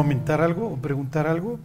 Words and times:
comentar 0.00 0.40
algo 0.40 0.64
o 0.72 0.76
preguntar 0.80 1.26
algo? 1.26 1.60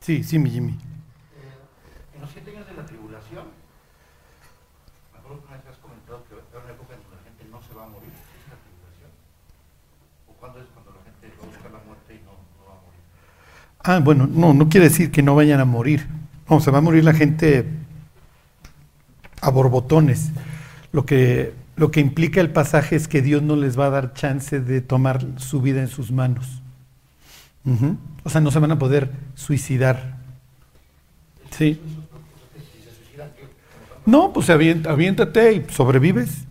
Sí, 0.00 0.24
sí, 0.24 0.38
mi 0.38 0.48
Jimmy. 0.48 0.72
Eh, 0.72 2.16
en 2.16 2.20
los 2.22 2.30
siete 2.30 2.56
años 2.56 2.66
de 2.68 2.72
la 2.72 2.86
tribulación, 2.86 3.44
me 5.12 5.18
acuerdo 5.18 5.42
que 5.42 5.48
una 5.48 5.56
vez 5.58 5.66
has 5.68 5.76
comentado 5.76 6.24
que 6.24 6.36
va 6.36 6.40
a 6.40 6.44
haber 6.48 6.64
una 6.64 6.72
época 6.72 6.94
en 6.96 7.00
que 7.04 7.10
la 7.12 7.20
gente 7.20 7.44
no 7.52 7.60
se 7.60 7.74
va 7.74 7.84
a 7.84 7.88
morir. 7.88 8.08
¿Es 8.08 8.48
la 8.48 8.56
tribulación? 8.64 9.10
¿O 10.24 10.32
cuándo 10.40 10.56
es 10.60 10.68
cuando 10.72 10.90
la 10.96 11.02
gente 11.04 11.36
va 11.36 11.44
a 11.44 11.46
buscar 11.52 11.70
la 11.70 11.82
muerte 11.84 12.14
y 12.16 12.20
no, 12.24 12.32
no 12.32 12.62
va 12.64 12.72
a 12.72 12.80
morir? 12.80 13.02
Ah, 13.84 14.00
bueno, 14.00 14.26
no, 14.26 14.54
no 14.54 14.70
quiere 14.70 14.88
decir 14.88 15.12
que 15.12 15.22
no 15.22 15.34
vayan 15.34 15.60
a 15.60 15.66
morir. 15.66 16.08
No, 16.48 16.60
se 16.60 16.70
va 16.70 16.78
a 16.78 16.80
morir 16.80 17.04
la 17.04 17.12
gente 17.12 17.68
a 19.42 19.50
borbotones. 19.50 20.32
Lo 20.92 21.04
que, 21.04 21.52
lo 21.80 21.90
que 21.90 22.00
implica 22.00 22.42
el 22.42 22.50
pasaje 22.50 22.94
es 22.94 23.08
que 23.08 23.22
Dios 23.22 23.40
no 23.40 23.56
les 23.56 23.78
va 23.78 23.86
a 23.86 23.90
dar 23.90 24.12
chance 24.12 24.60
de 24.60 24.82
tomar 24.82 25.24
su 25.38 25.62
vida 25.62 25.80
en 25.80 25.88
sus 25.88 26.12
manos. 26.12 26.60
O 28.22 28.28
sea, 28.28 28.42
no 28.42 28.50
se 28.50 28.58
van 28.58 28.72
a 28.72 28.78
poder 28.78 29.10
suicidar. 29.34 30.18
Sí. 31.56 31.80
No, 34.04 34.30
pues 34.30 34.50
aviéntate 34.50 35.54
y 35.54 35.66
sobrevives. 35.72 36.44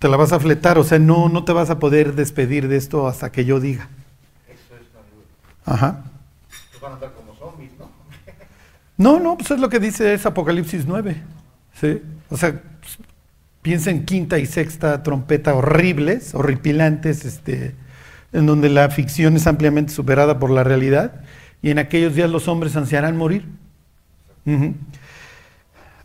Te 0.00 0.08
la 0.08 0.16
vas 0.16 0.32
a 0.32 0.40
fletar, 0.40 0.76
o 0.76 0.82
sea, 0.82 0.98
no, 0.98 1.28
no 1.28 1.44
te 1.44 1.52
vas 1.52 1.70
a 1.70 1.78
poder 1.78 2.16
despedir 2.16 2.66
de 2.66 2.78
esto 2.78 3.06
hasta 3.06 3.30
que 3.30 3.44
yo 3.44 3.60
diga. 3.60 3.90
Eso 4.48 4.74
es. 4.74 5.72
Ajá. 5.72 6.02
Van 6.82 6.90
a 6.90 6.94
andar 6.96 7.12
como 7.12 7.36
zombies, 7.36 7.70
¿no? 7.78 7.88
No, 8.96 9.20
no, 9.20 9.36
pues 9.38 9.52
es 9.52 9.60
lo 9.60 9.68
que 9.68 9.78
dice 9.78 10.14
es 10.14 10.26
Apocalipsis 10.26 10.84
9. 10.84 11.22
¿sí? 11.80 12.02
O 12.28 12.36
sea, 12.36 12.60
piensa 13.62 13.90
en 13.90 14.04
quinta 14.04 14.38
y 14.38 14.46
sexta 14.46 15.02
trompeta 15.02 15.54
horribles, 15.54 16.34
horripilantes, 16.34 17.24
este, 17.24 17.74
en 18.32 18.46
donde 18.46 18.68
la 18.68 18.90
ficción 18.90 19.36
es 19.36 19.46
ampliamente 19.46 19.92
superada 19.92 20.38
por 20.38 20.50
la 20.50 20.64
realidad, 20.64 21.22
y 21.62 21.70
en 21.70 21.78
aquellos 21.78 22.14
días 22.14 22.28
los 22.28 22.48
hombres 22.48 22.76
ansiarán 22.76 23.16
morir. 23.16 23.46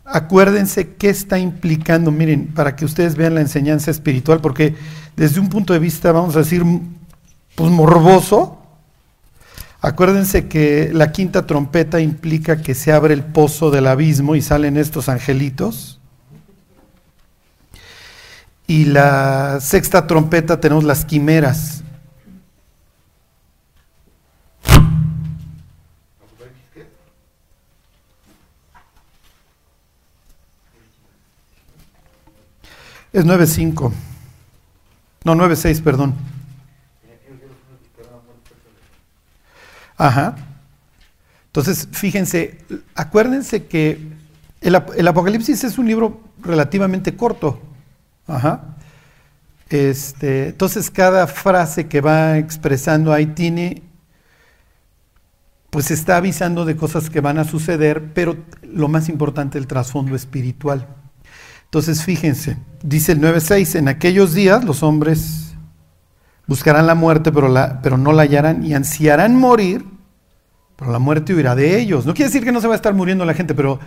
Acuérdense 0.04 0.94
qué 0.94 1.10
está 1.10 1.38
implicando, 1.38 2.10
miren, 2.12 2.46
para 2.46 2.76
que 2.76 2.84
ustedes 2.84 3.16
vean 3.16 3.34
la 3.34 3.40
enseñanza 3.40 3.90
espiritual, 3.90 4.40
porque 4.40 4.74
desde 5.16 5.40
un 5.40 5.48
punto 5.48 5.72
de 5.72 5.80
vista, 5.80 6.12
vamos 6.12 6.36
a 6.36 6.40
decir, 6.40 6.64
pues 7.54 7.70
morboso, 7.70 8.54
Acuérdense 9.80 10.48
que 10.48 10.90
la 10.92 11.12
quinta 11.12 11.46
trompeta 11.46 12.00
implica 12.00 12.60
que 12.60 12.74
se 12.74 12.92
abre 12.92 13.14
el 13.14 13.22
pozo 13.22 13.70
del 13.70 13.86
abismo 13.86 14.34
y 14.34 14.42
salen 14.42 14.76
estos 14.76 15.08
angelitos. 15.08 15.97
Y 18.70 18.84
la 18.84 19.60
sexta 19.62 20.06
trompeta 20.06 20.60
tenemos 20.60 20.84
las 20.84 21.06
quimeras. 21.06 21.82
Es 33.10 33.24
9.5. 33.24 33.90
No, 35.24 35.34
9.6, 35.34 35.82
perdón. 35.82 36.14
Ajá. 39.96 40.36
Entonces, 41.46 41.88
fíjense, 41.90 42.58
acuérdense 42.94 43.64
que 43.64 44.12
el, 44.60 44.82
el 44.94 45.08
Apocalipsis 45.08 45.64
es 45.64 45.78
un 45.78 45.86
libro 45.86 46.20
relativamente 46.42 47.16
corto. 47.16 47.62
Ajá. 48.28 48.76
Este, 49.70 50.48
entonces, 50.48 50.90
cada 50.90 51.26
frase 51.26 51.88
que 51.88 52.00
va 52.00 52.38
expresando 52.38 53.12
ahí 53.12 53.26
tiene, 53.26 53.82
pues 55.70 55.90
está 55.90 56.16
avisando 56.16 56.64
de 56.64 56.76
cosas 56.76 57.10
que 57.10 57.20
van 57.20 57.38
a 57.38 57.44
suceder, 57.44 58.12
pero 58.14 58.36
lo 58.62 58.88
más 58.88 59.08
importante, 59.08 59.58
el 59.58 59.66
trasfondo 59.66 60.14
espiritual. 60.14 60.86
Entonces, 61.64 62.02
fíjense, 62.02 62.56
dice 62.82 63.12
el 63.12 63.20
9.6, 63.20 63.78
en 63.78 63.88
aquellos 63.88 64.32
días 64.32 64.64
los 64.64 64.82
hombres 64.82 65.54
buscarán 66.46 66.86
la 66.86 66.94
muerte, 66.94 67.30
pero, 67.30 67.48
la, 67.48 67.82
pero 67.82 67.98
no 67.98 68.12
la 68.12 68.22
hallarán 68.22 68.64
y 68.64 68.72
ansiarán 68.72 69.36
morir, 69.36 69.84
pero 70.76 70.90
la 70.90 70.98
muerte 70.98 71.34
huirá 71.34 71.54
de 71.54 71.78
ellos. 71.78 72.06
No 72.06 72.14
quiere 72.14 72.30
decir 72.30 72.44
que 72.44 72.52
no 72.52 72.62
se 72.62 72.68
va 72.68 72.74
a 72.74 72.76
estar 72.76 72.94
muriendo 72.94 73.26
la 73.26 73.34
gente, 73.34 73.54
pero 73.54 73.80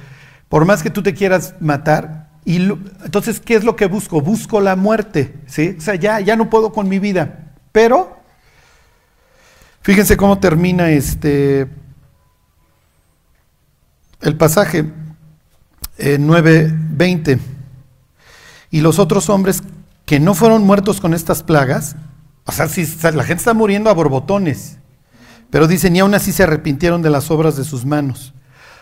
por 0.47 0.65
más 0.65 0.83
que 0.83 0.91
tú 0.91 1.01
te 1.01 1.15
quieras 1.15 1.55
matar, 1.59 2.30
y 2.43 2.57
entonces, 2.57 3.39
¿qué 3.39 3.55
es 3.55 3.63
lo 3.63 3.75
que 3.75 3.85
busco? 3.85 4.21
Busco 4.21 4.61
la 4.61 4.75
muerte, 4.75 5.35
¿sí? 5.45 5.75
O 5.77 5.81
sea, 5.81 5.95
ya, 5.95 6.19
ya 6.19 6.35
no 6.35 6.49
puedo 6.49 6.73
con 6.73 6.89
mi 6.89 6.97
vida, 6.97 7.53
pero 7.71 8.17
fíjense 9.81 10.17
cómo 10.17 10.39
termina 10.39 10.89
este 10.89 11.67
el 14.21 14.37
pasaje 14.37 14.85
eh, 15.97 16.17
9:20. 16.19 17.39
Y 18.71 18.81
los 18.81 18.99
otros 18.99 19.29
hombres 19.29 19.61
que 20.05 20.19
no 20.19 20.33
fueron 20.33 20.63
muertos 20.63 21.01
con 21.01 21.13
estas 21.13 21.43
plagas, 21.43 21.95
o 22.45 22.51
sea, 22.51 22.67
si 22.67 22.85
la 22.85 23.23
gente 23.23 23.41
está 23.41 23.53
muriendo 23.53 23.89
a 23.89 23.93
borbotones, 23.93 24.77
pero 25.49 25.67
dicen, 25.67 25.95
y 25.95 25.99
aún 25.99 26.13
así 26.13 26.31
se 26.31 26.43
arrepintieron 26.43 27.01
de 27.01 27.09
las 27.09 27.29
obras 27.29 27.57
de 27.57 27.65
sus 27.65 27.85
manos. 27.85 28.33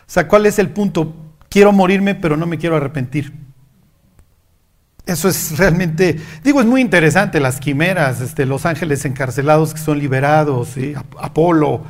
O 0.02 0.12
sea, 0.12 0.28
¿cuál 0.28 0.46
es 0.46 0.59
el 0.59 0.69
punto? 0.69 1.16
Quiero 1.50 1.72
morirme, 1.72 2.16
pero 2.16 2.38
no 2.38 2.46
me 2.46 2.58
quiero 2.58 2.78
arrepentir. 2.78 3.49
Eso 5.09 5.28
es 5.28 5.58
realmente, 5.58 6.22
digo, 6.44 6.62
es 6.62 6.68
muy 6.68 6.81
interesante, 6.81 7.40
las 7.40 7.59
quimeras, 7.59 8.22
este, 8.22 8.46
los 8.46 8.68
ángeles 8.68 9.06
encarcelados 9.06 9.74
que 9.74 9.80
son 9.80 9.97
liberados, 9.97 10.75
Apolo, 11.20 11.81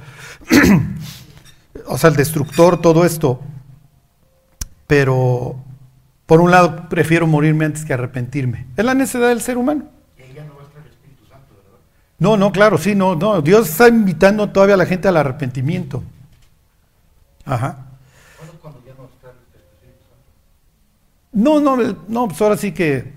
o 1.85 1.97
sea, 1.97 2.11
el 2.11 2.15
destructor, 2.15 2.79
todo 2.79 3.03
esto. 3.03 3.41
Pero, 4.87 5.57
por 6.25 6.39
un 6.39 6.49
lado, 6.49 6.87
prefiero 6.87 7.27
morirme 7.27 7.65
antes 7.65 7.83
que 7.83 7.91
arrepentirme. 7.91 8.67
Es 8.77 8.85
la 8.85 8.93
necesidad 8.93 9.27
del 9.27 9.41
ser 9.41 9.57
humano. 9.57 9.83
Y 10.17 10.21
ahí 10.21 10.33
ya 10.33 10.45
no 10.45 10.55
va 10.55 10.61
a 10.61 10.67
estar 10.67 10.81
el 10.81 10.89
Espíritu 10.89 11.25
Santo, 11.25 11.55
¿verdad? 11.55 11.79
No, 12.19 12.37
no, 12.37 12.53
claro, 12.53 12.77
sí, 12.77 12.95
no, 12.95 13.15
no. 13.15 13.41
Dios 13.41 13.69
está 13.69 13.89
invitando 13.89 14.49
todavía 14.49 14.75
a 14.75 14.77
la 14.77 14.85
gente 14.85 15.09
al 15.09 15.17
arrepentimiento. 15.17 16.03
Ajá. 17.43 17.85
¿Cuándo 18.37 18.53
es 18.53 18.59
cuando 18.61 18.81
ya 18.85 18.93
no 18.97 19.09
está 19.13 19.31
el 19.31 19.39
Espíritu 19.39 20.05
Santo? 20.07 21.28
No, 21.39 21.61
no, 21.61 21.77
no, 22.09 22.27
pues 22.27 22.41
ahora 22.41 22.57
sí 22.57 22.73
que 22.73 23.13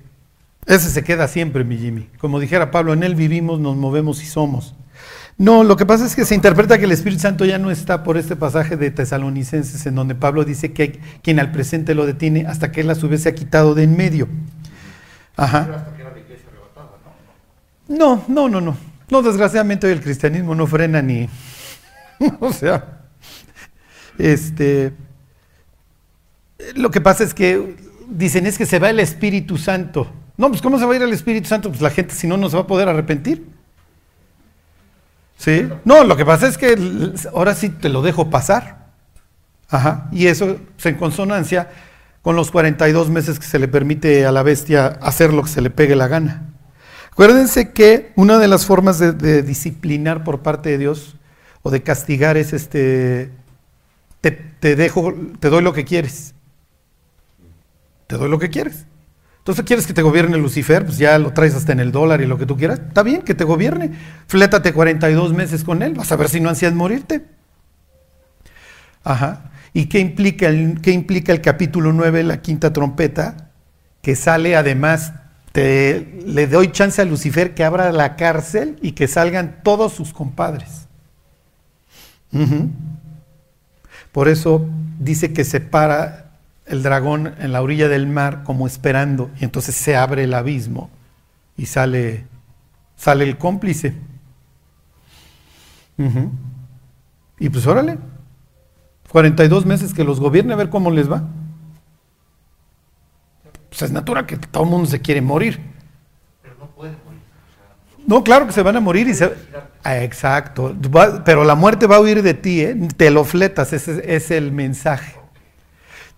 ese 0.67 0.91
se 0.91 1.03
queda 1.03 1.27
siempre, 1.27 1.65
mi 1.65 1.77
Jimmy. 1.77 2.09
Como 2.19 2.39
dijera 2.39 2.71
Pablo, 2.71 2.93
en 2.93 3.03
él 3.03 3.17
vivimos, 3.17 3.59
nos 3.59 3.77
movemos 3.77 4.23
y 4.23 4.27
somos. 4.27 4.77
No, 5.39 5.65
lo 5.65 5.77
que 5.77 5.87
pasa 5.87 6.07
es 6.07 6.15
que 6.15 6.25
se 6.25 6.37
interpreta 6.37 6.79
que 6.79 6.85
el 6.85 6.93
Espíritu 6.93 7.21
Santo 7.21 7.45
ya 7.45 7.59
no 7.59 7.73
está 7.73 8.05
por 8.05 8.17
este 8.17 8.37
pasaje 8.37 8.77
de 8.77 8.93
Tesalonicenses, 8.93 9.85
en 9.87 9.97
donde 9.97 10.15
Pablo 10.15 10.45
dice 10.45 10.73
que 10.73 10.83
hay 10.83 11.01
quien 11.21 11.41
al 11.41 11.51
presente 11.51 11.97
lo 11.97 12.07
detiene 12.07 12.47
hasta 12.47 12.71
que 12.71 12.83
él 12.83 12.91
a 12.91 12.95
su 12.95 13.09
vez 13.09 13.23
se 13.23 13.31
ha 13.31 13.35
quitado 13.35 13.75
de 13.75 13.83
en 13.83 13.97
medio. 13.97 14.29
Ajá. 15.35 15.87
No, 17.89 18.25
no, 18.29 18.49
no, 18.49 18.61
no. 18.61 18.77
No, 19.11 19.23
desgraciadamente 19.23 19.89
hoy 19.89 19.95
el 19.95 20.01
cristianismo 20.01 20.55
no 20.55 20.69
frena 20.69 21.03
ni. 21.03 21.29
o 22.39 22.53
sea. 22.53 23.01
Este. 24.17 24.93
Lo 26.77 26.93
que 26.93 27.01
pasa 27.01 27.25
es 27.25 27.35
que 27.35 27.83
dicen 28.09 28.47
es 28.47 28.59
que 28.59 28.67
se 28.67 28.79
va 28.79 28.91
el 28.91 29.01
Espíritu 29.01 29.59
Santo. 29.59 30.11
No, 30.37 30.49
pues 30.49 30.63
¿cómo 30.63 30.79
se 30.79 30.87
va 30.87 30.93
a 30.93 30.97
ir 30.97 31.03
el 31.03 31.13
Espíritu 31.13 31.49
Santo? 31.49 31.69
Pues 31.69 31.81
la 31.81 31.91
gente 31.91 32.15
si 32.15 32.27
no 32.27 32.37
no 32.37 32.49
se 32.49 32.57
va 32.57 32.63
a 32.63 32.67
poder 32.67 32.89
arrepentir. 32.89 33.47
¿Sí? 35.37 35.69
No, 35.85 36.05
lo 36.05 36.17
que 36.17 36.25
pasa 36.25 36.47
es 36.47 36.57
que 36.57 36.77
ahora 37.33 37.55
sí 37.55 37.69
te 37.69 37.89
lo 37.89 38.03
dejo 38.03 38.31
pasar. 38.31 38.87
Ajá. 39.69 40.09
Y 40.13 40.27
eso 40.27 40.59
es 40.79 40.87
en 40.87 40.97
consonancia 40.97 41.71
con 42.23 42.37
los 42.37 42.51
42 42.51 43.11
meses 43.11 43.39
que 43.39 43.47
se 43.47 43.59
le 43.59 43.69
permite 43.69 44.25
a 44.27 44.33
la 44.33 44.43
bestia 44.43 44.87
hacer 44.87 45.33
lo 45.33 45.43
que 45.43 45.49
se 45.49 45.61
le 45.61 45.71
pegue 45.71 45.97
la 45.97 46.09
gana. 46.09 46.49
Acuérdense 47.11 47.73
que 47.73 48.13
una 48.17 48.39
de 48.39 48.49
las 48.49 48.65
formas 48.65 48.99
de, 48.99 49.13
de 49.13 49.43
disciplinar 49.43 50.25
por 50.25 50.41
parte 50.41 50.71
de 50.71 50.79
Dios 50.79 51.17
o 51.63 51.71
de 51.71 51.83
castigar 51.83 52.37
es 52.37 52.53
este, 52.53 53.31
te, 54.21 54.31
te 54.31 54.77
dejo, 54.77 55.15
te 55.41 55.49
doy 55.49 55.63
lo 55.63 55.73
que 55.73 55.85
quieres. 55.85 56.35
Te 58.13 58.19
doy 58.19 58.29
lo 58.29 58.39
que 58.39 58.51
quieres. 58.51 58.85
Entonces, 59.39 59.65
¿quieres 59.65 59.87
que 59.87 59.95
te 59.95 60.03
gobierne 60.03 60.37
Lucifer? 60.37 60.85
Pues 60.85 60.99
ya 60.99 61.19
lo 61.19 61.33
traes 61.33 61.55
hasta 61.55 61.73
en 61.73 61.81
el 61.81 61.93
dólar 61.93 62.21
y 62.21 62.27
lo 62.27 62.37
que 62.37 62.45
tú 62.45 62.59
quieras. 62.59 62.79
Está 62.79 63.03
bien 63.03 63.23
que 63.23 63.33
te 63.33 63.45
gobierne. 63.45 63.91
Flétate 64.27 64.75
42 64.75 65.33
meses 65.33 65.65
con 65.65 65.83
él. 65.83 65.95
Vas 65.95 66.13
a 66.13 66.17
ver 66.17 66.29
si 66.29 66.39
no 66.39 66.51
ansías 66.51 66.75
morirte. 66.75 67.25
Ajá. 69.03 69.51
¿Y 69.73 69.87
qué 69.87 69.99
implica 69.99 70.49
el, 70.49 70.83
qué 70.83 70.91
implica 70.91 71.33
el 71.33 71.41
capítulo 71.41 71.95
9, 71.95 72.23
la 72.25 72.43
quinta 72.43 72.75
trompeta? 72.75 73.49
Que 74.03 74.15
sale 74.15 74.57
además, 74.57 75.15
te, 75.53 76.21
le 76.27 76.47
doy 76.47 76.71
chance 76.71 77.01
a 77.01 77.07
Lucifer 77.07 77.55
que 77.55 77.65
abra 77.65 77.93
la 77.93 78.17
cárcel 78.17 78.79
y 78.83 78.93
que 78.93 79.09
salgan 79.09 79.63
todos 79.63 79.95
sus 79.95 80.13
compadres. 80.13 80.87
Por 84.13 84.29
eso 84.29 84.69
dice 84.99 85.33
que 85.33 85.45
se 85.45 85.61
para 85.61 86.22
el 86.73 86.83
dragón 86.83 87.35
en 87.39 87.53
la 87.53 87.63
orilla 87.63 87.89
del 87.89 88.07
mar 88.07 88.43
como 88.45 88.67
esperando 88.67 89.31
y 89.41 89.45
entonces 89.45 89.75
se 89.77 89.95
abre 89.97 90.25
el 90.25 90.35
abismo 90.35 90.91
y 91.57 91.67
sale, 91.67 92.27
sale 92.97 93.25
el 93.25 93.39
cómplice. 93.39 93.95
Y 97.39 97.49
pues 97.49 97.67
órale, 97.67 97.99
42 99.11 99.67
meses 99.67 99.95
que 99.95 100.05
los 100.05 100.19
gobierne 100.21 100.53
a 100.53 100.57
ver 100.57 100.69
cómo 100.71 100.91
les 100.91 101.11
va. 101.11 101.23
Pues 103.69 103.83
es 103.83 103.93
natural 103.93 104.27
que 104.27 104.37
todo 104.37 104.65
el 104.65 104.71
mundo 104.71 104.89
se 104.89 105.01
quiere 105.01 105.21
morir. 105.21 105.61
Pero 106.43 106.57
no 106.59 106.67
pueden 106.67 106.97
morir. 107.05 107.21
No, 108.07 108.25
claro 108.25 108.47
que 108.47 108.53
se 108.53 108.63
van 108.63 108.77
a 108.77 108.81
morir 108.81 109.07
y 109.09 109.15
se... 109.15 109.33
Ah, 109.85 109.99
exacto, 110.03 110.75
Va- 110.95 111.23
pero 111.25 111.45
la 111.45 111.55
muerte 111.55 111.87
va 111.87 111.97
a 111.97 112.01
huir 112.01 112.23
de 112.23 112.35
ti, 112.35 112.61
¿eh? 112.63 112.77
te 112.97 113.11
lo 113.11 113.25
fletas, 113.25 113.73
ese 113.73 114.15
es 114.15 114.31
el 114.31 114.53
mensaje. 114.53 115.17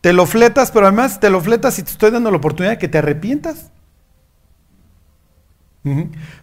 Te 0.04 0.12
lo 0.12 0.26
fletas, 0.26 0.70
pero 0.70 0.86
además 0.86 1.18
te 1.18 1.30
lo 1.30 1.40
fletas 1.40 1.78
y 1.78 1.82
te 1.82 1.90
estoy 1.90 2.10
dando 2.10 2.30
la 2.30 2.36
oportunidad 2.36 2.72
de 2.72 2.78
que 2.78 2.88
te 2.88 2.98
arrepientas. 2.98 3.70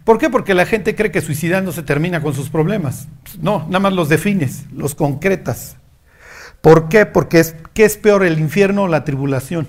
¿Por 0.02 0.18
qué? 0.18 0.30
Porque 0.30 0.52
la 0.52 0.66
gente 0.66 0.96
cree 0.96 1.12
que 1.12 1.20
suicidándose 1.20 1.84
termina 1.84 2.20
con 2.20 2.34
sus 2.34 2.50
problemas. 2.50 3.06
No, 3.40 3.60
nada 3.66 3.78
más 3.78 3.92
los 3.92 4.08
defines, 4.08 4.64
los 4.72 4.96
concretas. 4.96 5.76
¿Por 6.60 6.88
qué? 6.88 7.06
Porque 7.06 7.38
es, 7.38 7.54
¿qué 7.72 7.84
es 7.84 7.96
peor, 7.96 8.24
el 8.24 8.40
infierno 8.40 8.82
o 8.82 8.88
la 8.88 9.04
tribulación? 9.04 9.68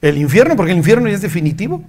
El 0.00 0.16
infierno, 0.16 0.54
porque 0.54 0.70
el 0.70 0.78
infierno 0.78 1.08
ya 1.08 1.16
es 1.16 1.22
definitivo. 1.22 1.82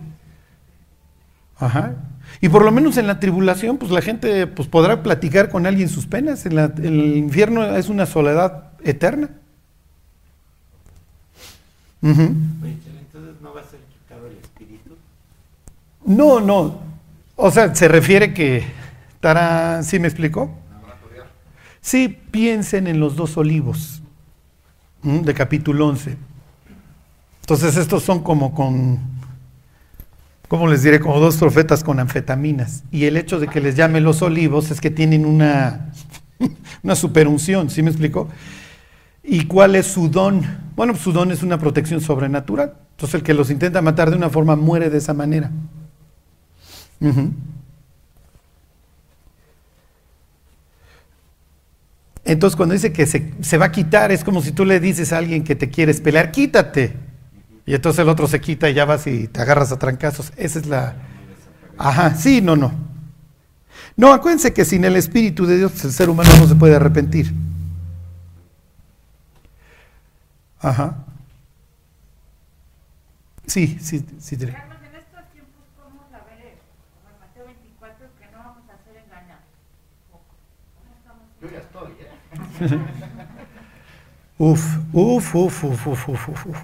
Ajá. 1.60 1.98
Y 2.42 2.50
por 2.50 2.66
lo 2.66 2.72
menos 2.72 2.98
en 2.98 3.06
la 3.06 3.20
tribulación, 3.20 3.78
pues 3.78 3.92
la 3.92 4.02
gente 4.02 4.48
pues, 4.48 4.68
podrá 4.68 5.04
platicar 5.04 5.50
con 5.50 5.68
alguien 5.68 5.88
sus 5.88 6.08
penas. 6.08 6.48
En 6.48 6.58
el 6.58 7.16
infierno 7.16 7.76
es 7.76 7.90
una 7.90 8.08
soledad 8.08 8.72
eterna. 8.84 9.30
Entonces 12.02 13.42
no 13.42 13.54
va 13.54 13.62
a 13.62 13.64
ser 13.64 13.80
quitado 13.80 14.28
el 14.28 14.38
espíritu. 14.38 14.96
No, 16.06 16.40
no. 16.40 16.80
O 17.36 17.52
sea, 17.52 17.74
se 17.76 17.88
refiere 17.88 18.34
que 18.34 18.64
estará, 19.14 19.84
¿sí 19.84 20.00
me 20.00 20.08
explicó? 20.08 20.52
Sí, 21.82 22.20
piensen 22.30 22.86
en 22.88 23.00
los 23.00 23.16
dos 23.16 23.38
olivos 23.38 24.02
de 25.04 25.34
capítulo 25.34 25.88
11. 25.88 26.16
Entonces 27.42 27.76
estos 27.76 28.04
son 28.04 28.22
como 28.22 28.54
con, 28.54 29.00
¿cómo 30.48 30.68
les 30.68 30.84
diré? 30.84 31.00
Como 31.00 31.20
dos 31.20 31.38
profetas 31.38 31.84
con 31.84 32.00
anfetaminas. 32.00 32.84
Y 32.92 33.06
el 33.06 33.18
hecho 33.18 33.40
de 33.40 33.48
que 33.48 33.62
les 33.62 33.76
llame 33.76 34.00
los 34.00 34.22
olivos 34.22 34.70
es 34.70 34.80
que 34.80 34.92
tienen 34.92 35.26
una, 35.26 35.92
una 36.84 36.96
superunción, 36.96 37.70
¿sí 37.72 37.82
me 37.82 37.90
explicó? 37.90 38.30
¿Y 39.24 39.46
cuál 39.46 39.76
es 39.76 39.88
su 39.88 40.10
don? 40.10 40.42
Bueno, 40.76 40.96
su 40.96 41.12
don 41.12 41.32
es 41.32 41.44
una 41.44 41.60
protección 41.60 42.02
sobrenatural. 42.02 42.74
Entonces 42.92 43.16
el 43.16 43.24
que 43.24 43.34
los 43.34 43.50
intenta 43.50 43.82
matar 43.82 44.10
de 44.10 44.18
una 44.18 44.30
forma 44.30 44.56
muere 44.56 44.90
de 44.90 44.98
esa 44.98 45.14
manera. 45.14 45.52
Entonces 52.24 52.56
cuando 52.56 52.74
dice 52.74 52.94
que 52.94 53.06
se, 53.06 53.34
se 53.42 53.58
va 53.58 53.66
a 53.66 53.72
quitar, 53.72 54.12
es 54.12 54.24
como 54.24 54.42
si 54.42 54.52
tú 54.52 54.66
le 54.66 54.80
dices 54.80 55.12
a 55.14 55.18
alguien 55.18 55.44
que 55.44 55.56
te 55.56 55.70
quieres 55.70 56.02
pelear, 56.02 56.32
quítate. 56.32 56.96
Y 57.66 57.74
entonces 57.74 58.00
el 58.00 58.10
otro 58.10 58.28
se 58.28 58.42
quita 58.42 58.70
y 58.70 58.74
ya 58.74 58.86
vas 58.86 59.08
y 59.08 59.28
te 59.28 59.42
agarras 59.42 59.72
a 59.72 59.80
trancazos. 59.80 60.32
Esa 60.36 60.60
es 60.60 60.66
la... 60.66 60.96
Ajá, 61.78 62.16
sí, 62.16 62.42
no, 62.42 62.56
no. 62.56 62.72
No, 63.96 64.14
acuérdense 64.14 64.54
que 64.54 64.66
sin 64.66 64.86
el 64.86 64.96
Espíritu 64.96 65.46
de 65.46 65.58
Dios 65.58 65.84
el 65.84 65.92
ser 65.92 66.10
humano 66.10 66.30
no 66.38 66.48
se 66.48 66.56
puede 66.56 66.76
arrepentir. 66.76 67.34
Ajá. 70.62 70.96
Sí, 73.48 73.78
sí, 73.82 74.06
sí. 74.20 74.38
Tere. 74.38 74.54
Carlos, 74.54 74.78
en 74.90 74.96
estos 74.96 75.32
tiempos, 75.34 75.64
¿cómo 75.84 76.02
saber, 76.10 76.58
como 76.96 77.10
en 77.14 77.20
Mateo 77.20 77.46
24, 77.46 78.06
que 78.20 78.26
no 78.32 78.38
vamos 78.38 78.64
a 78.70 78.78
ser 78.86 79.04
engañados? 79.04 79.44
¿Cómo 80.12 80.94
estamos? 80.98 81.26
yo 81.42 81.50
ya 81.50 81.60
estoy, 81.60 82.80
¿eh? 82.80 82.80
Uf, 84.38 84.78
uf, 84.94 85.36
uf, 85.36 85.64
uf, 85.64 85.88
uf, 85.88 86.08
uf, 86.10 86.30
uf, 86.30 86.46
uf. 86.48 86.58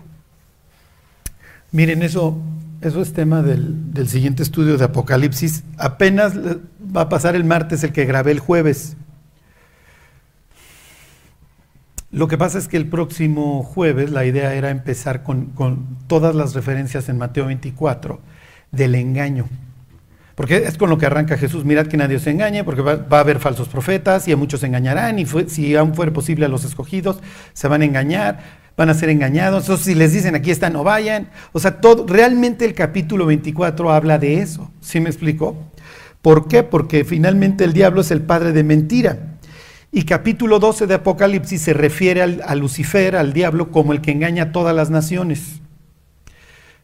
Miren, 1.71 2.01
eso, 2.01 2.39
eso 2.81 3.01
es 3.01 3.13
tema 3.13 3.41
del, 3.43 3.93
del 3.93 4.07
siguiente 4.07 4.41
estudio 4.41 4.77
de 4.77 4.85
Apocalipsis. 4.85 5.63
Apenas 5.77 6.33
le- 6.35 6.57
va 6.95 7.01
a 7.01 7.09
pasar 7.09 7.35
el 7.35 7.43
martes, 7.43 7.83
el 7.83 7.91
que 7.93 8.05
grabé 8.05 8.31
el 8.31 8.39
jueves. 8.39 8.95
Lo 12.11 12.27
que 12.27 12.37
pasa 12.37 12.57
es 12.57 12.67
que 12.67 12.77
el 12.77 12.87
próximo 12.87 13.63
jueves 13.63 14.11
la 14.11 14.25
idea 14.25 14.53
era 14.53 14.69
empezar 14.69 15.23
con, 15.23 15.47
con 15.47 15.97
todas 16.07 16.33
las 16.35 16.53
referencias 16.55 17.09
en 17.09 17.17
Mateo 17.17 17.47
24 17.47 18.21
del 18.71 18.95
engaño. 18.95 19.45
Porque 20.35 20.57
es 20.57 20.77
con 20.77 20.89
lo 20.89 20.97
que 20.97 21.05
arranca 21.07 21.35
Jesús. 21.35 21.65
Mirad 21.65 21.87
que 21.87 21.97
nadie 21.97 22.17
os 22.17 22.27
engañe, 22.27 22.63
porque 22.63 22.81
va, 22.81 23.05
a 23.09 23.19
haber 23.19 23.39
falsos 23.39 23.67
profetas 23.67 24.27
y 24.27 24.31
a 24.31 24.37
muchos 24.37 24.59
se 24.61 24.67
engañarán. 24.67 25.17
Y 25.19 25.25
fue- 25.25 25.49
si 25.49 25.75
aún 25.75 25.95
fuera 25.95 26.13
posible 26.13 26.45
a 26.45 26.49
los 26.49 26.63
escogidos, 26.63 27.19
se 27.53 27.67
van 27.67 27.81
a 27.81 27.85
engañar, 27.85 28.39
van 28.77 28.89
a 28.89 28.93
ser 28.93 29.09
engañados. 29.09 29.63
Entonces, 29.63 29.85
si 29.87 29.95
les 29.95 30.13
dicen 30.13 30.35
aquí 30.35 30.51
están, 30.51 30.73
no 30.73 30.83
vayan. 30.83 31.29
O 31.53 31.59
sea, 31.59 31.81
todo, 31.81 32.05
realmente 32.07 32.65
el 32.65 32.73
capítulo 32.75 33.25
24 33.25 33.91
habla 33.91 34.19
de 34.19 34.39
eso. 34.39 34.71
¿Sí 34.79 34.99
me 35.01 35.09
explico? 35.09 35.57
¿Por 36.21 36.47
qué? 36.47 36.61
Porque 36.63 37.03
finalmente 37.03 37.63
el 37.63 37.73
diablo 37.73 38.01
es 38.01 38.11
el 38.11 38.21
padre 38.21 38.53
de 38.53 38.63
mentira. 38.63 39.26
Y 39.97 40.03
capítulo 40.03 40.59
12 40.59 40.85
de 40.85 40.93
Apocalipsis 40.93 41.59
se 41.59 41.73
refiere 41.73 42.21
a 42.21 42.53
Lucifer, 42.53 43.15
al 43.15 43.33
diablo, 43.33 43.71
como 43.71 43.93
el 43.93 44.01
que 44.01 44.11
engaña 44.11 44.43
a 44.43 44.51
todas 44.51 44.75
las 44.75 44.91
naciones. 44.91 45.59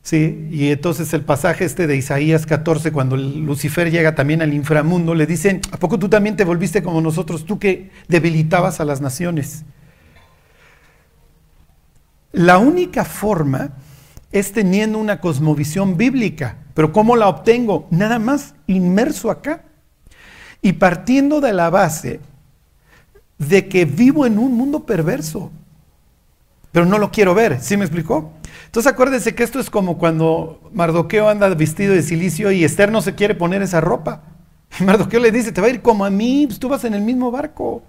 Sí, 0.02 0.48
y 0.50 0.72
entonces 0.72 1.14
el 1.14 1.22
pasaje 1.22 1.64
este 1.64 1.86
de 1.86 1.96
Isaías 1.96 2.48
14, 2.48 2.92
cuando 2.92 3.16
Lucifer 3.16 3.92
llega 3.92 4.16
también 4.16 4.42
al 4.42 4.52
inframundo, 4.52 5.14
le 5.14 5.28
dicen, 5.28 5.62
¿a 5.72 5.78
poco 5.78 6.00
tú 6.00 6.10
también 6.10 6.36
te 6.36 6.44
volviste 6.44 6.82
como 6.82 7.02
nosotros, 7.02 7.46
tú 7.46 7.60
que 7.60 7.92
debilitabas 8.08 8.80
a 8.80 8.86
las 8.86 9.00
naciones? 9.00 9.64
La 12.32 12.58
única 12.58 13.06
forma 13.06 13.74
es 14.32 14.54
teniendo 14.54 14.98
una 14.98 15.22
cosmovisión 15.22 15.98
bíblica, 15.98 16.58
pero 16.74 16.92
¿cómo 16.92 17.16
la 17.16 17.28
obtengo? 17.28 17.88
Nada 17.92 18.18
más 18.18 18.56
inmerso 18.66 19.30
acá 19.30 19.66
y 20.64 20.74
partiendo 20.74 21.42
de 21.42 21.54
la 21.54 21.70
base 21.70 22.20
de 23.38 23.68
que 23.68 23.86
vivo 23.86 24.26
en 24.26 24.38
un 24.38 24.54
mundo 24.56 24.86
perverso, 24.86 25.52
pero 26.72 26.86
no 26.86 26.98
lo 26.98 27.12
quiero 27.12 27.34
ver, 27.34 27.62
¿sí 27.62 27.78
me 27.78 27.86
explicó? 27.86 28.32
Entonces 28.66 28.92
acuérdense 28.92 29.36
que 29.36 29.44
esto 29.44 29.60
es 29.60 29.70
como 29.70 29.98
cuando 29.98 30.60
Mardoqueo 30.74 31.30
anda 31.30 31.48
vestido 31.50 31.94
de 31.94 32.02
silicio 32.02 32.52
y 32.52 32.64
Esther 32.64 32.92
no 32.92 33.02
se 33.02 33.16
quiere 33.16 33.36
poner 33.36 33.62
esa 33.62 33.82
ropa. 33.82 34.24
Mardoqueo 34.80 35.20
le 35.20 35.32
dice, 35.32 35.52
te 35.52 35.62
va 35.62 35.68
a 35.68 35.70
ir 35.70 35.82
como 35.82 36.06
a 36.06 36.10
mí, 36.10 36.48
pues 36.48 36.60
tú 36.60 36.70
vas 36.70 36.84
en 36.84 36.96
el 36.96 37.02
mismo 37.02 37.30
barco. 37.30 37.84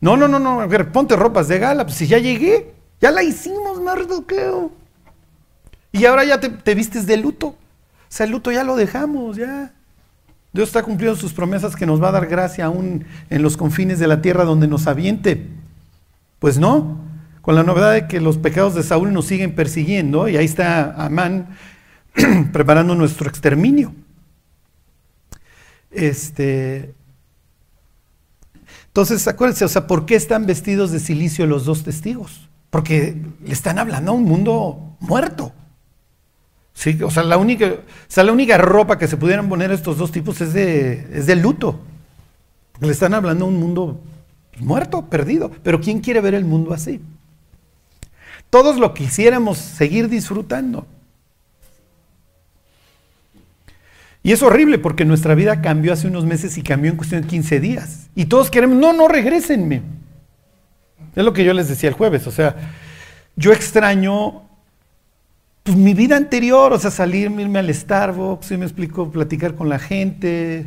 No, 0.00 0.16
no, 0.16 0.26
no, 0.26 0.38
no, 0.38 0.66
ponte 0.92 1.14
ropas 1.14 1.48
de 1.48 1.58
gala, 1.58 1.84
pues 1.84 1.96
si 1.96 2.06
ya 2.06 2.18
llegué, 2.18 2.74
ya 3.00 3.10
la 3.10 3.22
hicimos, 3.22 3.80
Mardoqueo. 3.80 4.72
Y 5.92 6.06
ahora 6.06 6.24
ya 6.24 6.40
te, 6.40 6.48
te 6.48 6.74
vistes 6.74 7.06
de 7.06 7.18
luto. 7.18 7.48
O 7.48 7.56
sea, 8.08 8.24
el 8.24 8.32
luto 8.32 8.50
ya 8.50 8.64
lo 8.64 8.76
dejamos, 8.76 9.36
ya. 9.36 9.74
Dios 10.52 10.68
está 10.68 10.82
cumpliendo 10.82 11.18
sus 11.18 11.32
promesas 11.32 11.76
que 11.76 11.86
nos 11.86 12.02
va 12.02 12.08
a 12.08 12.12
dar 12.12 12.26
gracia 12.26 12.66
aún 12.66 13.06
en 13.30 13.42
los 13.42 13.56
confines 13.56 13.98
de 13.98 14.06
la 14.06 14.20
tierra 14.20 14.44
donde 14.44 14.68
nos 14.68 14.86
aviente. 14.86 15.48
Pues 16.38 16.58
no, 16.58 17.00
con 17.40 17.54
la 17.54 17.62
novedad 17.62 17.92
de 17.92 18.06
que 18.06 18.20
los 18.20 18.36
pecados 18.36 18.74
de 18.74 18.82
Saúl 18.82 19.12
nos 19.12 19.26
siguen 19.26 19.54
persiguiendo 19.54 20.28
y 20.28 20.36
ahí 20.36 20.44
está 20.44 20.92
Amán 21.04 21.56
preparando 22.52 22.94
nuestro 22.94 23.28
exterminio. 23.28 23.94
Este, 25.90 26.94
entonces, 28.92 29.26
acuérdense, 29.26 29.64
o 29.64 29.68
sea, 29.68 29.86
¿por 29.86 30.04
qué 30.04 30.16
están 30.16 30.44
vestidos 30.44 30.90
de 30.90 31.00
silicio 31.00 31.46
los 31.46 31.64
dos 31.64 31.82
testigos? 31.82 32.50
Porque 32.68 33.16
le 33.42 33.52
están 33.52 33.78
hablando 33.78 34.12
a 34.12 34.14
un 34.14 34.24
mundo 34.24 34.96
muerto. 35.00 35.54
Sí, 36.74 36.98
o 37.02 37.10
sea, 37.10 37.22
la 37.22 37.36
única, 37.36 37.66
o 37.66 37.82
sea, 38.08 38.24
la 38.24 38.32
única 38.32 38.56
ropa 38.58 38.98
que 38.98 39.06
se 39.06 39.16
pudieran 39.16 39.48
poner 39.48 39.70
estos 39.72 39.98
dos 39.98 40.10
tipos 40.10 40.40
es 40.40 40.52
de, 40.52 41.06
es 41.12 41.26
de 41.26 41.36
luto. 41.36 41.80
Le 42.80 42.90
están 42.90 43.14
hablando 43.14 43.44
a 43.44 43.48
un 43.48 43.60
mundo 43.60 44.00
muerto, 44.58 45.06
perdido. 45.06 45.50
Pero 45.62 45.80
¿quién 45.80 46.00
quiere 46.00 46.20
ver 46.20 46.34
el 46.34 46.44
mundo 46.44 46.72
así? 46.72 47.00
Todos 48.50 48.78
lo 48.78 48.94
quisiéramos 48.94 49.58
seguir 49.58 50.08
disfrutando. 50.08 50.86
Y 54.22 54.32
es 54.32 54.42
horrible 54.42 54.78
porque 54.78 55.04
nuestra 55.04 55.34
vida 55.34 55.60
cambió 55.60 55.92
hace 55.92 56.06
unos 56.06 56.24
meses 56.24 56.56
y 56.56 56.62
cambió 56.62 56.90
en 56.90 56.96
cuestión 56.96 57.22
de 57.22 57.28
15 57.28 57.60
días. 57.60 58.08
Y 58.14 58.26
todos 58.26 58.50
queremos, 58.50 58.76
no, 58.76 58.92
no, 58.92 59.08
regrésenme. 59.08 59.82
Es 61.16 61.24
lo 61.24 61.32
que 61.32 61.44
yo 61.44 61.52
les 61.52 61.68
decía 61.68 61.88
el 61.88 61.94
jueves. 61.94 62.26
O 62.26 62.30
sea, 62.30 62.56
yo 63.36 63.52
extraño 63.52 64.42
pues, 65.62 65.76
mi 65.76 65.94
vida 65.94 66.16
anterior, 66.16 66.72
o 66.72 66.78
sea, 66.78 66.90
salir, 66.90 67.30
irme 67.30 67.58
al 67.58 67.72
Starbucks, 67.72 68.46
¿sí 68.46 68.56
me 68.56 68.64
explico? 68.64 69.10
Platicar 69.10 69.54
con 69.54 69.68
la 69.68 69.78
gente. 69.78 70.66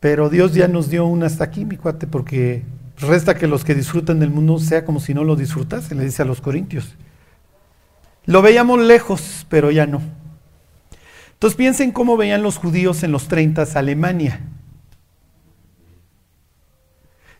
Pero 0.00 0.30
Dios 0.30 0.54
ya 0.54 0.68
nos 0.68 0.88
dio 0.88 1.06
una 1.06 1.26
hasta 1.26 1.44
aquí, 1.44 1.64
mi 1.64 1.76
cuate, 1.76 2.06
porque 2.06 2.62
resta 2.98 3.34
que 3.34 3.46
los 3.46 3.64
que 3.64 3.74
disfrutan 3.74 4.20
del 4.20 4.30
mundo 4.30 4.58
sea 4.58 4.84
como 4.84 5.00
si 5.00 5.14
no 5.14 5.24
lo 5.24 5.36
disfrutasen, 5.36 5.98
le 5.98 6.04
dice 6.04 6.22
a 6.22 6.26
los 6.26 6.40
corintios. 6.40 6.94
Lo 8.24 8.42
veíamos 8.42 8.80
lejos, 8.80 9.46
pero 9.48 9.70
ya 9.70 9.86
no. 9.86 10.00
Entonces 11.32 11.56
piensen 11.56 11.92
cómo 11.92 12.16
veían 12.16 12.42
los 12.42 12.56
judíos 12.56 13.02
en 13.02 13.12
los 13.12 13.28
30 13.28 13.64
Alemania. 13.74 14.40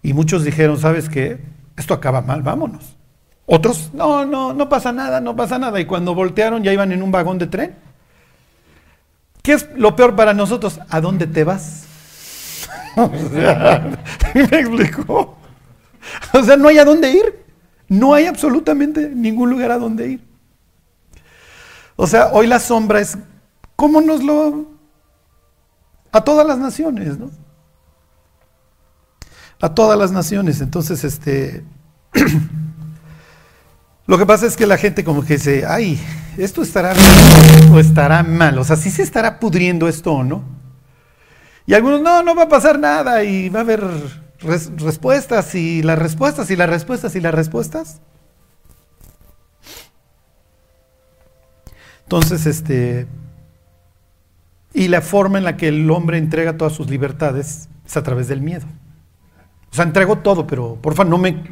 Y 0.02 0.12
muchos 0.12 0.44
dijeron, 0.44 0.78
¿sabes 0.78 1.08
qué? 1.08 1.38
Esto 1.76 1.94
acaba 1.94 2.20
mal, 2.20 2.42
vámonos. 2.42 2.95
Otros, 3.46 3.90
no, 3.94 4.26
no, 4.26 4.52
no 4.52 4.68
pasa 4.68 4.92
nada, 4.92 5.20
no 5.20 5.36
pasa 5.36 5.58
nada. 5.58 5.80
Y 5.80 5.86
cuando 5.86 6.14
voltearon 6.14 6.64
ya 6.64 6.72
iban 6.72 6.90
en 6.90 7.02
un 7.02 7.12
vagón 7.12 7.38
de 7.38 7.46
tren. 7.46 7.76
¿Qué 9.42 9.52
es 9.52 9.68
lo 9.76 9.94
peor 9.94 10.16
para 10.16 10.34
nosotros? 10.34 10.80
¿A 10.90 11.00
dónde 11.00 11.26
te 11.26 11.44
vas? 11.44 11.84
O 12.96 13.10
sea, 13.30 13.98
¿Me 14.34 14.42
explicó? 14.42 15.36
O 16.32 16.42
sea, 16.42 16.56
no 16.56 16.68
hay 16.68 16.78
a 16.78 16.84
dónde 16.84 17.10
ir. 17.10 17.44
No 17.88 18.14
hay 18.14 18.24
absolutamente 18.24 19.10
ningún 19.10 19.50
lugar 19.50 19.70
a 19.70 19.78
dónde 19.78 20.08
ir. 20.08 20.24
O 21.94 22.06
sea, 22.06 22.28
hoy 22.32 22.46
la 22.46 22.58
sombra 22.58 23.00
es, 23.00 23.18
¿cómo 23.76 24.00
nos 24.00 24.24
lo... 24.24 24.66
A 26.10 26.24
todas 26.24 26.46
las 26.46 26.58
naciones, 26.58 27.18
¿no? 27.18 27.30
A 29.60 29.74
todas 29.74 29.98
las 29.98 30.10
naciones. 30.10 30.60
Entonces, 30.60 31.04
este... 31.04 31.64
Lo 34.06 34.18
que 34.18 34.26
pasa 34.26 34.46
es 34.46 34.56
que 34.56 34.66
la 34.66 34.76
gente 34.78 35.02
como 35.04 35.24
que 35.24 35.34
dice, 35.34 35.64
ay, 35.66 36.00
esto 36.36 36.62
estará 36.62 36.92
bien 36.94 37.72
o 37.72 37.80
estará 37.80 38.22
mal. 38.22 38.58
O 38.58 38.64
sea, 38.64 38.76
sí 38.76 38.90
se 38.90 39.02
estará 39.02 39.40
pudriendo 39.40 39.88
esto 39.88 40.12
o 40.12 40.22
no. 40.22 40.44
Y 41.66 41.74
algunos, 41.74 42.00
no, 42.00 42.22
no 42.22 42.34
va 42.36 42.44
a 42.44 42.48
pasar 42.48 42.78
nada 42.78 43.24
y 43.24 43.48
va 43.48 43.60
a 43.60 43.62
haber 43.62 43.82
res- 44.40 44.70
respuestas 44.80 45.54
y 45.56 45.82
las 45.82 45.98
respuestas 45.98 46.50
y 46.50 46.56
las 46.56 46.70
respuestas 46.70 47.16
y 47.16 47.20
las 47.20 47.34
respuestas. 47.34 48.00
Entonces, 52.04 52.46
este, 52.46 53.08
y 54.72 54.86
la 54.86 55.00
forma 55.00 55.38
en 55.38 55.44
la 55.44 55.56
que 55.56 55.66
el 55.66 55.90
hombre 55.90 56.18
entrega 56.18 56.56
todas 56.56 56.72
sus 56.74 56.88
libertades 56.88 57.68
es 57.84 57.96
a 57.96 58.04
través 58.04 58.28
del 58.28 58.40
miedo. 58.40 58.66
O 59.72 59.74
sea, 59.74 59.84
entrego 59.84 60.18
todo, 60.18 60.46
pero 60.46 60.76
porfa, 60.80 61.02
no 61.02 61.18
me... 61.18 61.42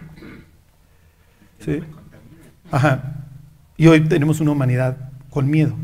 ¿Sí? 1.58 1.82
Ajá. 2.74 3.26
Y 3.76 3.86
hoy 3.86 4.00
tenemos 4.08 4.40
una 4.40 4.50
humanidad 4.50 4.96
con 5.30 5.48
miedo. 5.48 5.74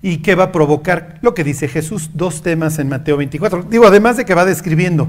¿Y 0.00 0.18
qué 0.18 0.34
va 0.34 0.44
a 0.44 0.52
provocar? 0.52 1.18
Lo 1.20 1.34
que 1.34 1.44
dice 1.44 1.68
Jesús, 1.68 2.10
dos 2.14 2.42
temas 2.42 2.78
en 2.78 2.88
Mateo 2.88 3.18
24. 3.18 3.64
Digo, 3.64 3.86
además 3.86 4.16
de 4.16 4.24
que 4.24 4.34
va 4.34 4.44
describiendo 4.46 5.08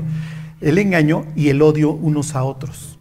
el 0.59 0.77
engaño 0.77 1.25
y 1.35 1.47
el 1.49 1.61
odio 1.61 1.91
unos 1.91 2.35
a 2.35 2.43
otros. 2.43 2.99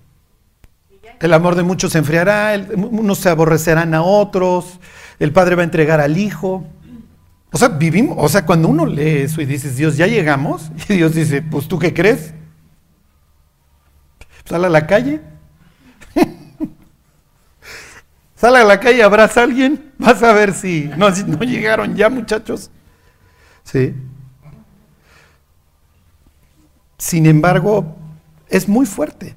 El 1.21 1.33
amor 1.35 1.55
de 1.57 1.63
muchos 1.65 1.93
se 1.93 1.99
enfriará, 1.99 2.55
el- 2.55 2.69
unos 2.77 3.19
se 3.19 3.29
aborrecerán 3.29 3.93
a 3.95 4.03
otros, 4.03 4.79
el 5.19 5.33
Padre 5.33 5.57
va 5.57 5.63
a 5.63 5.65
entregar 5.65 6.01
al 6.01 6.17
Hijo. 6.17 6.65
O 7.53 7.59
sea, 7.59 7.69
vivimos, 7.69 8.17
o 8.19 8.29
sea, 8.29 8.47
cuando 8.47 8.69
uno 8.69 8.87
lee 8.87 9.23
eso 9.25 9.43
y 9.43 9.47
dices, 9.47 9.77
Dios, 9.77 9.97
ya 9.97 10.07
llegamos, 10.07 10.71
y 10.89 10.95
Dios 10.95 11.15
dice, 11.15 11.43
pues 11.43 11.67
tú 11.69 11.79
qué 11.79 11.93
crees? 11.93 12.35
Sal 14.45 14.65
a 14.65 14.69
la 14.69 14.87
calle. 14.87 15.21
Sal 18.43 18.57
a 18.57 18.65
la 18.65 18.81
calle, 18.81 19.05
abraza 19.05 19.39
a 19.39 19.45
alguien, 19.45 19.93
vas 19.99 20.21
a 20.21 20.33
ver 20.33 20.53
si 20.53 20.91
no, 20.97 21.15
si 21.15 21.23
no 21.23 21.39
llegaron 21.45 21.95
ya, 21.95 22.11
muchachos. 22.11 22.73
Sí. 23.63 23.95
Sin 26.99 27.27
embargo, 27.27 27.95
es 28.49 28.69
muy 28.69 28.85
fuerte. 28.85 29.37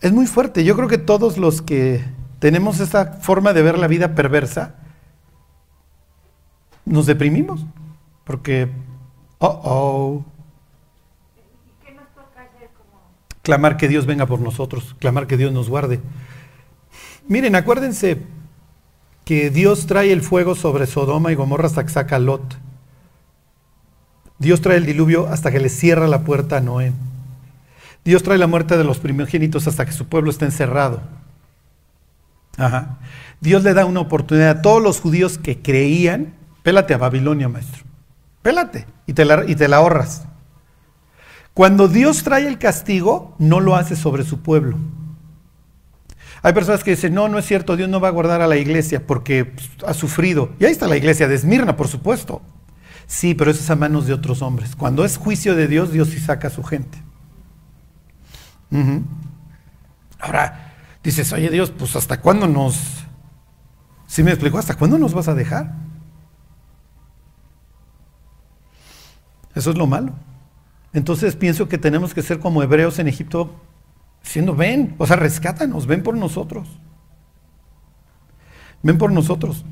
Es 0.00 0.10
muy 0.10 0.26
fuerte. 0.26 0.64
Yo 0.64 0.74
creo 0.74 0.88
que 0.88 0.96
todos 0.96 1.36
los 1.36 1.60
que 1.60 2.02
tenemos 2.38 2.80
esa 2.80 3.12
forma 3.20 3.52
de 3.52 3.60
ver 3.60 3.76
la 3.76 3.88
vida 3.88 4.14
perversa, 4.14 4.76
nos 6.86 7.04
deprimimos. 7.04 7.66
Porque, 8.24 8.70
oh, 9.36 9.60
oh, 9.64 10.24
¿Y 11.36 11.84
qué 11.84 11.92
nos 11.92 12.08
toca 12.14 12.40
hacer 12.40 12.70
como 12.78 13.02
clamar 13.42 13.76
que 13.76 13.86
Dios 13.86 14.06
venga 14.06 14.24
por 14.24 14.40
nosotros, 14.40 14.96
clamar 14.98 15.26
que 15.26 15.36
Dios 15.36 15.52
nos 15.52 15.68
guarde. 15.68 16.00
Miren, 17.28 17.56
acuérdense 17.56 18.22
que 19.24 19.50
Dios 19.50 19.86
trae 19.86 20.12
el 20.12 20.22
fuego 20.22 20.54
sobre 20.54 20.86
Sodoma 20.86 21.32
y 21.32 21.34
Gomorra 21.34 21.66
hasta 21.66 21.82
que 21.82 21.90
saca 21.90 22.18
Lot. 22.18 22.56
Dios 24.38 24.60
trae 24.60 24.76
el 24.76 24.86
diluvio 24.86 25.26
hasta 25.28 25.50
que 25.50 25.58
le 25.58 25.68
cierra 25.68 26.06
la 26.06 26.22
puerta 26.22 26.58
a 26.58 26.60
Noé. 26.60 26.92
Dios 28.04 28.22
trae 28.22 28.38
la 28.38 28.46
muerte 28.46 28.76
de 28.76 28.84
los 28.84 28.98
primogénitos 28.98 29.66
hasta 29.66 29.84
que 29.84 29.92
su 29.92 30.06
pueblo 30.06 30.30
está 30.30 30.44
encerrado. 30.44 31.00
Ajá. 32.56 32.98
Dios 33.40 33.64
le 33.64 33.74
da 33.74 33.84
una 33.84 34.00
oportunidad 34.00 34.50
a 34.50 34.62
todos 34.62 34.82
los 34.82 35.00
judíos 35.00 35.38
que 35.38 35.60
creían, 35.60 36.34
pélate 36.62 36.94
a 36.94 36.98
Babilonia, 36.98 37.48
maestro. 37.48 37.84
Pélate 38.42 38.86
y 39.06 39.12
te 39.12 39.24
la, 39.24 39.44
y 39.44 39.56
te 39.56 39.66
la 39.66 39.78
ahorras. 39.78 40.26
Cuando 41.52 41.88
Dios 41.88 42.22
trae 42.22 42.46
el 42.46 42.58
castigo, 42.58 43.34
no 43.38 43.58
lo 43.60 43.74
hace 43.74 43.96
sobre 43.96 44.22
su 44.22 44.40
pueblo. 44.40 44.76
Hay 46.46 46.52
personas 46.52 46.84
que 46.84 46.92
dicen, 46.92 47.12
no, 47.12 47.26
no 47.28 47.40
es 47.40 47.44
cierto, 47.44 47.76
Dios 47.76 47.88
no 47.88 47.98
va 47.98 48.06
a 48.06 48.12
guardar 48.12 48.40
a 48.40 48.46
la 48.46 48.56
iglesia 48.56 49.04
porque 49.04 49.46
pues, 49.46 49.68
ha 49.84 49.92
sufrido. 49.92 50.50
Y 50.60 50.64
ahí 50.64 50.70
está 50.70 50.86
la 50.86 50.96
iglesia 50.96 51.26
de 51.26 51.34
Esmirna, 51.34 51.74
por 51.74 51.88
supuesto. 51.88 52.40
Sí, 53.08 53.34
pero 53.34 53.50
eso 53.50 53.58
es 53.58 53.68
a 53.68 53.74
manos 53.74 54.06
de 54.06 54.12
otros 54.12 54.42
hombres. 54.42 54.76
Cuando 54.76 55.04
es 55.04 55.16
juicio 55.16 55.56
de 55.56 55.66
Dios, 55.66 55.90
Dios 55.90 56.10
sí 56.10 56.20
saca 56.20 56.46
a 56.46 56.52
su 56.52 56.62
gente. 56.62 57.02
Ahora, 60.20 60.72
dices, 61.02 61.32
oye 61.32 61.50
Dios, 61.50 61.72
pues 61.72 61.96
hasta 61.96 62.20
cuándo 62.20 62.46
nos... 62.46 63.04
¿Sí 64.06 64.22
me 64.22 64.30
explicó? 64.30 64.58
¿Hasta 64.58 64.76
cuándo 64.76 64.98
nos 64.98 65.14
vas 65.14 65.26
a 65.26 65.34
dejar? 65.34 65.74
Eso 69.56 69.72
es 69.72 69.76
lo 69.76 69.88
malo. 69.88 70.12
Entonces 70.92 71.34
pienso 71.34 71.68
que 71.68 71.76
tenemos 71.76 72.14
que 72.14 72.22
ser 72.22 72.38
como 72.38 72.62
hebreos 72.62 73.00
en 73.00 73.08
Egipto, 73.08 73.65
diciendo, 74.26 74.56
ven, 74.56 74.96
o 74.98 75.06
sea, 75.06 75.16
rescátanos, 75.16 75.86
ven 75.86 76.02
por 76.02 76.16
nosotros. 76.16 76.68
Ven 78.82 78.98
por 78.98 79.12
nosotros. 79.12 79.64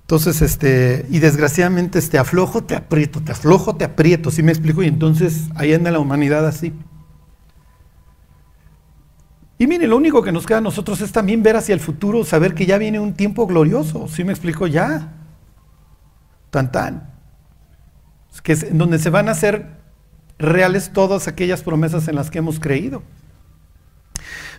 Entonces, 0.00 0.42
este, 0.42 1.06
y 1.08 1.20
desgraciadamente, 1.20 2.00
este, 2.00 2.18
aflojo, 2.18 2.64
te 2.64 2.74
aprieto, 2.74 3.20
te 3.20 3.32
aflojo, 3.32 3.76
te 3.76 3.84
aprieto, 3.84 4.30
¿sí 4.30 4.42
me 4.42 4.50
explico? 4.50 4.82
Y 4.82 4.88
entonces 4.88 5.48
ahí 5.54 5.72
anda 5.72 5.90
la 5.92 6.00
humanidad 6.00 6.46
así. 6.46 6.74
Y 9.58 9.66
mire, 9.66 9.86
lo 9.86 9.96
único 9.96 10.22
que 10.22 10.32
nos 10.32 10.46
queda 10.46 10.58
a 10.58 10.62
nosotros 10.62 11.00
es 11.00 11.12
también 11.12 11.42
ver 11.42 11.56
hacia 11.56 11.74
el 11.74 11.80
futuro, 11.80 12.24
saber 12.24 12.54
que 12.54 12.66
ya 12.66 12.78
viene 12.78 12.98
un 12.98 13.14
tiempo 13.14 13.46
glorioso, 13.46 14.08
¿sí 14.08 14.24
me 14.24 14.32
explico? 14.32 14.66
Ya. 14.66 15.14
Tan 16.50 16.72
tan. 16.72 17.12
Es 18.32 18.40
que 18.40 18.52
es 18.52 18.76
donde 18.76 18.98
se 18.98 19.10
van 19.10 19.28
a 19.28 19.32
hacer 19.32 19.77
reales 20.38 20.92
todas 20.92 21.28
aquellas 21.28 21.62
promesas 21.62 22.08
en 22.08 22.14
las 22.14 22.30
que 22.30 22.38
hemos 22.38 22.60
creído. 22.60 23.02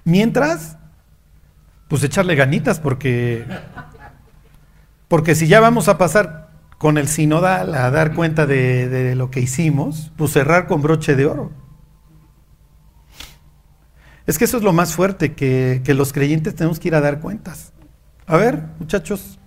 Mientras, 0.04 0.78
pues 1.88 2.04
echarle 2.04 2.36
ganitas, 2.36 2.80
porque, 2.80 3.46
porque 5.08 5.36
si 5.36 5.48
ya 5.48 5.60
vamos 5.60 5.88
a 5.88 5.98
pasar 5.98 6.50
con 6.78 6.98
el 6.98 7.08
sinodal 7.08 7.76
a 7.76 7.92
dar 7.92 8.14
cuenta 8.14 8.46
de, 8.46 8.88
de 8.88 9.16
lo 9.16 9.32
que 9.32 9.42
hicimos, 9.42 10.12
pues 10.18 10.32
cerrar 10.32 10.68
con 10.68 10.82
broche 10.82 11.16
de 11.16 11.26
oro. 11.26 11.52
Es 14.26 14.38
que 14.38 14.46
eso 14.46 14.58
es 14.58 14.64
lo 14.64 14.74
más 14.74 14.94
fuerte, 14.94 15.34
que, 15.34 15.82
que 15.84 15.94
los 15.94 16.14
creyentes 16.14 16.56
tenemos 16.56 16.80
que 16.80 16.90
ir 16.90 16.96
a 16.96 17.02
dar 17.02 17.20
cuentas. 17.20 17.74
A 18.28 18.38
ver, 18.38 18.64
muchachos, 18.78 19.40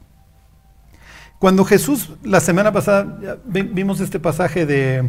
cuando 1.39 1.65
Jesús, 1.65 2.11
la 2.25 2.41
semana 2.41 2.73
pasada, 2.73 3.39
vimos 3.45 4.01
este 4.01 4.19
pasaje 4.19 4.67
de, 4.67 5.09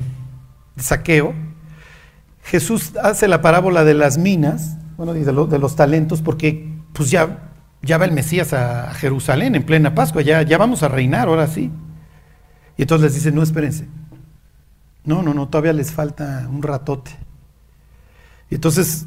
de 0.75 0.83
saqueo, 0.83 1.33
Jesús 2.43 2.93
hace 3.01 3.27
la 3.27 3.41
parábola 3.41 3.83
de 3.83 3.93
las 3.93 4.17
minas, 4.17 4.77
bueno, 4.97 5.15
y 5.15 5.23
de, 5.23 5.31
de 5.31 5.59
los 5.59 5.75
talentos, 5.75 6.21
porque 6.21 6.73
pues 6.93 7.09
ya, 7.09 7.49
ya 7.81 7.97
va 7.97 8.05
el 8.05 8.11
Mesías 8.11 8.53
a, 8.53 8.89
a 8.89 8.93
Jerusalén 8.93 9.55
en 9.55 9.63
plena 9.63 9.95
Pascua, 9.95 10.21
ya, 10.21 10.41
ya 10.41 10.57
vamos 10.57 10.83
a 10.83 10.87
reinar, 10.89 11.27
ahora 11.27 11.47
sí. 11.47 11.71
Y 12.77 12.81
entonces 12.83 13.03
les 13.05 13.15
dice, 13.15 13.31
no, 13.31 13.41
espérense. 13.43 13.87
No, 15.05 15.21
no, 15.21 15.33
no, 15.33 15.47
todavía 15.47 15.73
les 15.73 15.91
falta 15.91 16.47
un 16.49 16.63
ratote. 16.63 17.11
Y 18.49 18.55
entonces 18.55 19.05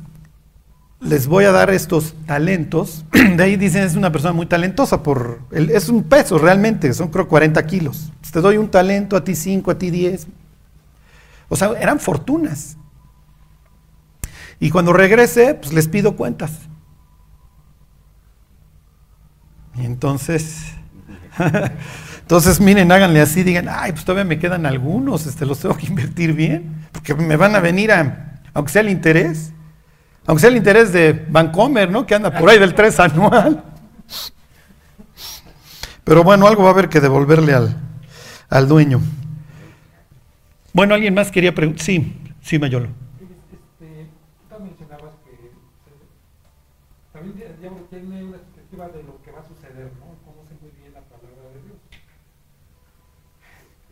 les 1.01 1.27
voy 1.27 1.45
a 1.45 1.53
dar 1.53 1.71
estos 1.71 2.15
talentos. 2.27 3.05
De 3.37 3.43
ahí 3.43 3.57
dicen, 3.57 3.83
es 3.83 3.97
una 3.97 4.13
persona 4.13 4.33
muy 4.33 4.47
talentosa, 4.47 5.03
por 5.03 5.41
el- 5.53 5.71
es 5.71 5.89
un 5.89 6.05
peso 6.05 6.39
realmente, 6.39 6.93
son 6.95 7.09
creo 7.09 7.29
40 7.29 7.65
kilos. 7.67 8.13
Te 8.33 8.41
doy 8.41 8.57
un 8.57 8.71
talento, 8.71 9.17
a 9.17 9.25
ti 9.25 9.35
5, 9.35 9.71
a 9.71 9.79
ti 9.79 9.91
10. 9.91 10.27
O 11.49 11.57
sea, 11.57 11.73
eran 11.81 12.01
fortunas. 12.01 12.77
Y 14.59 14.71
cuando 14.71 14.93
regrese, 14.93 15.55
pues 15.55 15.73
les 15.73 15.89
pido 15.89 16.17
cuentas. 16.17 16.53
Y 19.75 19.85
entonces, 19.85 20.73
entonces 22.21 22.61
miren, 22.61 22.91
háganle 22.91 23.21
así, 23.21 23.43
digan, 23.43 23.69
ay, 23.69 23.93
pues 23.93 24.05
todavía 24.05 24.25
me 24.25 24.39
quedan 24.39 24.65
algunos, 24.65 25.27
este, 25.27 25.45
los 25.45 25.61
tengo 25.61 25.77
que 25.77 25.87
invertir 25.87 26.33
bien, 26.33 26.87
porque 26.93 27.15
me 27.15 27.37
van 27.37 27.55
a 27.55 27.61
venir 27.61 27.93
a, 27.93 28.41
aunque 28.55 28.73
sea 28.73 28.81
el 28.81 28.89
interés, 28.89 29.53
aunque 30.27 30.41
sea 30.41 30.51
el 30.51 30.57
interés 30.57 30.93
de 30.93 31.27
Vancomer, 31.29 31.91
¿no? 31.91 32.07
Que 32.07 32.15
anda 32.15 32.37
por 32.37 32.49
ahí 32.49 32.59
del 32.59 32.75
3 32.75 33.01
anual. 33.01 33.65
Pero 36.03 36.25
bueno, 36.25 36.47
algo 36.47 36.63
va 36.63 36.71
a 36.71 36.73
haber 36.73 36.89
que 36.89 37.01
devolverle 37.01 37.53
al, 37.53 37.77
al 38.49 38.67
dueño. 38.67 39.01
Bueno, 40.77 40.93
¿alguien 40.93 41.15
más 41.15 41.31
quería 41.33 41.55
preguntar? 41.55 41.83
Sí, 41.83 42.13
sí, 42.43 42.59
Mayolo. 42.59 42.89
Este, 43.17 44.13
tú 44.45 44.61
mencionabas 44.63 45.15
que 45.25 45.33
también 47.15 47.49
el 47.49 47.59
diablo 47.59 47.81
tiene 47.89 48.23
una 48.25 48.37
perspectiva 48.37 48.89
de 48.89 49.03
lo 49.05 49.17
que 49.23 49.31
va 49.31 49.41
a 49.41 49.49
suceder, 49.49 49.89
¿no? 49.97 50.13
Conoce 50.21 50.53
muy 50.61 50.69
bien 50.77 50.93
la 50.93 51.01
palabra 51.01 51.49
de 51.49 51.65
Dios. 51.65 51.81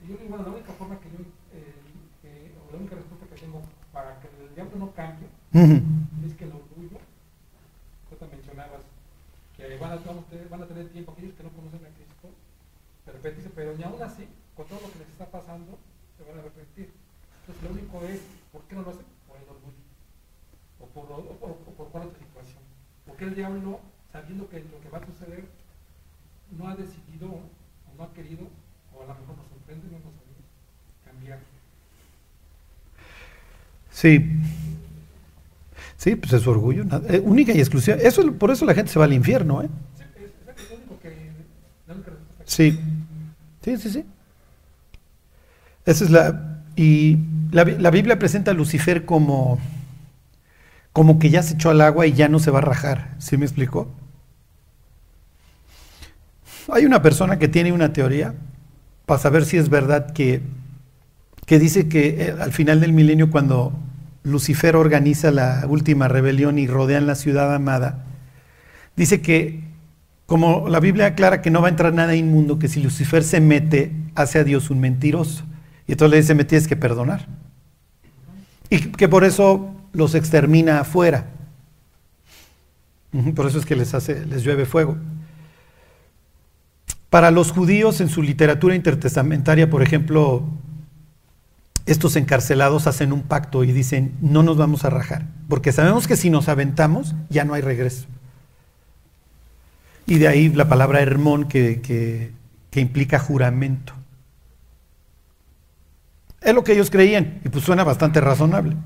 Y 0.05 0.09
yo 0.13 0.17
digo, 0.21 0.29
bueno, 0.37 0.45
la 0.45 0.51
única 0.61 0.73
forma 0.77 1.01
que 1.01 1.09
yo, 1.09 1.25
eh, 1.57 2.53
o 2.53 2.71
la 2.71 2.77
única 2.77 2.97
respuesta 2.97 3.33
que 3.33 3.41
tengo 3.41 3.63
para 3.91 4.21
que 4.21 4.29
el 4.45 4.55
diablo 4.55 4.77
no 4.77 4.93
cambie 4.93 5.25
es 6.29 6.35
que 6.37 6.45
el 6.45 6.53
orgullo, 6.53 7.01
tú 8.13 8.17
también 8.21 8.45
mencionabas 8.45 8.85
que 9.57 9.79
van 9.81 9.93
a, 9.93 9.97
van 10.05 10.19
a 10.21 10.23
tener- 10.29 10.49
van 10.53 10.63
a 10.63 10.67
tener 10.69 10.93
tiempo 10.93 11.13
aquellos 11.17 11.33
que 11.33 11.45
no 11.45 11.49
conocen 11.49 11.81
a 11.81 11.89
Cristo, 11.97 12.29
de 12.29 13.11
arrepentirse, 13.11 13.49
pero 13.57 13.73
ni 13.73 13.85
aún 13.85 14.03
así, 14.05 14.29
con 14.53 14.67
todo 14.69 14.85
lo 14.85 14.93
que 14.93 14.99
les 15.01 15.09
está 15.09 15.25
pasando, 15.33 15.79
se 16.25 16.31
van 16.31 16.39
a 16.39 16.41
arrepentir. 16.43 16.91
Entonces 17.41 17.63
lo 17.65 17.71
único 17.77 18.01
es, 18.09 18.21
¿por 18.53 18.63
qué 18.65 18.75
no 18.75 18.83
lo 18.83 18.91
hacen? 18.91 19.05
Por 19.29 19.37
el 19.37 19.45
orgullo. 19.45 19.83
O 20.81 20.87
por, 20.87 21.05
o, 21.13 21.17
o- 21.45 21.61
o 21.69 21.71
por 21.77 21.89
cuál 21.91 22.09
otra 22.09 22.19
situación. 22.19 22.63
Porque 23.07 23.25
el 23.25 23.35
diablo, 23.35 23.81
sabiendo 24.13 24.49
que 24.49 24.61
lo 24.61 24.81
que 24.81 24.89
va 24.89 24.99
a 24.99 25.07
suceder, 25.07 25.45
no 26.57 26.69
ha 26.69 26.77
decidido, 26.77 27.29
o 27.29 27.41
no 27.99 28.05
ha 28.05 28.13
querido, 28.13 28.47
o 28.95 29.03
a 29.03 29.07
lo 29.07 29.15
mejor 29.21 29.37
nos 29.37 29.49
sorprende, 29.49 29.85
no 29.93 29.99
lo 29.99 30.11
sabemos, 30.17 30.45
cambiar. 31.05 31.39
Sí. 33.91 34.41
Sí, 35.97 36.17
pues 36.17 36.33
es 36.33 36.43
su 36.43 36.51
orgullo. 36.51 36.85
eh, 37.09 37.21
única 37.21 37.53
y 37.53 37.59
exclusiva. 37.61 37.97
Eso, 37.97 38.23
es- 38.23 38.31
por 38.33 38.51
eso 38.51 38.65
la 38.65 38.75
gente 38.75 38.91
se 38.93 38.99
va 38.99 39.05
al 39.05 39.13
infierno, 39.13 39.63
¿eh? 39.63 39.69
Sí, 39.97 40.03
es, 40.17 40.59
es 40.59 40.71
lo 40.71 40.77
único 40.77 41.01
que, 41.01 41.31
la 41.87 41.95
única 41.95 42.11
respuesta 42.11 42.45
que 42.45 42.51
Sí. 42.51 42.81
Sí, 43.63 43.77
sí, 43.79 43.91
sí. 43.91 44.05
Esa 45.87 46.05
es 46.05 46.11
la. 46.11 46.63
Y 46.77 47.19
la, 47.53 47.65
la 47.65 47.91
Biblia 47.91 48.19
presenta 48.19 48.51
a 48.51 48.55
Lucifer 48.55 49.05
como. 49.05 49.59
como 50.93 51.19
que 51.19 51.31
ya 51.31 51.43
se 51.43 51.55
echó 51.55 51.71
al 51.71 51.81
agua 51.81 52.07
y 52.07 52.13
ya 52.13 52.29
no 52.29 52.39
se 52.39 52.51
va 52.51 52.59
a 52.59 52.63
rajar. 52.63 53.15
¿Sí 53.19 53.37
me 53.37 53.45
explicó? 53.45 53.91
Hay 56.73 56.87
una 56.87 57.03
persona 57.03 57.39
que 57.39 57.49
tiene 57.49 57.73
una 57.73 57.93
teoría 57.93 58.35
para 59.07 59.21
saber 59.21 59.45
si 59.45 59.59
es 59.59 59.69
verdad 59.69 60.13
que, 60.13 60.41
que 61.47 61.59
dice 61.59 61.89
que 61.89 62.09
eh, 62.09 62.35
al 62.41 62.53
final 62.53 62.81
del 62.81 62.93
milenio, 62.93 63.31
cuando 63.31 63.73
Lucifer 64.23 64.77
organiza 64.77 65.31
la 65.31 65.67
última 65.69 66.09
rebelión 66.09 66.59
y 66.59 66.67
rodean 66.67 67.07
la 67.07 67.15
ciudad 67.15 67.55
amada, 67.55 68.07
dice 68.97 69.21
que 69.21 69.63
como 70.27 70.69
la 70.71 70.81
Biblia 70.81 71.07
aclara 71.07 71.43
que 71.43 71.51
no 71.51 71.61
va 71.61 71.69
a 71.69 71.71
entrar 71.71 71.93
nada 71.93 72.15
inmundo, 72.17 72.59
que 72.59 72.69
si 72.69 72.83
Lucifer 72.83 73.23
se 73.23 73.41
mete, 73.41 73.93
hace 74.15 74.39
a 74.39 74.45
Dios 74.45 74.71
un 74.71 74.81
mentiroso. 74.81 75.45
Y 75.87 75.93
entonces 75.93 76.11
le 76.13 76.21
dice, 76.23 76.35
me 76.35 76.45
tienes 76.45 76.67
que 76.69 76.77
perdonar. 76.77 77.27
Y 78.71 78.79
que 78.93 79.09
por 79.09 79.25
eso 79.25 79.75
los 79.93 80.15
extermina 80.15 80.81
afuera. 80.81 81.27
Por 83.37 83.47
eso 83.47 83.59
es 83.59 83.67
que 83.67 83.77
les 83.77 83.95
hace, 83.95 84.25
les 84.27 84.43
llueve 84.43 84.67
fuego. 84.67 84.97
Para 87.11 87.31
los 87.31 87.53
judíos 87.53 88.01
en 88.01 88.09
su 88.09 88.23
literatura 88.23 88.75
intertestamentaria, 88.75 89.71
por 89.71 89.83
ejemplo, 89.83 90.43
estos 91.87 92.17
encarcelados 92.17 92.89
hacen 92.89 93.13
un 93.13 93.23
pacto 93.23 93.63
y 93.63 93.71
dicen, 93.73 94.15
no 94.21 94.43
nos 94.43 94.57
vamos 94.57 94.85
a 94.85 94.91
rajar, 94.91 95.27
porque 95.49 95.71
sabemos 95.71 96.09
que 96.09 96.17
si 96.17 96.31
nos 96.31 96.49
aventamos 96.49 97.15
ya 97.29 97.45
no 97.45 97.55
hay 97.55 97.63
regreso. 97.63 98.07
Y 100.07 100.19
de 100.19 100.27
ahí 100.29 100.49
la 100.49 100.69
palabra 100.69 101.01
hermón 101.01 101.45
que, 101.47 101.81
que- 101.83 102.33
que 102.71 102.81
implica 102.81 103.21
juramento. 103.21 103.93
Es 106.45 106.55
lo 106.55 106.63
que 106.63 106.73
ellos 106.73 106.91
creían 106.91 107.41
y 107.45 107.49
pues 107.49 107.65
suena 107.65 107.85
bastante 107.85 108.21
razonable. 108.21 108.77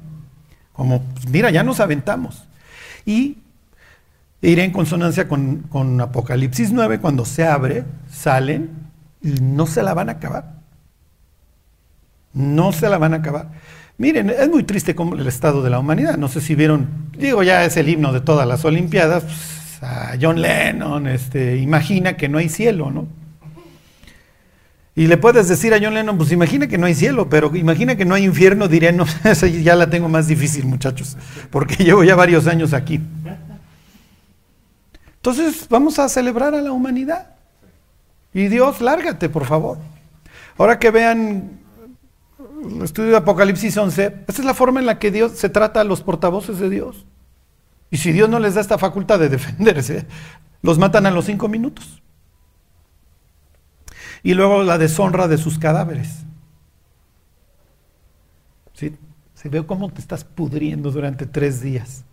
Como, 0.73 1.03
pues, 1.03 1.29
mira, 1.29 1.51
ya 1.51 1.65
nos 1.65 1.81
aventamos. 1.81 2.45
Y 3.05 3.39
iré 4.41 4.65
en 4.65 4.71
consonancia 4.71 5.29
con, 5.29 5.63
con 5.69 6.01
Apocalipsis 6.01 6.73
9, 6.73 7.01
cuando 7.01 7.25
se 7.25 7.47
abre, 7.47 7.85
salen 8.09 8.71
y 9.21 9.33
no 9.41 9.67
se 9.67 9.83
la 9.83 9.93
van 9.93 10.09
a 10.09 10.13
acabar. 10.13 10.55
No 12.33 12.73
se 12.73 12.89
la 12.89 12.99
van 12.99 13.15
a 13.15 13.17
acabar. 13.17 13.51
Miren, 13.97 14.31
es 14.31 14.49
muy 14.49 14.63
triste 14.63 14.95
como 14.95 15.17
el 15.17 15.27
estado 15.27 15.61
de 15.63 15.71
la 15.71 15.81
humanidad. 15.81 16.17
No 16.17 16.29
sé 16.29 16.41
si 16.41 16.55
vieron, 16.55 17.11
digo, 17.19 17.43
ya 17.43 17.65
es 17.65 17.77
el 17.77 17.89
himno 17.89 18.13
de 18.13 18.21
todas 18.21 18.47
las 18.47 18.65
Olimpiadas. 18.65 19.25
pues, 19.25 19.83
a 19.83 20.17
John 20.21 20.41
Lennon, 20.41 21.07
este, 21.07 21.57
imagina 21.59 22.17
que 22.17 22.29
no 22.29 22.39
hay 22.39 22.49
cielo, 22.49 22.91
¿no? 22.91 23.07
Y 24.99 25.07
le 25.07 25.17
puedes 25.17 25.47
decir 25.47 25.73
a 25.73 25.79
John 25.81 25.95
Lennon, 25.95 26.19
pues 26.19 26.33
imagina 26.33 26.67
que 26.67 26.77
no 26.77 26.87
hay 26.87 26.95
cielo, 26.97 27.29
pero 27.29 27.55
imagina 27.55 27.95
que 27.95 28.05
no 28.05 28.17
hay 28.17 28.25
infierno, 28.25 28.67
diré, 28.67 28.91
no, 28.91 29.05
esa 29.25 29.47
ya 29.47 29.77
la 29.77 29.89
tengo 29.89 30.09
más 30.09 30.27
difícil, 30.27 30.67
muchachos, 30.67 31.17
porque 31.51 31.77
llevo 31.85 32.03
ya 32.03 32.17
varios 32.17 32.49
años 32.49 32.73
aquí. 32.73 33.01
Entonces, 35.15 35.69
vamos 35.71 36.01
a 36.01 36.09
celebrar 36.09 36.53
a 36.57 36.61
la 36.61 36.73
humanidad. 36.73 37.29
Y 38.35 38.49
Dios, 38.49 38.81
lárgate, 38.81 39.29
por 39.29 39.45
favor. 39.45 39.79
Ahora 40.57 40.81
que 40.81 40.91
vean 40.91 41.61
el 42.69 42.83
estudio 42.83 43.11
de 43.11 43.19
Apocalipsis 43.19 43.77
11, 43.77 44.25
esta 44.27 44.43
es 44.43 44.45
la 44.45 44.53
forma 44.53 44.81
en 44.81 44.87
la 44.87 44.99
que 44.99 45.13
Dios 45.13 45.31
se 45.37 45.49
trata 45.49 45.81
a 45.81 45.85
los 45.85 46.01
portavoces 46.01 46.59
de 46.59 46.71
Dios. 46.71 47.07
Y 47.93 47.99
si 47.99 48.11
Dios 48.11 48.29
no 48.29 48.41
les 48.41 48.55
da 48.55 48.63
esta 48.63 48.79
facultad 48.79 49.21
de 49.21 49.29
defenderse, 49.29 50.07
los 50.61 50.77
matan 50.77 51.07
a 51.07 51.13
los 51.13 51.27
cinco 51.27 51.47
minutos. 51.47 52.03
Y 54.23 54.35
luego 54.35 54.63
la 54.63 54.79
deshonra 54.79 55.29
de 55.29 55.39
sus 55.39 55.59
cadáveres. 55.59 56.25
¿Sí? 58.75 58.97
Se 59.35 59.49
ve 59.49 59.65
cómo 59.65 59.91
te 59.91 60.01
estás 60.01 60.25
pudriendo 60.25 60.91
durante 60.91 61.27
tres 61.27 61.61
días. 61.61 62.05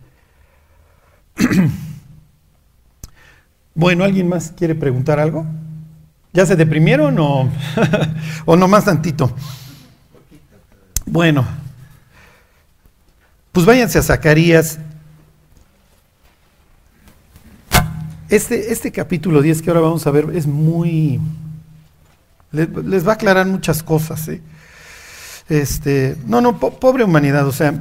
Bueno, 3.78 4.04
¿alguien 4.04 4.26
más 4.26 4.52
quiere 4.56 4.74
preguntar 4.74 5.20
algo? 5.20 5.44
¿Ya 6.32 6.46
se 6.46 6.56
deprimieron 6.56 7.18
o, 7.18 7.46
o 8.46 8.56
no 8.56 8.68
más 8.68 8.86
tantito? 8.86 9.30
Bueno, 11.04 11.46
pues 13.52 13.64
váyanse 13.64 13.98
a 13.98 14.02
Zacarías. 14.02 14.78
Este, 18.28 18.72
este 18.72 18.90
capítulo 18.90 19.40
10 19.40 19.62
que 19.62 19.70
ahora 19.70 19.80
vamos 19.80 20.06
a 20.06 20.10
ver 20.10 20.26
es 20.34 20.46
muy... 20.46 21.20
Les, 22.52 23.06
va 23.06 23.12
a 23.12 23.14
aclarar 23.14 23.46
muchas 23.46 23.82
cosas. 23.82 24.26
¿eh? 24.28 24.40
Este, 25.48 26.16
no, 26.26 26.40
no, 26.40 26.58
po- 26.58 26.78
pobre 26.78 27.04
humanidad. 27.04 27.46
O 27.46 27.52
sea, 27.52 27.74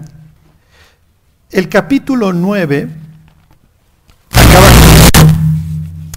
el 1.51 1.69
capítulo 1.69 2.33
9 2.33 2.89
acaba, 4.31 4.67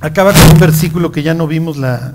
acaba 0.00 0.32
con 0.32 0.52
un 0.52 0.58
versículo 0.58 1.12
que 1.12 1.22
ya 1.22 1.34
no 1.34 1.46
vimos 1.46 1.76
la, 1.76 2.14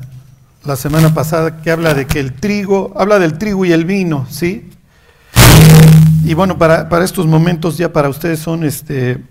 la 0.66 0.76
semana 0.76 1.14
pasada, 1.14 1.62
que 1.62 1.72
habla 1.72 1.94
de 1.94 2.06
que 2.08 2.20
el 2.20 2.34
trigo, 2.34 2.94
habla 2.98 3.20
del 3.20 3.38
trigo 3.38 3.66
y 3.66 3.72
el 3.72 3.86
vino, 3.86 4.28
¿sí? 4.30 4.70
Y 6.26 6.34
bueno, 6.36 6.58
para, 6.58 6.88
para 6.90 7.04
estos 7.06 7.28
momentos 7.28 7.78
ya 7.78 7.92
para 7.92 8.10
ustedes 8.10 8.40
son 8.40 8.64
este, 8.64 9.22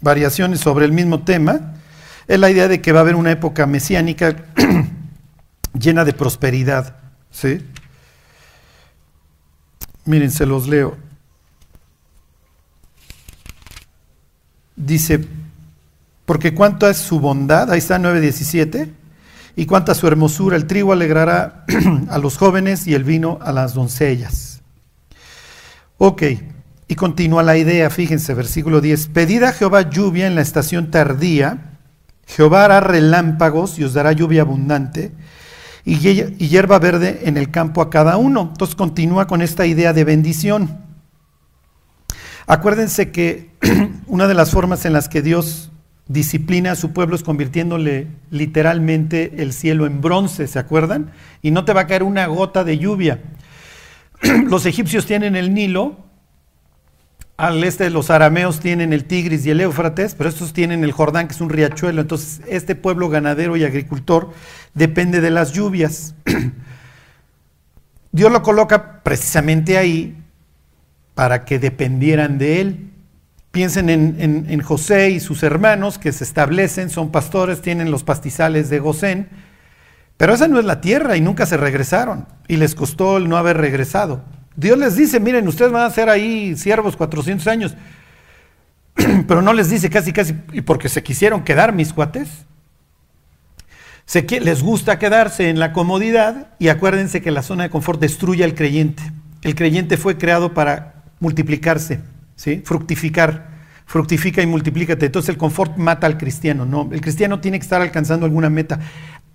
variaciones 0.00 0.60
sobre 0.60 0.84
el 0.84 0.92
mismo 0.92 1.22
tema. 1.22 1.74
Es 2.26 2.38
la 2.38 2.50
idea 2.50 2.68
de 2.68 2.80
que 2.80 2.92
va 2.92 3.00
a 3.00 3.02
haber 3.02 3.16
una 3.16 3.30
época 3.30 3.66
mesiánica 3.66 4.34
llena 5.78 6.04
de 6.04 6.12
prosperidad, 6.12 6.96
¿sí? 7.30 7.64
Miren, 10.04 10.30
se 10.30 10.46
los 10.46 10.68
leo. 10.68 10.96
Dice, 14.76 15.26
porque 16.26 16.54
cuánta 16.54 16.90
es 16.90 16.98
su 16.98 17.20
bondad, 17.20 17.70
ahí 17.70 17.78
está 17.78 17.98
9.17, 17.98 18.90
y 19.56 19.66
cuánta 19.66 19.94
su 19.94 20.06
hermosura, 20.06 20.56
el 20.56 20.66
trigo 20.66 20.92
alegrará 20.92 21.64
a 22.10 22.18
los 22.18 22.36
jóvenes 22.36 22.86
y 22.86 22.94
el 22.94 23.04
vino 23.04 23.38
a 23.42 23.52
las 23.52 23.74
doncellas. 23.74 24.62
Ok, 25.98 26.22
y 26.88 26.94
continúa 26.96 27.42
la 27.42 27.56
idea, 27.56 27.88
fíjense, 27.88 28.34
versículo 28.34 28.80
10, 28.80 29.08
pedid 29.08 29.44
a 29.44 29.52
Jehová 29.52 29.88
lluvia 29.88 30.26
en 30.26 30.34
la 30.34 30.42
estación 30.42 30.90
tardía, 30.90 31.78
Jehová 32.26 32.64
hará 32.64 32.80
relámpagos 32.80 33.78
y 33.78 33.84
os 33.84 33.94
dará 33.94 34.12
lluvia 34.12 34.42
abundante, 34.42 35.12
y 35.84 35.98
hierba 35.98 36.78
verde 36.78 37.22
en 37.24 37.36
el 37.36 37.50
campo 37.50 37.82
a 37.82 37.90
cada 37.90 38.16
uno. 38.16 38.48
Entonces 38.52 38.74
continúa 38.74 39.26
con 39.26 39.42
esta 39.42 39.66
idea 39.66 39.92
de 39.92 40.04
bendición. 40.04 40.78
Acuérdense 42.46 43.10
que 43.10 43.50
una 44.06 44.26
de 44.26 44.34
las 44.34 44.50
formas 44.50 44.84
en 44.84 44.92
las 44.92 45.08
que 45.08 45.22
Dios 45.22 45.70
disciplina 46.06 46.72
a 46.72 46.76
su 46.76 46.92
pueblo 46.92 47.16
es 47.16 47.22
convirtiéndole 47.22 48.08
literalmente 48.30 49.42
el 49.42 49.52
cielo 49.52 49.86
en 49.86 50.00
bronce, 50.02 50.46
¿se 50.46 50.58
acuerdan? 50.58 51.12
Y 51.40 51.50
no 51.50 51.64
te 51.64 51.72
va 51.72 51.82
a 51.82 51.86
caer 51.86 52.02
una 52.02 52.26
gota 52.26 52.64
de 52.64 52.78
lluvia. 52.78 53.22
Los 54.46 54.66
egipcios 54.66 55.06
tienen 55.06 55.36
el 55.36 55.54
Nilo 55.54 56.03
al 57.36 57.64
este 57.64 57.90
los 57.90 58.10
arameos 58.10 58.60
tienen 58.60 58.92
el 58.92 59.04
Tigris 59.04 59.44
y 59.44 59.50
el 59.50 59.60
Éufrates, 59.60 60.14
pero 60.14 60.28
estos 60.28 60.52
tienen 60.52 60.84
el 60.84 60.92
Jordán, 60.92 61.26
que 61.26 61.34
es 61.34 61.40
un 61.40 61.50
riachuelo. 61.50 62.00
Entonces, 62.00 62.40
este 62.48 62.76
pueblo 62.76 63.08
ganadero 63.08 63.56
y 63.56 63.64
agricultor 63.64 64.30
depende 64.74 65.20
de 65.20 65.30
las 65.30 65.52
lluvias. 65.52 66.14
Dios 68.12 68.30
lo 68.30 68.42
coloca 68.42 69.02
precisamente 69.02 69.76
ahí 69.76 70.16
para 71.14 71.44
que 71.44 71.58
dependieran 71.58 72.38
de 72.38 72.60
él. 72.60 72.90
Piensen 73.50 73.88
en, 73.90 74.46
en- 74.48 74.60
José 74.62 75.10
y 75.10 75.20
sus 75.20 75.42
hermanos 75.44 75.98
que 75.98 76.10
se 76.12 76.24
establecen, 76.24 76.90
son 76.90 77.12
pastores, 77.12 77.62
tienen 77.62 77.90
los 77.90 78.02
pastizales 78.02 78.68
de 78.68 78.80
Gosén, 78.80 79.28
pero 80.16 80.34
esa 80.34 80.48
no 80.48 80.58
es 80.58 80.64
la 80.64 80.80
tierra 80.80 81.16
y 81.16 81.20
nunca 81.20 81.46
se 81.46 81.56
regresaron 81.56 82.26
y 82.48 82.56
les 82.56 82.74
costó 82.74 83.16
el 83.16 83.28
no 83.28 83.36
haber 83.36 83.56
regresado. 83.58 84.24
Dios 84.56 84.78
les 84.78 84.96
dice, 84.96 85.18
miren, 85.20 85.46
ustedes 85.48 85.72
van 85.72 85.82
a 85.86 85.90
ser 85.90 86.08
ahí 86.08 86.56
siervos 86.56 86.96
400 86.96 87.46
años, 87.48 87.74
pero 89.26 89.42
no 89.42 89.52
les 89.52 89.70
dice 89.70 89.90
casi, 89.90 90.12
casi, 90.12 90.34
y 90.52 90.60
porque 90.60 90.88
se 90.88 91.02
quisieron 91.02 91.42
quedar 91.42 91.72
mis 91.72 91.92
cuates. 91.92 92.28
Se 94.06 94.22
les 94.40 94.62
gusta 94.62 94.98
quedarse 94.98 95.48
en 95.48 95.58
la 95.58 95.72
comodidad 95.72 96.48
y 96.58 96.68
acuérdense 96.68 97.22
que 97.22 97.30
la 97.30 97.42
zona 97.42 97.64
de 97.64 97.70
confort 97.70 98.00
destruye 98.00 98.44
al 98.44 98.54
creyente. 98.54 99.02
El 99.42 99.54
creyente 99.54 99.96
fue 99.96 100.18
creado 100.18 100.52
para 100.52 101.04
multiplicarse, 101.20 102.00
¿sí? 102.36 102.62
fructificar, 102.64 103.48
fructifica 103.86 104.42
y 104.42 104.46
multiplícate. 104.46 105.06
Entonces 105.06 105.30
el 105.30 105.38
confort 105.38 105.78
mata 105.78 106.06
al 106.06 106.18
cristiano, 106.18 106.66
no, 106.66 106.88
el 106.92 107.00
cristiano 107.00 107.40
tiene 107.40 107.58
que 107.58 107.64
estar 107.64 107.80
alcanzando 107.80 108.26
alguna 108.26 108.50
meta. 108.50 108.78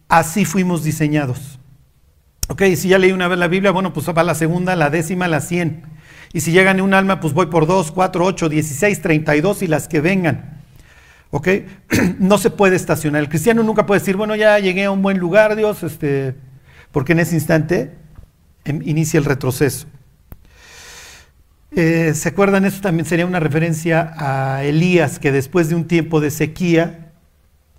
Así 0.08 0.46
fuimos 0.46 0.84
diseñados. 0.84 1.59
Ok, 2.52 2.64
si 2.76 2.90
ya 2.90 2.98
leí 2.98 3.12
una 3.12 3.28
vez 3.28 3.38
la 3.38 3.48
Biblia, 3.48 3.70
bueno, 3.70 3.94
pues 3.94 4.10
va 4.10 4.24
la 4.24 4.34
segunda, 4.34 4.76
la 4.76 4.90
décima, 4.90 5.28
la 5.28 5.40
cien. 5.40 5.84
Y 6.34 6.42
si 6.42 6.52
llegan 6.52 6.82
un 6.82 6.96
alma, 6.96 7.20
pues 7.20 7.34
voy 7.36 7.46
por 7.46 7.68
dos, 7.68 7.92
cuatro, 7.92 8.26
ocho, 8.26 8.50
dieciséis, 8.50 9.04
treinta 9.04 9.36
y 9.36 9.42
dos 9.42 9.62
y 9.62 9.68
las 9.68 9.88
que 9.88 10.02
vengan. 10.02 10.60
¿Ok? 11.30 11.48
No 12.18 12.40
se 12.40 12.50
puede 12.50 12.76
estacionar. 12.76 13.22
El 13.22 13.30
cristiano 13.30 13.62
nunca 13.62 13.86
puede 13.86 14.00
decir, 14.00 14.18
bueno, 14.18 14.36
ya 14.36 14.58
llegué 14.58 14.86
a 14.86 14.92
un 14.92 15.04
buen 15.04 15.20
lugar, 15.20 15.56
Dios, 15.56 15.84
este, 15.84 16.34
porque 16.92 17.12
en 17.12 17.20
ese 17.20 17.36
instante 17.36 17.94
em, 18.66 18.82
inicia 18.84 19.20
el 19.20 19.26
retroceso. 19.26 19.86
Eh, 21.76 22.14
¿Se 22.16 22.30
acuerdan? 22.30 22.66
Eso 22.66 22.82
también 22.82 23.06
sería 23.06 23.28
una 23.28 23.40
referencia 23.40 24.12
a 24.18 24.64
Elías, 24.64 25.20
que 25.20 25.32
después 25.32 25.70
de 25.70 25.76
un 25.76 25.86
tiempo 25.86 26.20
de 26.20 26.32
sequía, 26.32 27.12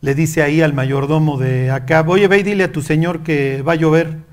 le 0.01 0.15
dice 0.15 0.45
ahí 0.45 0.63
al 0.63 0.75
mayordomo 0.75 1.39
de 1.39 1.73
Acab, 1.73 2.09
oye, 2.09 2.29
ve 2.29 2.39
y 2.39 2.43
dile 2.45 2.65
a 2.65 2.73
tu 2.73 2.83
señor 2.83 3.25
que 3.25 3.63
va 3.63 3.73
a 3.73 3.77
llover. 3.77 4.30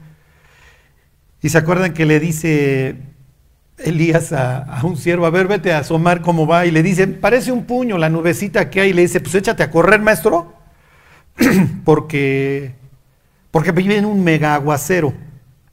Y 1.47 1.49
se 1.49 1.59
acuerdan 1.59 1.93
que 1.93 2.05
le 2.05 2.19
dice 2.19 2.97
Elías 3.77 4.33
a, 4.33 4.81
un 4.83 4.97
siervo, 4.97 5.25
a 5.25 5.29
ver, 5.29 5.47
vete 5.47 5.71
a 5.71 5.79
asomar 5.79 6.19
cómo 6.19 6.45
va, 6.45 6.65
y 6.65 6.71
le 6.71 6.83
dice, 6.83 7.07
parece 7.07 7.53
un 7.53 7.63
puño 7.63 7.97
la 7.97 8.09
nubecita 8.09 8.69
que 8.69 8.81
hay, 8.81 8.89
y 8.89 8.93
le 8.93 9.03
dice, 9.03 9.21
pues 9.21 9.33
échate 9.33 9.63
a 9.63 9.71
correr, 9.71 10.01
maestro, 10.01 10.53
porque, 11.85 12.75
porque 13.49 13.71
vive 13.71 13.95
en 13.95 14.03
un 14.03 14.25
mega 14.25 14.55
aguacero. 14.55 15.13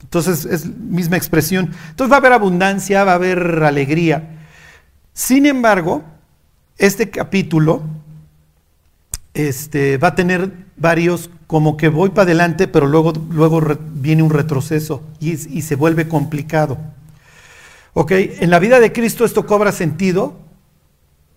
Entonces 0.00 0.44
es 0.44 0.64
misma 0.64 1.16
expresión. 1.16 1.72
Entonces 1.90 2.12
va 2.12 2.18
a 2.18 2.20
haber 2.20 2.34
abundancia, 2.34 3.02
va 3.02 3.10
a 3.10 3.16
haber 3.16 3.64
alegría. 3.64 4.38
Sin 5.12 5.44
embargo, 5.44 6.04
este 6.78 7.10
capítulo 7.10 7.82
este, 9.32 9.98
va 9.98 10.06
a 10.06 10.14
tener 10.14 10.52
varios, 10.76 11.30
como 11.46 11.76
que 11.76 11.88
voy 11.88 12.10
para 12.10 12.22
adelante, 12.22 12.68
pero 12.68 12.86
luego, 12.86 13.12
luego 13.30 13.62
viene 13.94 14.22
un 14.22 14.30
retroceso 14.30 15.02
y, 15.20 15.36
se 15.36 15.76
vuelve 15.76 16.08
complicado. 16.08 16.78
Ok, 17.92 18.12
en 18.12 18.50
la 18.50 18.58
vida 18.58 18.80
de 18.80 18.92
Cristo 18.92 19.24
esto 19.24 19.46
cobra 19.46 19.72
sentido, 19.72 20.34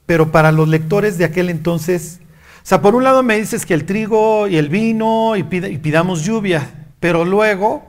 pero 0.05 0.31
para 0.31 0.51
los 0.51 0.67
lectores 0.67 1.17
de 1.17 1.25
aquel 1.25 1.49
entonces, 1.49 2.19
o 2.63 2.67
sea, 2.67 2.81
por 2.81 2.95
un 2.95 3.03
lado 3.03 3.23
me 3.23 3.37
dices 3.37 3.65
que 3.65 3.73
el 3.73 3.85
trigo 3.85 4.47
y 4.47 4.57
el 4.57 4.69
vino 4.69 5.35
y 5.35 5.43
pidamos 5.43 6.23
lluvia, 6.23 6.87
pero 6.99 7.25
luego 7.25 7.83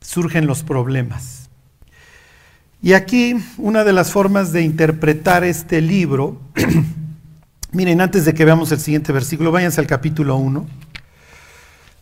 surgen 0.00 0.46
los 0.46 0.62
problemas. 0.62 1.40
Y 2.82 2.94
aquí 2.94 3.36
una 3.58 3.84
de 3.84 3.92
las 3.92 4.10
formas 4.10 4.52
de 4.52 4.62
interpretar 4.62 5.44
este 5.44 5.80
libro, 5.80 6.40
miren, 7.72 8.00
antes 8.00 8.24
de 8.24 8.34
que 8.34 8.44
veamos 8.44 8.72
el 8.72 8.80
siguiente 8.80 9.12
versículo, 9.12 9.52
váyanse 9.52 9.80
al 9.80 9.86
capítulo 9.86 10.36
1 10.36 10.66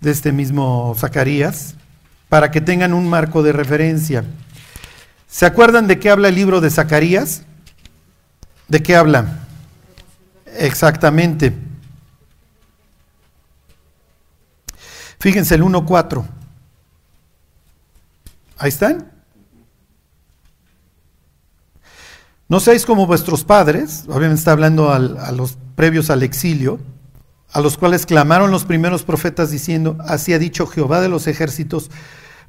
de 0.01 0.11
este 0.11 0.33
mismo 0.33 0.95
Zacarías, 0.97 1.75
para 2.29 2.51
que 2.51 2.61
tengan 2.61 2.95
un 2.95 3.09
marco 3.09 3.43
de 3.43 3.53
referencia. 3.53 4.25
¿Se 5.27 5.47
acuerdan 5.47 5.87
de 5.87 5.99
qué 5.99 6.11
habla 6.11 6.29
el 6.29 6.35
libro 6.35 6.61
de 6.61 6.71
Zacarías? 6.71 7.43
¿De 8.69 8.83
qué 8.83 8.97
habla? 8.97 9.41
Exactamente. 10.59 11.53
Fíjense 15.21 15.55
el 15.55 15.63
1.4. 15.63 16.25
Ahí 18.59 18.69
están. 18.69 19.18
No 22.49 22.61
seáis 22.61 22.87
como 22.87 23.07
vuestros 23.07 23.45
padres, 23.45 24.05
obviamente 24.09 24.37
está 24.37 24.53
hablando 24.53 24.91
a 24.91 24.99
los 25.33 25.59
previos 25.75 26.09
al 26.09 26.23
exilio, 26.23 26.81
a 27.53 27.61
los 27.61 27.77
cuales 27.77 28.07
clamaron 28.07 28.51
los 28.51 28.65
primeros 28.65 29.03
profetas 29.03 29.51
diciendo, 29.51 29.99
así 30.01 30.33
ha 30.33 30.39
dicho 30.39 30.67
Jehová 30.67 31.03
de 31.03 31.11
los 31.11 31.27
ejércitos, 31.27 31.91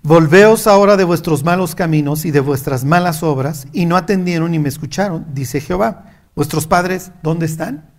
volveos 0.01 0.67
ahora 0.67 0.95
de 0.95 1.03
vuestros 1.03 1.43
malos 1.43 1.75
caminos 1.75 2.23
y 2.23 2.31
de 2.31 2.39
vuestras 2.39 2.85
malas 2.85 3.23
obras, 3.23 3.67
y 3.73 3.85
no 3.85 3.97
atendieron 3.97 4.51
ni 4.51 4.59
me 4.59 4.69
escucharon, 4.69 5.25
dice 5.33 5.59
Jehová. 5.59 6.05
Vuestros 6.33 6.65
padres, 6.65 7.11
¿dónde 7.21 7.45
están? 7.45 7.89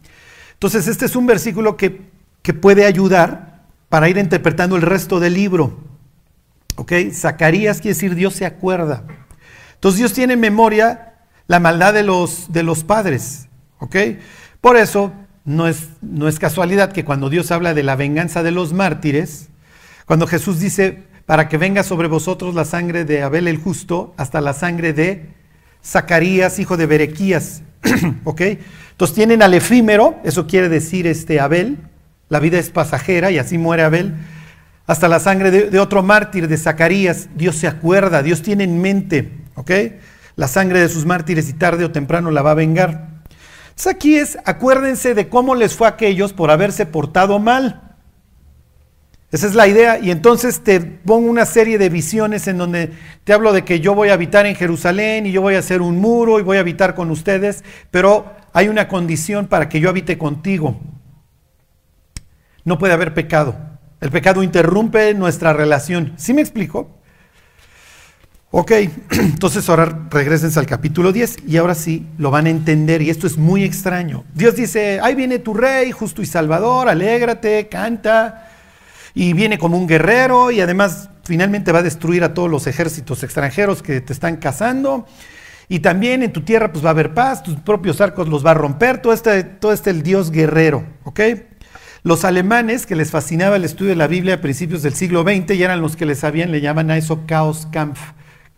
Entonces 0.55 0.89
este 0.89 1.05
es 1.05 1.17
un 1.17 1.27
versículo 1.27 1.77
que, 1.77 2.11
que 2.41 2.55
puede 2.55 2.87
ayudar 2.87 3.67
para 3.91 4.09
ir 4.09 4.17
interpretando 4.17 4.77
el 4.77 4.83
resto 4.83 5.21
del 5.21 5.35
libro. 5.35 5.79
¿Ok? 6.77 6.93
Zacarías 7.13 7.83
quiere 7.83 7.95
decir 7.95 8.15
Dios 8.15 8.35
se 8.35 8.47
acuerda. 8.47 9.05
Entonces 9.75 9.99
Dios 9.99 10.13
tiene 10.15 10.35
en 10.35 10.41
memoria 10.41 11.10
la 11.51 11.59
maldad 11.59 11.93
de 11.93 12.05
los, 12.05 12.53
de 12.53 12.63
los 12.63 12.85
padres. 12.85 13.49
¿Ok? 13.81 13.97
Por 14.61 14.77
eso 14.77 15.13
no 15.45 15.67
es, 15.67 15.89
no 16.01 16.29
es 16.29 16.39
casualidad 16.39 16.93
que 16.93 17.05
cuando 17.05 17.29
Dios 17.29 17.51
habla 17.51 17.75
de 17.75 17.83
la 17.83 17.97
venganza 17.97 18.45
de 18.45 18.53
los 18.53 18.73
mártires, 18.73 19.49
cuando 20.07 20.29
Jesús 20.29 20.61
dice, 20.61 21.03
para 21.27 21.49
que 21.49 21.59
venga 21.59 21.83
sobre 21.83 22.07
vosotros 22.07 22.55
la 22.55 22.65
sangre 22.65 23.05
de 23.05 23.23
Abel 23.25 23.49
el 23.49 23.57
justo, 23.57 24.15
hasta 24.17 24.41
la 24.41 24.53
sangre 24.53 24.93
de 24.93 25.27
Zacarías, 25.85 26.61
hijo 26.61 26.77
de 26.77 26.87
Berequías. 26.87 27.65
¿Ok? 28.23 28.43
Entonces 28.93 29.17
tienen 29.17 29.43
al 29.43 29.53
efímero, 29.53 30.21
eso 30.23 30.47
quiere 30.47 30.69
decir 30.69 31.09
este 31.09 31.41
Abel, 31.41 31.79
la 32.29 32.39
vida 32.39 32.61
es 32.61 32.71
pasajera 32.71 33.33
y 33.33 33.39
así 33.39 33.59
muere 33.59 33.83
Abel, 33.83 34.15
hasta 34.87 35.09
la 35.09 35.19
sangre 35.19 35.51
de, 35.51 35.69
de 35.69 35.81
otro 35.81 36.05
mártir, 36.05 36.47
de 36.47 36.57
Zacarías. 36.57 37.29
Dios 37.35 37.57
se 37.57 37.67
acuerda, 37.67 38.23
Dios 38.23 38.41
tiene 38.41 38.63
en 38.63 38.81
mente, 38.81 39.33
¿ok? 39.57 39.73
La 40.41 40.49
sangre 40.49 40.81
de 40.81 40.89
sus 40.89 41.05
mártires 41.05 41.51
y 41.51 41.53
tarde 41.53 41.85
o 41.85 41.91
temprano 41.91 42.31
la 42.31 42.41
va 42.41 42.53
a 42.53 42.55
vengar. 42.55 43.09
Entonces 43.69 43.93
aquí 43.95 44.17
es, 44.17 44.39
acuérdense 44.47 45.15
de 45.15 45.29
cómo 45.29 45.55
les 45.55 45.77
fue 45.77 45.87
a 45.87 45.91
aquellos 45.91 46.33
por 46.33 46.51
haberse 46.51 46.87
portado 46.87 47.39
mal. 47.39 47.99
Esa 49.31 49.47
es 49.47 49.55
la 49.55 49.69
idea. 49.69 49.99
Y 49.99 50.11
entonces 50.11 50.61
te 50.61 50.81
pongo 50.81 51.29
una 51.29 51.45
serie 51.45 51.77
de 51.77 51.91
visiones 51.91 52.49
en 52.49 52.57
donde 52.57 52.91
te 53.25 53.35
hablo 53.35 53.53
de 53.53 53.67
que 53.67 53.81
yo 53.81 53.95
voy 53.95 54.09
a 54.09 54.15
habitar 54.15 54.47
en 54.47 54.57
Jerusalén 54.57 55.27
y 55.27 55.33
yo 55.33 55.43
voy 55.43 55.57
a 55.57 55.59
hacer 55.59 55.83
un 55.83 55.99
muro 55.99 56.41
y 56.41 56.43
voy 56.43 56.57
a 56.57 56.61
habitar 56.61 56.95
con 56.95 57.11
ustedes, 57.11 57.63
pero 57.91 58.35
hay 58.55 58.69
una 58.69 58.89
condición 58.89 59.47
para 59.47 59.69
que 59.69 59.81
yo 59.81 59.91
habite 59.91 60.17
contigo. 60.17 60.81
No 62.65 62.79
puede 62.79 62.95
haber 62.95 63.13
pecado. 63.13 63.59
El 64.01 64.11
pecado 64.11 64.43
interrumpe 64.43 65.13
nuestra 65.13 65.53
relación. 65.53 66.15
¿Sí 66.17 66.33
me 66.33 66.41
explico? 66.41 67.00
Ok, 68.53 68.73
entonces 69.13 69.69
ahora 69.69 70.09
regresen 70.11 70.51
al 70.57 70.67
capítulo 70.67 71.13
10 71.13 71.45
y 71.47 71.57
ahora 71.57 71.77
sí 71.77 72.09
lo 72.19 72.33
van 72.33 72.47
a 72.47 72.51
entender 72.51 73.01
y 73.01 73.09
esto 73.09 73.29
es 73.29 73.39
muy 73.39 73.63
extraño. 73.63 74.25
Dios 74.35 74.57
dice, 74.57 74.99
ahí 75.01 75.15
viene 75.15 75.39
tu 75.39 75.55
rey, 75.55 75.93
justo 75.93 76.21
y 76.21 76.27
salvador, 76.27 76.89
alégrate, 76.89 77.69
canta, 77.69 78.51
y 79.15 79.35
viene 79.35 79.57
como 79.57 79.79
un 79.79 79.87
guerrero 79.87 80.51
y 80.51 80.61
además 80.61 81.11
finalmente 81.23 81.71
va 81.71 81.79
a 81.79 81.85
destruir 81.85 82.25
a 82.25 82.35
todos 82.35 82.51
los 82.51 82.67
ejércitos 82.67 83.23
extranjeros 83.23 83.85
que 83.85 84.01
te 84.01 84.13
están 84.13 84.39
cazando. 84.39 85.07
Y 85.69 85.79
también 85.79 86.25
en 86.25 86.33
tu 86.33 86.41
tierra 86.41 86.73
pues 86.73 86.85
va 86.85 86.89
a 86.89 86.91
haber 86.91 87.15
paz, 87.15 87.45
tus 87.45 87.55
propios 87.61 88.01
arcos 88.01 88.29
los 88.29 88.45
va 88.45 88.51
a 88.51 88.55
romper, 88.55 89.01
todo 89.01 89.13
este, 89.13 89.45
todo 89.45 89.73
este 89.73 89.91
el 89.91 90.03
Dios 90.03 90.33
guerrero, 90.33 90.85
¿ok? 91.05 91.21
Los 92.03 92.25
alemanes, 92.25 92.85
que 92.87 92.97
les 92.97 93.13
fascinaba 93.13 93.55
el 93.55 93.65
estudio 93.65 93.91
de 93.91 93.97
la 93.97 94.09
Biblia 94.09 94.35
a 94.35 94.41
principios 94.41 94.83
del 94.83 94.95
siglo 94.95 95.23
XX, 95.23 95.55
y 95.55 95.63
eran 95.63 95.81
los 95.81 95.95
que 95.95 96.07
les 96.07 96.19
sabían, 96.19 96.51
le 96.51 96.61
llaman 96.61 96.91
a 96.91 96.97
eso 96.97 97.23
Chaos 97.29 97.69
Kampf. 97.71 98.01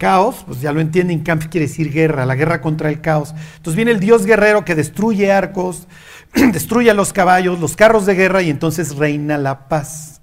Caos, 0.02 0.42
pues 0.44 0.60
ya 0.60 0.72
lo 0.72 0.80
entienden, 0.80 1.20
Kampf 1.20 1.46
quiere 1.46 1.68
decir 1.68 1.92
guerra, 1.92 2.26
la 2.26 2.34
guerra 2.34 2.60
contra 2.60 2.88
el 2.88 3.00
caos. 3.00 3.32
Entonces 3.58 3.76
viene 3.76 3.92
el 3.92 4.00
dios 4.00 4.26
guerrero 4.26 4.64
que 4.64 4.74
destruye 4.74 5.30
arcos, 5.30 5.86
destruye 6.34 6.90
a 6.90 6.94
los 6.94 7.12
caballos, 7.12 7.60
los 7.60 7.76
carros 7.76 8.04
de 8.04 8.16
guerra 8.16 8.42
y 8.42 8.50
entonces 8.50 8.96
reina 8.96 9.38
la 9.38 9.68
paz. 9.68 10.20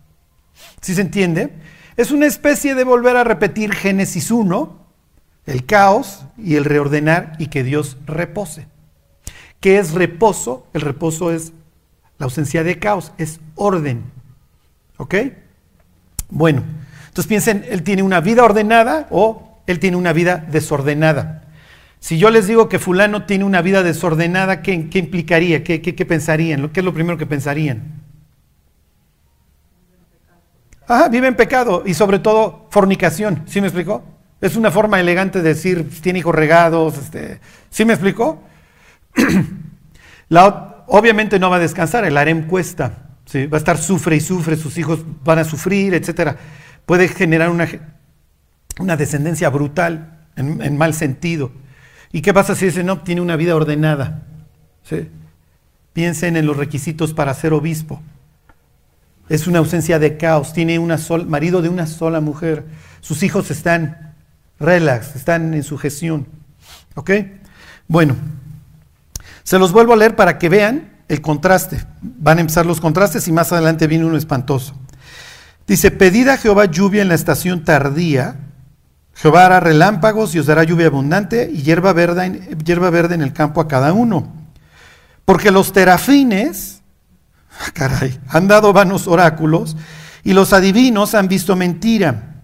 ¿Sí 0.82 0.94
se 0.96 1.00
entiende? 1.00 1.54
Es 1.96 2.12
una 2.12 2.26
especie 2.26 2.76
de 2.76 2.84
volver 2.84 3.16
a 3.16 3.24
repetir 3.24 3.74
Génesis 3.74 4.32
1, 4.32 4.86
el 5.46 5.66
caos 5.66 6.26
y 6.38 6.56
el 6.56 6.66
reordenar 6.66 7.38
y 7.40 7.48
que 7.48 7.64
Dios 7.64 7.96
repose. 8.06 8.68
¿Qué 9.62 9.78
es 9.78 9.94
reposo? 9.94 10.68
El 10.74 10.82
reposo 10.82 11.32
es 11.32 11.54
la 12.18 12.26
ausencia 12.26 12.66
de 12.66 12.80
caos, 12.80 13.14
es 13.18 13.40
orden. 13.56 14.04
¿Ok? 14.98 15.16
Bueno, 16.28 16.66
entonces 17.08 17.28
piensen, 17.28 17.66
él 17.70 17.82
tiene 17.84 18.04
una 18.04 18.20
vida 18.20 18.44
ordenada 18.44 19.08
o 19.10 19.49
él 19.72 19.80
tiene 19.80 19.98
una 19.98 20.14
vida 20.14 20.38
desordenada. 20.38 21.44
Si 22.00 22.18
yo 22.18 22.30
les 22.30 22.48
digo 22.48 22.70
que 22.70 22.80
fulano 22.80 23.26
tiene 23.26 23.44
una 23.44 23.62
vida 23.62 23.84
desordenada, 23.84 24.62
¿qué, 24.62 24.74
implicaría? 24.74 25.64
¿Qué, 25.64 25.82
qué, 25.82 25.96
qué 25.96 26.06
pensarían? 26.06 26.70
¿Qué 26.70 26.80
es 26.80 26.86
lo 26.86 26.94
primero 26.94 27.18
que 27.18 27.26
pensarían? 27.26 28.02
Ajá, 30.88 31.08
vive 31.10 31.28
en 31.28 31.36
pecado 31.36 31.84
y 31.86 31.94
sobre 31.94 32.18
todo 32.18 32.68
fornicación. 32.72 33.44
¿Sí 33.46 33.62
me 33.62 33.68
explicó? 33.68 34.04
Es 34.42 34.56
una 34.56 34.72
forma 34.72 35.00
elegante 35.00 35.42
de 35.42 35.50
decir, 35.50 35.88
tiene 36.02 36.20
hijos 36.20 36.34
regados. 36.34 36.98
Este, 36.98 37.40
¿Sí 37.70 37.86
me 37.86 37.94
explicó? 37.94 38.42
Obviamente 40.92 41.38
no 41.38 41.52
va 41.52 41.58
a 41.58 41.60
descansar, 41.60 42.06
el 42.06 42.18
harem 42.18 42.48
cuesta. 42.48 43.10
¿sí? 43.26 43.46
Va 43.46 43.58
a 43.58 43.60
estar 43.60 43.78
sufre 43.78 44.16
y 44.16 44.20
sufre, 44.20 44.56
sus 44.56 44.76
hijos 44.80 45.02
van 45.24 45.38
a 45.38 45.44
sufrir, 45.44 45.94
etc. 45.94 46.36
Puede 46.88 47.08
generar 47.08 47.52
una, 47.52 47.68
una 48.80 48.98
descendencia 48.98 49.50
brutal, 49.50 50.26
en, 50.36 50.78
mal 50.78 50.94
sentido. 50.94 51.52
¿Y 52.12 52.22
qué 52.22 52.34
pasa 52.34 52.56
si 52.56 52.68
ese 52.68 52.84
no 52.84 53.02
tiene 53.02 53.22
una 53.22 53.36
vida 53.36 53.56
ordenada? 53.56 54.24
Piensen 55.94 56.38
en 56.38 56.46
los 56.46 56.58
requisitos 56.58 57.14
para 57.14 57.34
ser 57.34 57.54
obispo. 57.54 58.02
Es 59.28 59.46
una 59.46 59.60
ausencia 59.60 60.00
de 60.00 60.18
caos, 60.18 60.54
tiene 60.54 60.80
un 60.80 60.92
marido 61.28 61.62
de 61.62 61.70
una 61.70 61.86
sola 61.86 62.20
mujer. 62.20 62.66
Sus 63.02 63.22
hijos 63.22 63.52
están 63.52 64.16
relax, 64.60 65.16
están 65.16 65.54
en 65.54 65.64
sujeción. 65.64 66.26
¿Ok? 66.96 67.12
Bueno, 67.88 68.16
se 69.44 69.60
los 69.60 69.72
vuelvo 69.72 69.94
a 69.94 69.98
leer 69.98 70.16
para 70.16 70.40
que 70.40 70.50
vean 70.50 70.90
el 71.08 71.22
contraste. 71.22 71.86
Van 72.02 72.38
a 72.38 72.42
empezar 72.42 72.66
los 72.66 72.82
contrastes 72.82 73.28
y 73.28 73.32
más 73.32 73.52
adelante 73.52 73.88
viene 73.88 74.06
uno 74.06 74.18
espantoso. 74.18 74.76
Dice, 75.68 75.92
pedid 75.92 76.30
a 76.30 76.38
Jehová 76.38 76.66
lluvia 76.66 77.04
en 77.04 77.10
la 77.10 77.16
estación 77.16 77.64
tardía. 77.64 78.38
Jehová 79.22 79.48
hará 79.48 79.60
relámpagos 79.60 80.34
y 80.34 80.40
os 80.40 80.46
dará 80.46 80.64
lluvia 80.64 80.88
abundante 80.88 81.50
y 81.52 81.62
hierba 81.62 81.92
verde, 81.92 82.56
hierba 82.64 82.90
verde 82.90 83.16
en 83.16 83.22
el 83.22 83.34
campo 83.34 83.60
a 83.60 83.68
cada 83.68 83.92
uno. 83.92 84.32
Porque 85.26 85.52
los 85.52 85.74
terafines, 85.74 86.82
Caray, 87.74 88.18
han 88.30 88.48
dado 88.48 88.72
vanos 88.72 89.08
oráculos 89.08 89.76
y 90.24 90.32
los 90.32 90.54
adivinos 90.54 91.16
han 91.16 91.28
visto 91.28 91.58
mentira. 91.58 92.44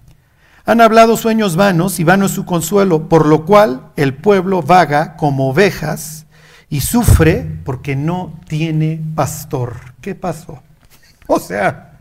Han 0.65 0.81
hablado 0.81 1.15
sueños 1.15 1.55
vanos 1.55 2.01
y 2.01 2.03
vano 2.03 2.25
es 2.25 2.33
su 2.33 2.43
consuelo, 2.43 3.07
por 3.07 3.25
lo 3.25 3.45
cual 3.45 3.91
el 3.95 4.13
pueblo 4.13 4.61
vaga 4.61 5.15
como 5.15 5.49
ovejas 5.49 6.25
y 6.67 6.81
sufre 6.81 7.59
porque 7.63 7.95
no 7.95 8.37
tiene 8.49 9.01
pastor. 9.15 9.75
¿Qué 10.01 10.13
pasó? 10.13 10.61
O 11.27 11.39
sea, 11.39 11.99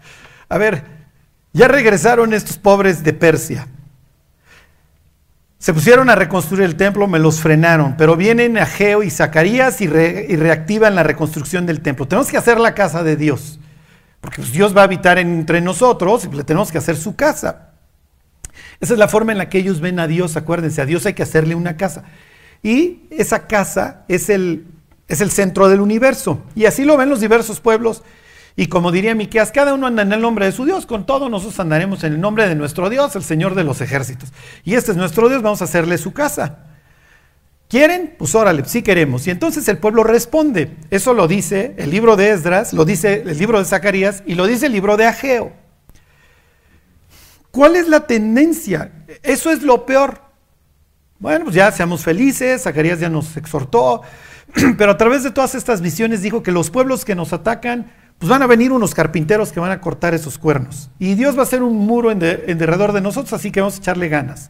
a 0.49 0.59
ver, 0.59 0.85
ya 1.53 1.67
regresaron 1.69 2.35
estos 2.35 2.59
pobres 2.59 3.05
de 3.05 3.13
Persia. 3.15 3.69
Se 5.65 5.73
pusieron 5.73 6.11
a 6.11 6.15
reconstruir 6.15 6.63
el 6.63 6.77
templo, 6.77 7.07
me 7.07 7.19
los 7.19 7.41
frenaron, 7.41 7.97
pero 7.97 8.19
vienen 8.19 8.59
Ageo 8.59 9.03
y 9.03 9.09
Zacarías 9.09 9.81
y, 9.81 9.87
re, 9.87 10.27
y, 10.29 10.37
reactivan 10.37 10.95
la 10.95 11.03
reconstrucción 11.03 11.65
del 11.65 11.81
templo. 11.81 12.07
Tenemos 12.07 12.31
que 12.31 12.37
hacer 12.37 12.61
la 12.61 12.75
casa 12.75 13.03
de 13.03 13.17
Dios, 13.17 13.59
porque 14.21 14.43
pues 14.43 14.53
Dios 14.53 14.77
va 14.77 14.83
a 14.83 14.85
habitar 14.85 15.19
entre 15.19 15.63
nosotros 15.63 16.27
y 16.27 16.37
le 16.37 16.45
tenemos 16.45 16.71
que 16.71 16.77
hacer 16.77 16.97
su 16.97 17.17
casa. 17.17 17.71
Esa 18.79 18.93
es 18.93 18.99
la 18.99 19.09
forma 19.09 19.33
en 19.33 19.39
la 19.39 19.49
que 19.49 19.57
ellos 19.57 19.81
ven 19.81 20.01
a 20.01 20.07
Dios, 20.07 20.37
acuérdense, 20.37 20.83
a 20.83 20.85
Dios 20.85 21.07
hay 21.07 21.15
que 21.15 21.23
hacerle 21.23 21.55
una 21.55 21.79
casa. 21.79 22.05
Y 22.63 23.05
esa 23.09 23.47
casa 23.47 24.05
es 24.09 24.29
el 24.29 24.67
centro 25.31 25.71
del 25.71 25.81
universo. 25.81 26.43
Y 26.55 26.67
así 26.67 26.85
lo 26.85 26.99
ven 26.99 27.09
los 27.09 27.21
diversos 27.21 27.61
pueblos 27.61 28.03
y 28.57 28.67
como 28.69 28.93
diría 28.93 29.15
Miqueas, 29.15 29.51
cada 29.51 29.75
uno 29.75 29.87
anda 29.87 30.03
en 30.03 30.13
el 30.13 30.21
nombre 30.21 30.47
de 30.47 30.53
su 30.53 30.65
Dios, 30.65 30.87
con 30.87 31.07
todo 31.07 31.29
nosotros 31.29 31.59
andaremos 31.59 32.05
en 32.05 32.15
el 32.15 32.21
nombre 32.21 32.49
de 32.49 32.55
nuestro 32.55 32.89
Dios, 32.89 33.17
el 33.17 33.25
Señor 33.25 33.55
de 33.55 33.65
los 33.65 33.81
ejércitos. 33.81 34.33
Y 34.63 34.75
este 34.75 34.93
es 34.93 34.97
nuestro 34.97 35.29
Dios, 35.29 35.43
vamos 35.43 35.61
a 35.61 35.65
hacerle 35.65 35.99
su 35.99 36.13
casa. 36.13 36.59
¿Quieren? 37.69 38.15
Pues 38.17 38.35
órale, 38.37 38.65
sí 38.67 38.83
queremos. 38.83 39.27
Y 39.27 39.31
entonces 39.31 39.67
el 39.69 39.79
pueblo 39.79 40.05
responde. 40.05 40.77
Eso 40.91 41.15
lo 41.15 41.27
dice 41.27 41.75
el 41.79 41.91
libro 41.91 42.15
de 42.15 42.31
Esdras, 42.31 42.73
lo 42.73 42.85
dice 42.85 43.23
el 43.27 43.37
libro 43.37 43.59
de 43.59 43.65
Zacarías 43.65 44.23
y 44.27 44.37
lo 44.37 44.47
dice 44.47 44.67
el 44.67 44.73
libro 44.73 44.97
de 44.97 45.07
Ageo. 45.07 45.53
¿Cuál 47.51 47.75
es 47.75 47.89
la 47.89 48.07
tendencia? 48.07 48.93
Eso 49.23 49.51
es 49.51 49.63
lo 49.63 49.87
peor. 49.87 50.21
Bueno, 51.19 51.47
pues 51.47 51.57
ya 51.57 51.73
seamos 51.73 52.05
felices, 52.05 52.63
Zacarías 52.63 53.01
ya 53.01 53.09
nos 53.09 53.37
exhortó, 53.37 54.03
pero 54.79 54.93
a 54.93 54.97
través 54.97 55.25
de 55.25 55.31
todas 55.31 55.55
estas 55.55 55.81
visiones 55.81 56.23
dijo 56.23 56.43
que 56.43 56.53
los 56.53 56.71
pueblos 56.71 57.05
que 57.05 57.15
nos 57.15 57.33
atacan, 57.33 57.91
pues 58.25 58.31
van 58.31 58.43
a 58.43 58.47
venir 58.47 58.73
unos 58.73 58.95
carpinteros 58.95 59.53
que 59.53 59.61
van 59.61 59.71
a 59.71 59.83
cortar 59.83 60.15
esos 60.15 60.39
cuernos. 60.39 60.89
Y 60.99 61.15
Dios 61.15 61.37
va 61.37 61.41
a 61.41 61.43
hacer 61.43 61.63
un 61.63 61.77
muro 61.77 62.11
en, 62.11 62.19
de, 62.19 62.39
derredor 62.55 62.95
de 62.95 63.03
nosotros, 63.03 63.35
así 63.35 63.51
que 63.51 63.61
vamos 63.61 63.75
a 63.75 63.81
echarle 63.81 64.09
ganas. 64.09 64.49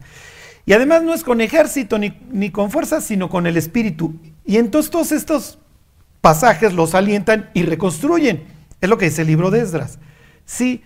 Y 0.65 0.71
además 0.71 1.03
no 1.03 1.13
es 1.13 1.25
con 1.25 1.41
ejército 1.41 1.99
ni, 1.99 2.17
ni 2.31 2.51
con 2.51 2.71
fuerzas, 2.71 3.03
sino 3.03 3.27
con 3.27 3.47
el 3.47 3.57
espíritu. 3.57 4.15
Y 4.45 4.55
entonces 4.59 4.89
todos 4.89 5.11
estos 5.11 5.59
pasajes 6.21 6.71
los 6.71 6.95
alientan 6.95 7.49
y 7.53 7.63
reconstruyen. 7.63 8.45
Es 8.79 8.87
lo 8.87 8.97
que 8.97 9.09
dice 9.09 9.23
el 9.23 9.27
libro 9.27 9.51
de 9.51 9.59
Esdras. 9.59 9.99
Sí, 10.45 10.81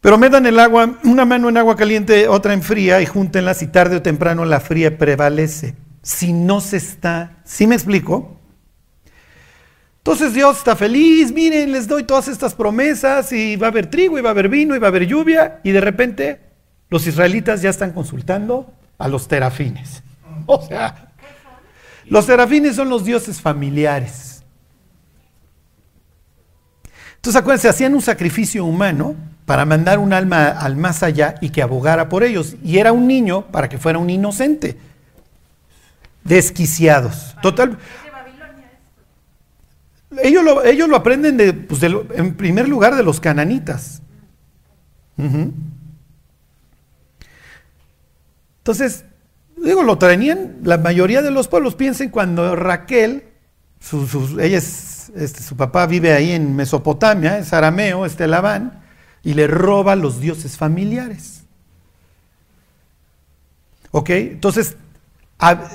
pero 0.00 0.18
metan 0.18 0.44
el 0.46 0.58
agua, 0.58 0.98
una 1.04 1.24
mano 1.24 1.50
en 1.50 1.56
agua 1.56 1.76
caliente, 1.76 2.26
otra 2.26 2.52
en 2.52 2.64
fría, 2.64 3.00
y 3.00 3.06
júntenlas 3.06 3.62
y 3.62 3.68
tarde 3.68 3.94
o 3.94 4.02
temprano 4.02 4.44
la 4.44 4.58
fría 4.58 4.98
prevalece. 4.98 5.76
Si 6.02 6.32
no 6.32 6.60
se 6.60 6.78
está, 6.78 7.36
¿sí 7.44 7.68
me 7.68 7.76
explico? 7.76 8.40
Entonces 10.06 10.34
Dios 10.34 10.58
está 10.58 10.76
feliz, 10.76 11.32
miren, 11.32 11.72
les 11.72 11.88
doy 11.88 12.04
todas 12.04 12.28
estas 12.28 12.54
promesas 12.54 13.32
y 13.32 13.56
va 13.56 13.66
a 13.66 13.70
haber 13.70 13.90
trigo 13.90 14.16
y 14.16 14.22
va 14.22 14.28
a 14.28 14.30
haber 14.30 14.48
vino 14.48 14.76
y 14.76 14.78
va 14.78 14.86
a 14.86 14.90
haber 14.90 15.04
lluvia 15.04 15.58
y 15.64 15.72
de 15.72 15.80
repente 15.80 16.40
los 16.88 17.08
israelitas 17.08 17.60
ya 17.60 17.70
están 17.70 17.90
consultando 17.90 18.72
a 18.98 19.08
los 19.08 19.26
terafines. 19.26 20.04
O 20.46 20.64
sea, 20.64 21.10
los 22.04 22.24
terafines 22.24 22.76
son 22.76 22.88
los 22.88 23.04
dioses 23.04 23.40
familiares. 23.40 24.44
Entonces 27.16 27.40
acuérdense, 27.40 27.68
hacían 27.68 27.92
un 27.92 28.02
sacrificio 28.02 28.64
humano 28.64 29.16
para 29.44 29.64
mandar 29.64 29.98
un 29.98 30.12
alma 30.12 30.50
al 30.50 30.76
más 30.76 31.02
allá 31.02 31.34
y 31.40 31.50
que 31.50 31.62
abogara 31.62 32.08
por 32.08 32.22
ellos. 32.22 32.54
Y 32.62 32.78
era 32.78 32.92
un 32.92 33.08
niño 33.08 33.46
para 33.46 33.68
que 33.68 33.78
fuera 33.78 33.98
un 33.98 34.08
inocente. 34.08 34.78
Desquiciados. 36.22 37.34
Total. 37.42 37.76
Ellos 40.22 40.44
lo, 40.44 40.64
ellos 40.64 40.88
lo 40.88 40.96
aprenden 40.96 41.36
de, 41.36 41.52
pues 41.52 41.82
en 41.82 42.34
primer 42.34 42.68
lugar 42.68 42.96
de 42.96 43.02
los 43.02 43.20
cananitas. 43.20 44.02
Entonces, 48.58 49.04
digo, 49.56 49.82
lo 49.82 49.98
traían 49.98 50.58
la 50.62 50.78
mayoría 50.78 51.22
de 51.22 51.30
los 51.30 51.48
pueblos. 51.48 51.74
Piensen 51.74 52.10
cuando 52.10 52.56
Raquel, 52.56 53.24
su, 53.80 54.06
su, 54.06 54.40
ella 54.40 54.58
es, 54.58 55.10
este, 55.14 55.42
su 55.42 55.56
papá 55.56 55.86
vive 55.86 56.12
ahí 56.12 56.32
en 56.32 56.54
Mesopotamia, 56.56 57.38
es 57.38 57.52
arameo, 57.52 58.04
este 58.04 58.26
Labán, 58.26 58.82
y 59.22 59.34
le 59.34 59.46
roba 59.46 59.96
los 59.96 60.20
dioses 60.20 60.56
familiares. 60.56 61.44
¿Ok? 63.90 64.10
Entonces, 64.10 64.76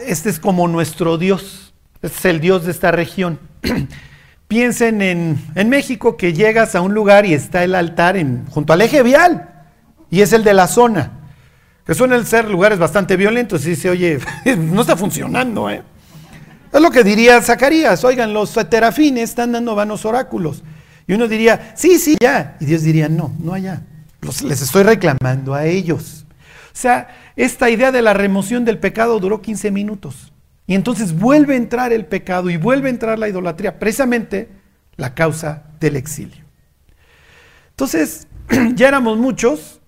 este 0.06 0.30
es 0.30 0.40
como 0.40 0.68
nuestro 0.68 1.18
Dios, 1.18 1.74
este 2.02 2.18
es 2.18 2.26
el 2.26 2.40
Dios 2.40 2.66
de 2.66 2.72
esta 2.72 2.92
región. 2.92 3.40
Piensen 4.52 5.02
en, 5.02 5.42
en, 5.56 5.70
México 5.70 6.18
que 6.18 6.34
llegas 6.34 6.76
a 6.76 6.82
un 6.82 6.94
lugar 6.94 7.26
y 7.26 7.34
está 7.34 7.64
el 7.64 7.74
altar 7.74 8.18
junto 8.50 8.74
al 8.74 8.82
eje 8.82 9.02
vial 9.02 9.50
y 10.10 10.20
es 10.20 10.34
el 10.34 10.44
de 10.44 10.54
la 10.54 10.68
zona. 10.68 11.14
Que 11.86 11.94
suelen 11.94 12.26
ser 12.26 12.50
lugares 12.50 12.78
bastante 12.78 13.16
violentos 13.16 13.66
y 13.66 13.70
dice, 13.70 13.90
oye, 13.90 14.20
no 14.58 14.82
está 14.82 14.98
funcionando. 14.98 15.70
¿eh? 15.70 15.82
Es 16.70 16.82
lo 16.82 16.92
que 16.92 17.06
diría 17.06 17.42
Zacarías, 17.42 18.04
oigan, 18.04 18.34
los 18.34 18.54
terafines 18.70 19.30
están 19.30 19.54
dando 19.54 19.74
vanos 19.74 20.04
oráculos. 20.04 20.64
Y 21.08 21.14
uno 21.14 21.30
diría, 21.30 21.72
sí, 21.78 21.98
sí, 21.98 22.18
ya. 22.22 22.58
Y 22.60 22.66
Dios 22.66 22.84
diría, 22.84 23.08
no, 23.08 23.34
no 23.40 23.54
allá. 23.54 23.84
Los, 24.20 24.42
les 24.42 24.62
estoy 24.62 24.84
reclamando 24.84 25.54
a 25.54 25.66
ellos. 25.66 26.26
O 26.74 26.78
sea, 26.78 27.08
esta 27.38 27.70
idea 27.70 27.94
de 27.94 28.02
la 28.02 28.14
remoción 28.14 28.66
del 28.66 28.80
pecado 28.80 29.18
duró 29.18 29.42
15 29.42 29.72
minutos. 29.72 30.31
Y 30.68 30.76
entonces 30.76 31.18
vuelve 31.18 31.56
a 31.56 31.58
entrar 31.58 31.92
el 31.92 32.06
pecado 32.06 32.50
y 32.50 32.58
vuelve 32.58 32.88
a 32.88 32.92
entrar 32.92 33.20
la 33.20 33.28
idolatría, 33.28 33.80
precisamente 33.80 34.50
la 34.96 35.14
causa 35.14 35.64
del 35.80 35.96
exilio. 35.96 36.44
Entonces, 37.72 38.28
ya 38.76 38.88
éramos 38.88 39.18
muchos 39.18 39.82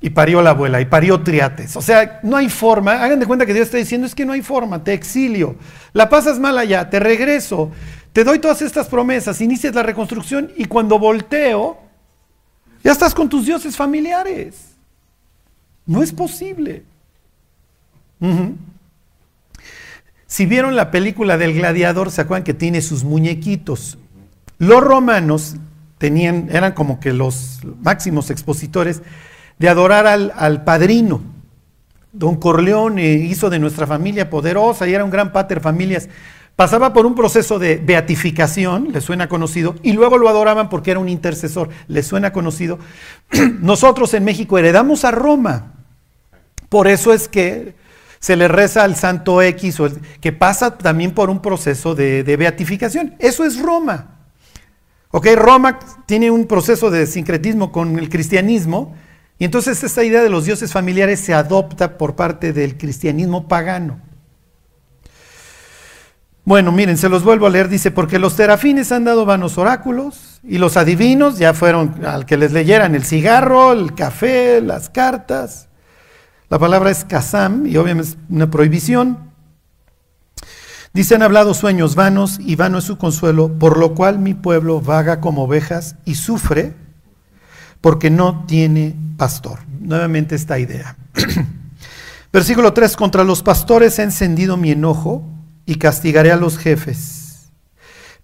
y 0.00 0.10
parió 0.10 0.42
la 0.42 0.50
abuela 0.50 0.80
y 0.80 0.86
parió 0.86 1.22
triates. 1.22 1.76
O 1.76 1.82
sea, 1.82 2.20
no 2.22 2.36
hay 2.36 2.48
forma, 2.48 3.02
hagan 3.02 3.20
de 3.20 3.26
cuenta 3.26 3.46
que 3.46 3.54
Dios 3.54 3.66
está 3.66 3.76
diciendo, 3.76 4.06
es 4.06 4.14
que 4.14 4.24
no 4.24 4.32
hay 4.32 4.42
forma, 4.42 4.82
te 4.82 4.92
exilio, 4.92 5.56
la 5.92 6.08
pasas 6.08 6.38
mal 6.38 6.58
allá, 6.58 6.88
te 6.88 6.98
regreso, 6.98 7.70
te 8.12 8.24
doy 8.24 8.38
todas 8.38 8.62
estas 8.62 8.88
promesas, 8.88 9.40
inicias 9.40 9.74
la 9.74 9.82
reconstrucción 9.82 10.50
y 10.56 10.64
cuando 10.64 10.98
volteo, 10.98 11.78
ya 12.82 12.92
estás 12.92 13.14
con 13.14 13.28
tus 13.28 13.46
dioses 13.46 13.76
familiares. 13.76 14.70
No 15.86 16.02
es 16.02 16.12
posible. 16.12 16.84
Si 20.30 20.46
vieron 20.46 20.76
la 20.76 20.92
película 20.92 21.36
del 21.36 21.54
gladiador, 21.54 22.12
se 22.12 22.20
acuerdan 22.20 22.44
que 22.44 22.54
tiene 22.54 22.82
sus 22.82 23.02
muñequitos. 23.02 23.98
Los 24.58 24.80
romanos 24.80 25.56
tenían, 25.98 26.48
eran 26.52 26.72
como 26.72 27.00
que 27.00 27.12
los 27.12 27.58
máximos 27.82 28.30
expositores 28.30 29.02
de 29.58 29.68
adorar 29.68 30.06
al, 30.06 30.32
al 30.36 30.62
padrino. 30.62 31.20
Don 32.12 32.36
Corleone 32.36 33.14
hizo 33.14 33.50
de 33.50 33.58
nuestra 33.58 33.88
familia 33.88 34.30
poderosa 34.30 34.86
y 34.86 34.94
era 34.94 35.04
un 35.04 35.10
gran 35.10 35.32
pater 35.32 35.60
familias. 35.60 36.08
Pasaba 36.54 36.92
por 36.92 37.06
un 37.06 37.16
proceso 37.16 37.58
de 37.58 37.78
beatificación, 37.78 38.92
le 38.92 39.00
suena 39.00 39.28
conocido, 39.28 39.74
y 39.82 39.94
luego 39.94 40.16
lo 40.16 40.28
adoraban 40.28 40.68
porque 40.68 40.92
era 40.92 41.00
un 41.00 41.08
intercesor, 41.08 41.70
le 41.88 42.04
suena 42.04 42.32
conocido. 42.32 42.78
Nosotros 43.60 44.14
en 44.14 44.22
México 44.22 44.58
heredamos 44.58 45.04
a 45.04 45.10
Roma. 45.10 45.72
Por 46.68 46.86
eso 46.86 47.12
es 47.12 47.26
que 47.26 47.74
se 48.20 48.36
le 48.36 48.48
reza 48.48 48.84
al 48.84 48.96
santo 48.96 49.40
X, 49.42 49.80
o 49.80 49.86
el- 49.86 50.00
que 50.20 50.30
pasa 50.32 50.76
también 50.76 51.12
por 51.12 51.30
un 51.30 51.40
proceso 51.40 51.94
de, 51.94 52.22
beatificación. 52.38 53.14
Eso 53.18 53.44
es 53.44 53.60
Roma. 53.60 54.18
Ok, 55.10 55.26
Roma 55.34 55.78
tiene 56.06 56.30
un 56.30 56.46
proceso 56.46 56.90
de 56.90 57.06
sincretismo 57.06 57.72
con 57.72 57.98
el 57.98 58.08
cristianismo, 58.10 58.94
y 59.38 59.46
entonces 59.46 59.82
esta 59.82 60.04
idea 60.04 60.22
de 60.22 60.28
los 60.28 60.44
dioses 60.44 60.70
familiares 60.70 61.18
se 61.18 61.32
adopta 61.32 61.96
por 61.96 62.14
parte 62.14 62.52
del 62.52 62.76
cristianismo 62.76 63.48
pagano. 63.48 63.98
Bueno, 66.44 66.72
miren, 66.72 66.98
se 66.98 67.08
los 67.08 67.24
vuelvo 67.24 67.46
a 67.46 67.50
leer, 67.50 67.68
dice, 67.68 67.90
porque 67.90 68.18
los 68.18 68.36
terafines 68.36 68.92
han 68.92 69.04
dado 69.04 69.24
vanos 69.24 69.56
oráculos 69.56 70.40
y 70.42 70.58
los 70.58 70.76
adivinos 70.76 71.38
ya 71.38 71.54
fueron 71.54 72.04
al 72.04 72.26
que 72.26 72.36
les 72.36 72.52
leyeran 72.52 72.94
el 72.94 73.04
cigarro, 73.04 73.72
el 73.72 73.94
café, 73.94 74.60
las 74.60 74.90
cartas. 74.90 75.69
La 76.50 76.58
palabra 76.58 76.90
es 76.90 77.04
kazam 77.04 77.64
y 77.66 77.76
obviamente 77.76 78.10
es 78.10 78.18
una 78.28 78.50
prohibición. 78.50 79.30
Dice, 80.92 81.14
han 81.14 81.22
hablado 81.22 81.54
sueños 81.54 81.94
vanos 81.94 82.38
y 82.40 82.56
vano 82.56 82.78
es 82.78 82.84
su 82.84 82.98
consuelo, 82.98 83.56
por 83.60 83.78
lo 83.78 83.94
cual 83.94 84.18
mi 84.18 84.34
pueblo 84.34 84.80
vaga 84.80 85.20
como 85.20 85.44
ovejas 85.44 85.94
y 86.04 86.16
sufre 86.16 86.74
porque 87.80 88.10
no 88.10 88.44
tiene 88.46 88.96
pastor. 89.16 89.60
Nuevamente 89.80 90.34
esta 90.34 90.58
idea. 90.58 90.96
Versículo 92.32 92.72
3, 92.72 92.96
contra 92.96 93.22
los 93.22 93.44
pastores 93.44 94.00
he 94.00 94.02
encendido 94.02 94.56
mi 94.56 94.72
enojo 94.72 95.22
y 95.66 95.76
castigaré 95.76 96.32
a 96.32 96.36
los 96.36 96.58
jefes. 96.58 97.52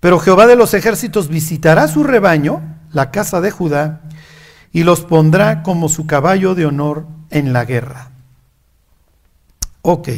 Pero 0.00 0.18
Jehová 0.18 0.48
de 0.48 0.56
los 0.56 0.74
ejércitos 0.74 1.28
visitará 1.28 1.86
su 1.86 2.02
rebaño, 2.02 2.60
la 2.90 3.12
casa 3.12 3.40
de 3.40 3.52
Judá, 3.52 4.02
y 4.72 4.82
los 4.82 5.02
pondrá 5.02 5.62
como 5.62 5.88
su 5.88 6.08
caballo 6.08 6.56
de 6.56 6.66
honor 6.66 7.06
en 7.30 7.52
la 7.52 7.64
guerra. 7.64 8.15
Ok. 9.88 10.09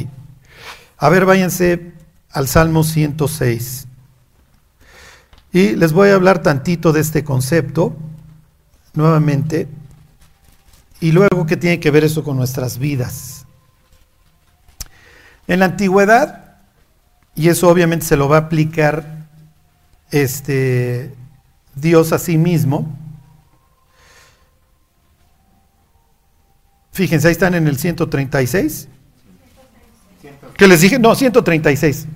A 0.96 1.10
ver, 1.10 1.26
váyanse 1.26 1.92
al 2.30 2.48
Salmo 2.48 2.84
106. 2.84 3.86
Y 5.52 5.76
les 5.76 5.92
voy 5.92 6.08
a 6.08 6.14
hablar 6.14 6.42
tantito 6.42 6.90
de 6.94 7.00
este 7.00 7.22
concepto, 7.22 7.94
nuevamente, 8.94 9.68
y 11.00 11.12
luego 11.12 11.44
qué 11.44 11.58
tiene 11.58 11.80
que 11.80 11.90
ver 11.90 12.04
eso 12.04 12.24
con 12.24 12.38
nuestras 12.38 12.78
vidas. 12.78 13.44
En 15.46 15.58
la 15.58 15.66
antigüedad, 15.66 16.56
y 17.34 17.50
eso 17.50 17.68
obviamente 17.68 18.06
se 18.06 18.16
lo 18.16 18.26
va 18.26 18.36
a 18.36 18.40
aplicar 18.40 19.28
este, 20.10 21.14
Dios 21.74 22.14
a 22.14 22.18
sí 22.18 22.38
mismo, 22.38 22.96
Fíjense, 26.90 27.28
ahí 27.28 27.32
están 27.32 27.54
en 27.54 27.68
el 27.68 27.78
136. 27.78 28.88
¿Qué 30.58 30.66
les 30.66 30.80
dije? 30.80 30.98
No, 30.98 31.14
136. 31.14 32.08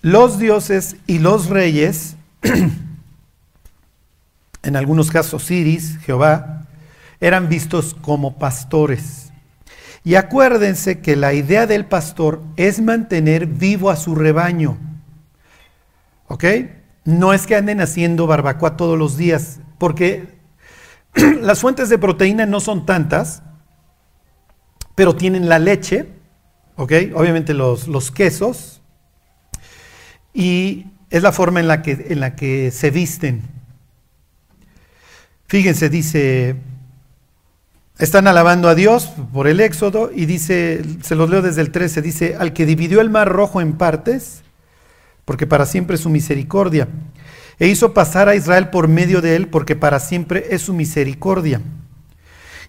Los 0.00 0.38
dioses 0.38 0.96
y 1.08 1.18
los 1.18 1.48
reyes, 1.48 2.14
en 4.62 4.76
algunos 4.76 5.10
casos 5.10 5.42
Siris, 5.42 5.98
Jehová, 5.98 6.68
eran 7.20 7.48
vistos 7.48 7.96
como 8.00 8.38
pastores. 8.38 9.32
Y 10.04 10.14
acuérdense 10.14 11.00
que 11.00 11.16
la 11.16 11.34
idea 11.34 11.66
del 11.66 11.84
pastor 11.84 12.42
es 12.56 12.80
mantener 12.80 13.46
vivo 13.46 13.90
a 13.90 13.96
su 13.96 14.14
rebaño. 14.14 14.78
¿Ok? 16.28 16.44
No 17.04 17.34
es 17.34 17.48
que 17.48 17.56
anden 17.56 17.80
haciendo 17.80 18.28
barbacoa 18.28 18.76
todos 18.76 18.96
los 18.96 19.16
días, 19.16 19.58
porque 19.78 20.39
las 21.40 21.60
fuentes 21.60 21.88
de 21.88 21.98
proteína 21.98 22.46
no 22.46 22.60
son 22.60 22.86
tantas, 22.86 23.42
pero 24.94 25.16
tienen 25.16 25.48
la 25.48 25.58
leche. 25.58 26.08
Obviamente 26.76 27.52
los, 27.52 27.88
los 27.88 28.10
quesos, 28.10 28.80
y 30.32 30.86
es 31.10 31.22
la 31.22 31.32
forma 31.32 31.60
en 31.60 31.68
la, 31.68 31.82
que, 31.82 32.06
en 32.08 32.20
la 32.20 32.36
que 32.36 32.70
se 32.70 32.90
visten. 32.90 33.42
Fíjense, 35.46 35.90
dice, 35.90 36.56
están 37.98 38.28
alabando 38.28 38.68
a 38.68 38.74
Dios 38.74 39.12
por 39.32 39.48
el 39.48 39.60
éxodo, 39.60 40.10
y 40.14 40.26
dice, 40.26 40.82
se 41.02 41.16
los 41.16 41.28
leo 41.28 41.42
desde 41.42 41.60
el 41.60 41.72
13, 41.72 42.02
dice, 42.02 42.36
al 42.38 42.52
que 42.52 42.66
dividió 42.66 43.00
el 43.00 43.10
mar 43.10 43.28
rojo 43.28 43.60
en 43.60 43.74
partes, 43.74 44.42
porque 45.24 45.46
para 45.46 45.66
siempre 45.66 45.96
es 45.96 46.02
su 46.02 46.08
misericordia. 46.08 46.88
E 47.60 47.68
hizo 47.68 47.92
pasar 47.92 48.28
a 48.28 48.34
Israel 48.34 48.70
por 48.70 48.88
medio 48.88 49.20
de 49.20 49.36
él, 49.36 49.48
porque 49.48 49.76
para 49.76 50.00
siempre 50.00 50.46
es 50.50 50.62
su 50.62 50.72
misericordia. 50.72 51.60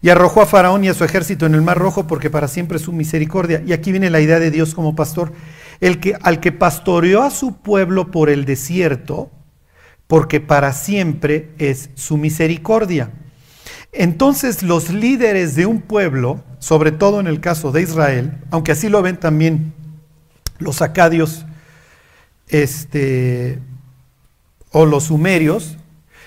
Y 0.02 0.10
arrojó 0.10 0.42
a 0.42 0.46
Faraón 0.46 0.84
y 0.84 0.90
a 0.90 0.94
su 0.94 1.06
ejército 1.06 1.46
en 1.46 1.56
el 1.56 1.62
mar 1.62 1.78
rojo, 1.78 2.08
porque 2.08 2.30
para 2.30 2.50
siempre 2.50 2.76
es 2.76 2.84
su 2.84 2.92
misericordia. 2.92 3.64
Y 3.66 3.72
aquí 3.72 3.92
viene 3.92 4.10
la 4.10 4.20
idea 4.20 4.40
de 4.40 4.52
Dios 4.52 4.76
como 4.76 4.94
pastor. 4.94 5.32
El 5.80 6.02
que, 6.02 6.18
al 6.22 6.42
que 6.42 6.52
pastoreó 6.52 7.24
a 7.24 7.32
su 7.32 7.58
pueblo 7.62 8.12
por 8.12 8.30
el 8.30 8.44
desierto, 8.44 9.32
porque 10.08 10.42
para 10.42 10.74
siempre 10.74 11.52
es 11.58 11.90
su 11.96 12.18
misericordia. 12.18 13.12
Entonces 13.94 14.62
los 14.62 14.90
líderes 14.90 15.56
de 15.56 15.68
un 15.68 15.82
pueblo, 15.82 16.44
sobre 16.60 16.92
todo 16.92 17.22
en 17.22 17.28
el 17.28 17.40
caso 17.40 17.72
de 17.72 17.82
Israel, 17.82 18.34
aunque 18.52 18.74
así 18.74 18.90
lo 18.90 19.02
ven 19.02 19.18
también 19.18 19.74
los 20.60 20.82
acadios, 20.82 21.46
este, 22.50 23.60
o 24.72 24.86
los 24.86 25.06
sumerios, 25.06 25.78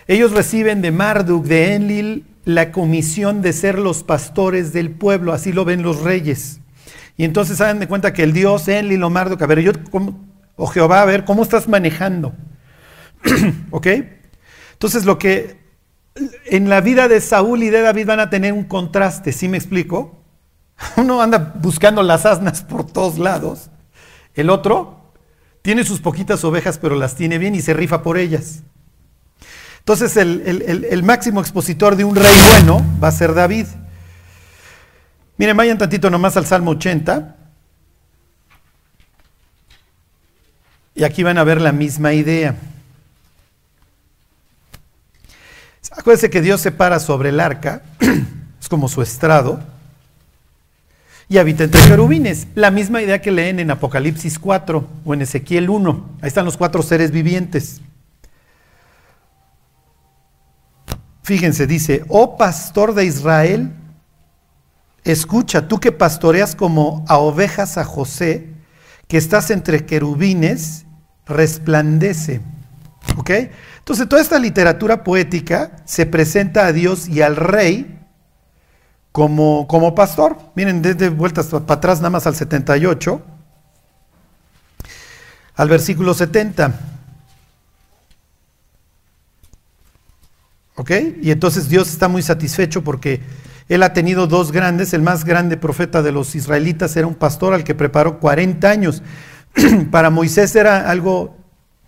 ellos 0.07 0.33
reciben 0.33 0.83
de 0.83 0.91
Marduk, 0.91 1.45
de 1.45 1.75
Enlil, 1.75 2.27
la 2.45 2.73
comisión 2.73 3.41
de 3.41 3.53
ser 3.53 3.79
los 3.79 4.03
pastores 4.03 4.73
del 4.73 4.91
pueblo, 4.91 5.33
así 5.33 5.53
lo 5.53 5.65
ven 5.65 5.83
los 5.83 6.03
reyes. 6.03 6.61
Y 7.17 7.25
entonces 7.25 7.61
hagan 7.61 7.81
de 7.81 7.89
cuenta 7.89 8.13
que 8.13 8.23
el 8.23 8.33
Dios 8.33 8.69
Enlil 8.69 9.03
o 9.03 9.11
Marduk, 9.11 9.41
a 9.41 9.47
ver, 9.47 9.61
yo, 9.61 9.73
¿cómo- 9.91 10.21
o 10.57 10.67
Jehová, 10.67 11.03
a 11.03 11.07
ver, 11.07 11.25
¿cómo 11.25 11.43
estás 11.43 11.69
manejando? 11.69 12.35
¿Ok? 13.71 13.87
Entonces 14.73 15.05
lo 15.05 15.19
que 15.19 15.57
en 16.47 16.69
la 16.69 16.81
vida 16.81 17.09
de 17.09 17.21
Saúl 17.21 17.63
y 17.63 17.71
de 17.71 17.81
David 17.81 18.07
van 18.07 18.21
a 18.21 18.31
tener 18.31 18.53
un 18.53 18.65
contraste, 18.65 19.33
¿sí 19.33 19.49
me 19.49 19.57
explico? 19.57 20.21
Uno 20.97 21.23
anda 21.23 21.55
buscando 21.61 22.03
las 22.03 22.27
asnas 22.27 22.63
por 22.63 22.87
todos 22.87 23.19
lados, 23.19 23.71
el 24.35 24.51
otro 24.51 25.04
tiene 25.65 25.83
sus 25.83 25.99
poquitas 25.99 26.45
ovejas, 26.45 26.77
pero 26.77 26.95
las 26.95 27.17
tiene 27.17 27.39
bien 27.39 27.55
y 27.55 27.63
se 27.63 27.73
rifa 27.73 28.03
por 28.03 28.19
ellas. 28.19 28.61
Entonces 29.79 30.15
el, 30.19 31.03
máximo 31.03 31.41
expositor 31.41 31.97
de 31.97 32.05
un 32.05 32.15
rey 32.15 32.37
bueno 32.51 32.85
va 33.03 33.09
a 33.09 33.13
ser 33.13 33.33
David. 33.33 33.65
Miren, 35.39 35.57
vayan 35.57 35.79
tantito 35.79 36.11
nomás 36.11 36.37
al 36.37 36.45
Salmo 36.45 36.73
80. 36.73 37.35
Y 40.97 41.05
aquí 41.05 41.23
van 41.23 41.39
a 41.39 41.45
ver 41.45 41.63
la 41.63 41.73
misma 41.73 42.13
idea. 42.13 42.57
Acuérdense 45.93 46.29
que 46.29 46.43
Dios 46.43 46.61
se 46.61 46.73
para 46.73 47.01
sobre 47.01 47.31
el 47.31 47.41
arca, 47.41 47.81
es 48.61 48.69
como 48.69 48.87
su 48.87 49.01
estrado, 49.01 49.63
y 51.29 51.39
habita 51.39 51.65
entre 51.65 51.81
querubines. 51.83 52.47
La 52.55 52.71
misma 52.71 53.03
idea 53.03 53.21
que 53.21 53.31
leen 53.31 53.61
en 53.61 53.71
Apocalipsis 53.71 54.39
4 54.39 54.89
o 55.05 55.15
en 55.15 55.23
Ezequiel 55.23 55.71
1. 55.71 56.11
Ahí 56.21 56.29
están 56.29 56.45
los 56.45 56.57
cuatro 56.57 56.83
seres 56.83 57.11
vivientes. 57.11 57.81
Fíjense, 61.23 61.67
dice, 61.67 62.05
oh 62.09 62.37
pastor 62.37 62.95
de 62.95 63.07
Israel, 63.07 63.73
escucha, 65.05 65.69
tú 65.69 65.81
que 65.81 65.91
pastoreas 65.91 66.55
como 66.55 67.05
a 67.09 67.17
ovejas 67.17 67.79
a 67.79 67.85
José, 67.85 68.49
que 69.09 69.17
estás 69.17 69.51
entre 69.51 69.87
querubines, 69.87 70.85
resplandece. 71.27 72.43
¿Ok? 73.17 73.31
Entonces, 73.79 74.09
toda 74.09 74.21
esta 74.21 74.39
literatura 74.39 75.03
poética 75.03 75.77
se 75.87 76.05
presenta 76.05 76.67
a 76.67 76.73
Dios 76.73 77.09
y 77.09 77.23
al 77.23 77.37
rey 77.37 78.04
como, 79.15 79.69
como 79.69 79.95
pastor. 79.95 80.37
Miren, 80.57 80.83
desde 80.83 81.09
vueltas 81.09 81.47
para 81.47 81.75
atrás, 81.75 81.99
nada 81.99 82.11
más 82.11 82.27
al 82.27 82.35
78, 82.35 83.23
al 85.55 85.69
versículo 85.69 86.15
70. 86.15 86.75
¿Ok? 90.75 90.91
Y 91.23 91.31
entonces 91.31 91.69
Dios 91.69 91.91
está 91.91 92.09
muy 92.09 92.23
satisfecho 92.23 92.83
porque 92.83 93.21
él 93.69 93.85
ha 93.85 93.93
tenido 93.93 94.27
dos 94.27 94.51
grandes. 94.51 94.93
El 94.93 95.03
más 95.03 95.25
grande 95.25 95.57
profeta 95.57 96.03
de 96.03 96.11
los 96.11 96.35
israelitas 96.35 96.97
era 96.97 97.07
un 97.07 97.15
pastor 97.15 97.55
al 97.55 97.63
que 97.63 97.77
preparó 97.77 98.19
40 98.19 98.69
años. 98.69 99.01
para 99.93 100.11
Moisés 100.11 100.57
era 100.57 100.91
algo 100.91 101.37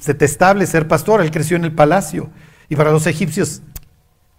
detestable 0.06 0.64
ser 0.64 0.86
pastor, 0.86 1.22
él 1.22 1.32
creció 1.32 1.56
en 1.56 1.64
el 1.64 1.72
palacio. 1.72 2.30
Y 2.68 2.76
para 2.76 2.92
los 2.92 3.08
egipcios, 3.08 3.62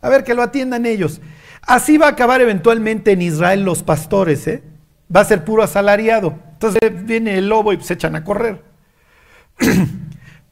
a 0.02 0.08
ver 0.08 0.24
que 0.24 0.34
lo 0.34 0.42
atiendan 0.42 0.86
ellos. 0.86 1.20
Así 1.68 1.98
va 1.98 2.08
a 2.08 2.12
acabar 2.12 2.40
eventualmente 2.40 3.12
en 3.12 3.22
Israel 3.22 3.64
los 3.64 3.84
pastores, 3.84 4.48
¿eh? 4.48 4.64
Va 5.14 5.20
a 5.20 5.26
ser 5.26 5.44
puro 5.44 5.64
asalariado. 5.64 6.40
Entonces 6.54 6.80
viene 7.06 7.38
el 7.38 7.50
lobo 7.50 7.74
y 7.74 7.82
se 7.82 7.94
echan 7.94 8.16
a 8.16 8.24
correr. 8.24 8.64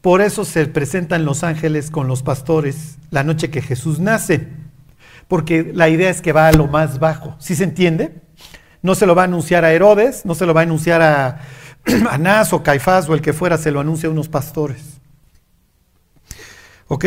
Por 0.02 0.20
eso 0.20 0.44
se 0.44 0.66
presentan 0.66 1.24
los 1.24 1.42
ángeles 1.42 1.90
con 1.90 2.06
los 2.06 2.22
pastores 2.22 2.98
la 3.10 3.24
noche 3.24 3.50
que 3.50 3.62
Jesús 3.62 3.98
nace. 3.98 4.46
Porque 5.26 5.72
la 5.74 5.88
idea 5.88 6.10
es 6.10 6.20
que 6.20 6.32
va 6.32 6.48
a 6.48 6.52
lo 6.52 6.66
más 6.66 6.98
bajo. 6.98 7.34
¿Sí 7.38 7.56
se 7.56 7.64
entiende? 7.64 8.20
No 8.82 8.94
se 8.94 9.06
lo 9.06 9.14
va 9.14 9.22
a 9.22 9.24
anunciar 9.24 9.64
a 9.64 9.72
Herodes, 9.72 10.26
no 10.26 10.34
se 10.34 10.44
lo 10.44 10.52
va 10.52 10.60
a 10.60 10.64
anunciar 10.64 11.00
a 11.00 11.40
Anás 12.10 12.52
o 12.52 12.62
Caifás 12.62 13.08
o 13.08 13.14
el 13.14 13.22
que 13.22 13.32
fuera, 13.32 13.56
se 13.56 13.70
lo 13.70 13.80
anuncia 13.80 14.10
a 14.10 14.12
unos 14.12 14.28
pastores. 14.28 15.00
¿Ok? 16.88 17.06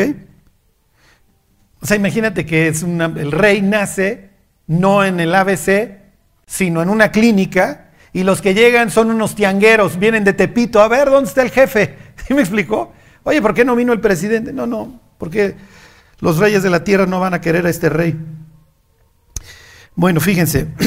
O 1.81 1.85
sea, 1.85 1.97
imagínate 1.97 2.45
que 2.45 2.67
es 2.67 2.83
el 2.83 3.31
rey 3.31 3.61
nace 3.61 4.29
no 4.67 5.03
en 5.03 5.19
el 5.19 5.33
ABC, 5.33 5.97
sino 6.45 6.81
en 6.81 6.89
una 6.89 7.11
clínica, 7.11 7.89
y 8.13 8.23
los 8.23 8.41
que 8.41 8.53
llegan 8.53 8.91
son 8.91 9.09
unos 9.09 9.35
tiangueros, 9.35 9.97
vienen 9.97 10.23
de 10.23 10.33
Tepito, 10.33 10.81
a 10.81 10.87
ver, 10.87 11.09
¿dónde 11.09 11.27
está 11.29 11.41
el 11.41 11.51
jefe? 11.51 11.97
¿Sí 12.27 12.33
me 12.33 12.41
explicó? 12.41 12.93
Oye, 13.23 13.41
¿por 13.41 13.53
qué 13.53 13.65
no 13.65 13.75
vino 13.75 13.93
el 13.93 13.99
presidente? 13.99 14.53
No, 14.53 14.67
no, 14.67 14.99
porque 15.17 15.55
los 16.19 16.37
reyes 16.37 16.63
de 16.63 16.69
la 16.69 16.83
tierra 16.83 17.05
no 17.05 17.19
van 17.19 17.33
a 17.33 17.41
querer 17.41 17.65
a 17.65 17.69
este 17.69 17.89
rey. 17.89 18.17
Bueno, 19.95 20.19
fíjense. 20.19 20.67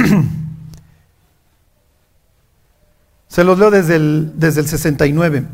Se 3.28 3.44
los 3.44 3.58
leo 3.58 3.70
desde 3.70 3.96
el, 3.96 4.32
desde 4.36 4.60
el 4.60 4.68
69. 4.68 5.44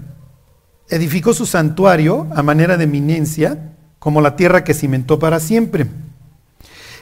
Edificó 0.88 1.32
su 1.32 1.46
santuario 1.46 2.26
a 2.34 2.42
manera 2.42 2.76
de 2.76 2.84
eminencia, 2.84 3.72
como 3.98 4.20
la 4.20 4.36
tierra 4.36 4.64
que 4.64 4.74
cimentó 4.74 5.18
para 5.18 5.40
siempre. 5.40 5.86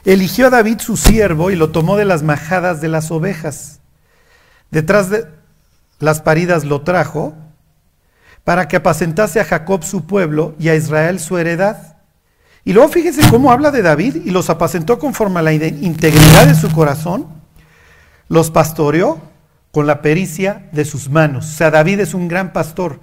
Eligió 0.05 0.47
a 0.47 0.51
David 0.51 0.79
su 0.79 0.97
siervo 0.97 1.51
y 1.51 1.57
lo 1.57 1.71
tomó 1.71 1.97
de 1.97 2.05
las 2.05 2.23
majadas 2.23 2.81
de 2.81 2.89
las 2.89 3.11
ovejas. 3.11 3.81
Detrás 4.71 5.11
de 5.11 5.27
las 5.99 6.21
paridas 6.21 6.65
lo 6.65 6.83
trajo 6.83 7.35
para 8.45 8.69
que 8.69 8.77
apacentase 8.77 9.41
a 9.41 9.45
Jacob 9.45 9.83
su 9.83 10.07
pueblo 10.07 10.55
y 10.59 10.69
a 10.69 10.77
Israel 10.77 11.19
su 11.19 11.37
heredad. 11.39 11.97
Y 12.65 12.73
luego 12.73 12.89
fíjense 12.89 13.29
cómo 13.31 13.51
habla 13.51 13.71
de 13.71 13.83
David 13.83 14.17
y 14.25 14.31
los 14.31 14.51
apacentó 14.51 14.99
conforme 14.99 15.41
a 15.41 15.43
la 15.43 15.53
integridad 15.53 16.47
de 16.47 16.55
su 16.55 16.71
corazón, 16.71 17.27
los 18.29 18.51
pastoreó 18.51 19.21
con 19.73 19.87
la 19.87 20.03
pericia 20.03 20.69
de 20.73 20.85
sus 20.85 21.11
manos. 21.11 21.47
O 21.47 21.57
sea, 21.57 21.71
David 21.71 22.01
es 22.01 22.15
un 22.15 22.29
gran 22.29 22.53
pastor 22.53 23.01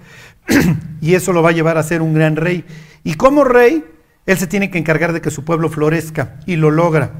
y 1.01 1.15
eso 1.15 1.33
lo 1.33 1.43
va 1.43 1.49
a 1.49 1.53
llevar 1.53 1.77
a 1.77 1.83
ser 1.83 2.01
un 2.01 2.13
gran 2.13 2.35
rey. 2.35 2.65
Y 3.03 3.15
como 3.15 3.43
rey, 3.43 3.83
él 4.25 4.37
se 4.37 4.47
tiene 4.47 4.71
que 4.71 4.77
encargar 4.77 5.13
de 5.13 5.21
que 5.21 5.31
su 5.31 5.43
pueblo 5.43 5.69
florezca 5.69 6.39
y 6.45 6.55
lo 6.55 6.71
logra. 6.71 7.11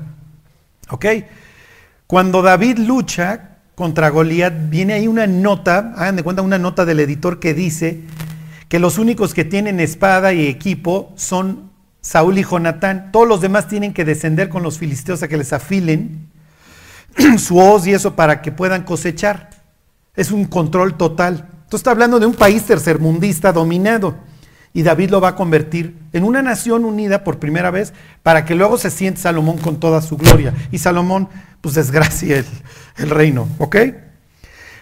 ¿Ok? 0.89 1.05
Cuando 2.07 2.41
David 2.41 2.79
lucha 2.79 3.57
contra 3.75 4.09
Goliat, 4.09 4.69
viene 4.69 4.93
ahí 4.93 5.07
una 5.07 5.27
nota, 5.27 5.93
hagan 5.97 6.15
de 6.15 6.23
cuenta 6.23 6.41
una 6.41 6.59
nota 6.59 6.85
del 6.85 6.99
editor 6.99 7.39
que 7.39 7.53
dice 7.53 8.01
que 8.69 8.79
los 8.79 8.97
únicos 8.97 9.33
que 9.33 9.45
tienen 9.45 9.79
espada 9.79 10.33
y 10.33 10.47
equipo 10.47 11.13
son 11.15 11.71
Saúl 12.01 12.37
y 12.37 12.43
Jonatán. 12.43 13.11
Todos 13.11 13.27
los 13.27 13.41
demás 13.41 13.67
tienen 13.67 13.93
que 13.93 14.05
descender 14.05 14.49
con 14.49 14.63
los 14.63 14.77
filisteos 14.77 15.23
a 15.23 15.27
que 15.27 15.37
les 15.37 15.53
afilen 15.53 16.29
su 17.37 17.57
hoz 17.57 17.87
y 17.87 17.93
eso 17.93 18.15
para 18.15 18.41
que 18.41 18.51
puedan 18.51 18.83
cosechar. 18.83 19.49
Es 20.15 20.31
un 20.31 20.45
control 20.45 20.95
total. 20.95 21.47
Entonces 21.49 21.79
está 21.79 21.91
hablando 21.91 22.19
de 22.19 22.25
un 22.25 22.35
país 22.35 22.63
tercermundista 22.63 23.51
dominado. 23.51 24.15
Y 24.73 24.83
David 24.83 25.11
lo 25.11 25.21
va 25.21 25.29
a 25.29 25.35
convertir 25.35 25.95
en 26.13 26.23
una 26.23 26.41
nación 26.41 26.83
unida 26.83 27.23
por 27.23 27.39
primera 27.39 27.69
vez 27.69 27.93
para 28.23 28.43
que 28.43 28.55
luego 28.55 28.77
se 28.77 28.89
siente 28.89 29.21
Salomón 29.21 29.57
con 29.59 29.79
toda 29.79 30.01
su 30.01 30.17
gloria. 30.17 30.53
Y 30.71 30.79
Salomón, 30.79 31.29
pues 31.61 31.75
desgracia 31.75 32.37
el, 32.39 32.45
el 32.97 33.09
reino. 33.09 33.47
¿Ok? 33.59 33.77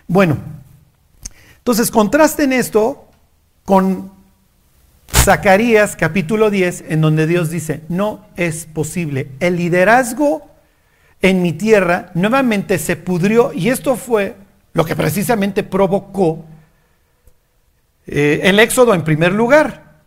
Bueno, 0.07 0.37
entonces 1.57 1.91
contrasten 1.91 2.53
esto 2.53 3.05
con 3.65 4.11
Zacarías 5.13 5.95
capítulo 5.95 6.49
10, 6.49 6.85
en 6.87 7.01
donde 7.01 7.27
Dios 7.27 7.49
dice, 7.49 7.81
no 7.89 8.25
es 8.37 8.65
posible. 8.65 9.29
El 9.39 9.57
liderazgo 9.57 10.49
en 11.21 11.41
mi 11.41 11.53
tierra 11.53 12.11
nuevamente 12.13 12.79
se 12.79 12.95
pudrió 12.95 13.53
y 13.53 13.69
esto 13.69 13.95
fue 13.95 14.35
lo 14.73 14.85
que 14.85 14.95
precisamente 14.95 15.63
provocó 15.63 16.45
eh, 18.11 18.41
el 18.43 18.59
éxodo 18.59 18.93
en 18.93 19.03
primer 19.03 19.31
lugar. 19.31 20.01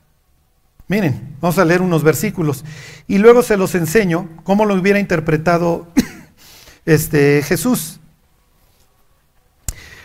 Miren, 0.88 1.36
vamos 1.40 1.58
a 1.58 1.64
leer 1.64 1.80
unos 1.80 2.02
versículos 2.02 2.62
y 3.08 3.16
luego 3.16 3.42
se 3.42 3.56
los 3.56 3.74
enseño 3.74 4.28
cómo 4.44 4.66
lo 4.66 4.74
hubiera 4.74 4.98
interpretado 4.98 5.88
este, 6.84 7.42
Jesús. 7.42 8.00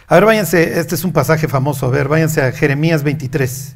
A 0.08 0.16
ver, 0.16 0.26
váyanse, 0.26 0.80
este 0.80 0.96
es 0.96 1.04
un 1.04 1.12
pasaje 1.12 1.50
famoso, 1.50 1.86
a 1.86 1.90
ver, 1.90 2.08
váyanse 2.08 2.42
a 2.42 2.54
Jeremías 2.54 3.04
23. 3.04 3.76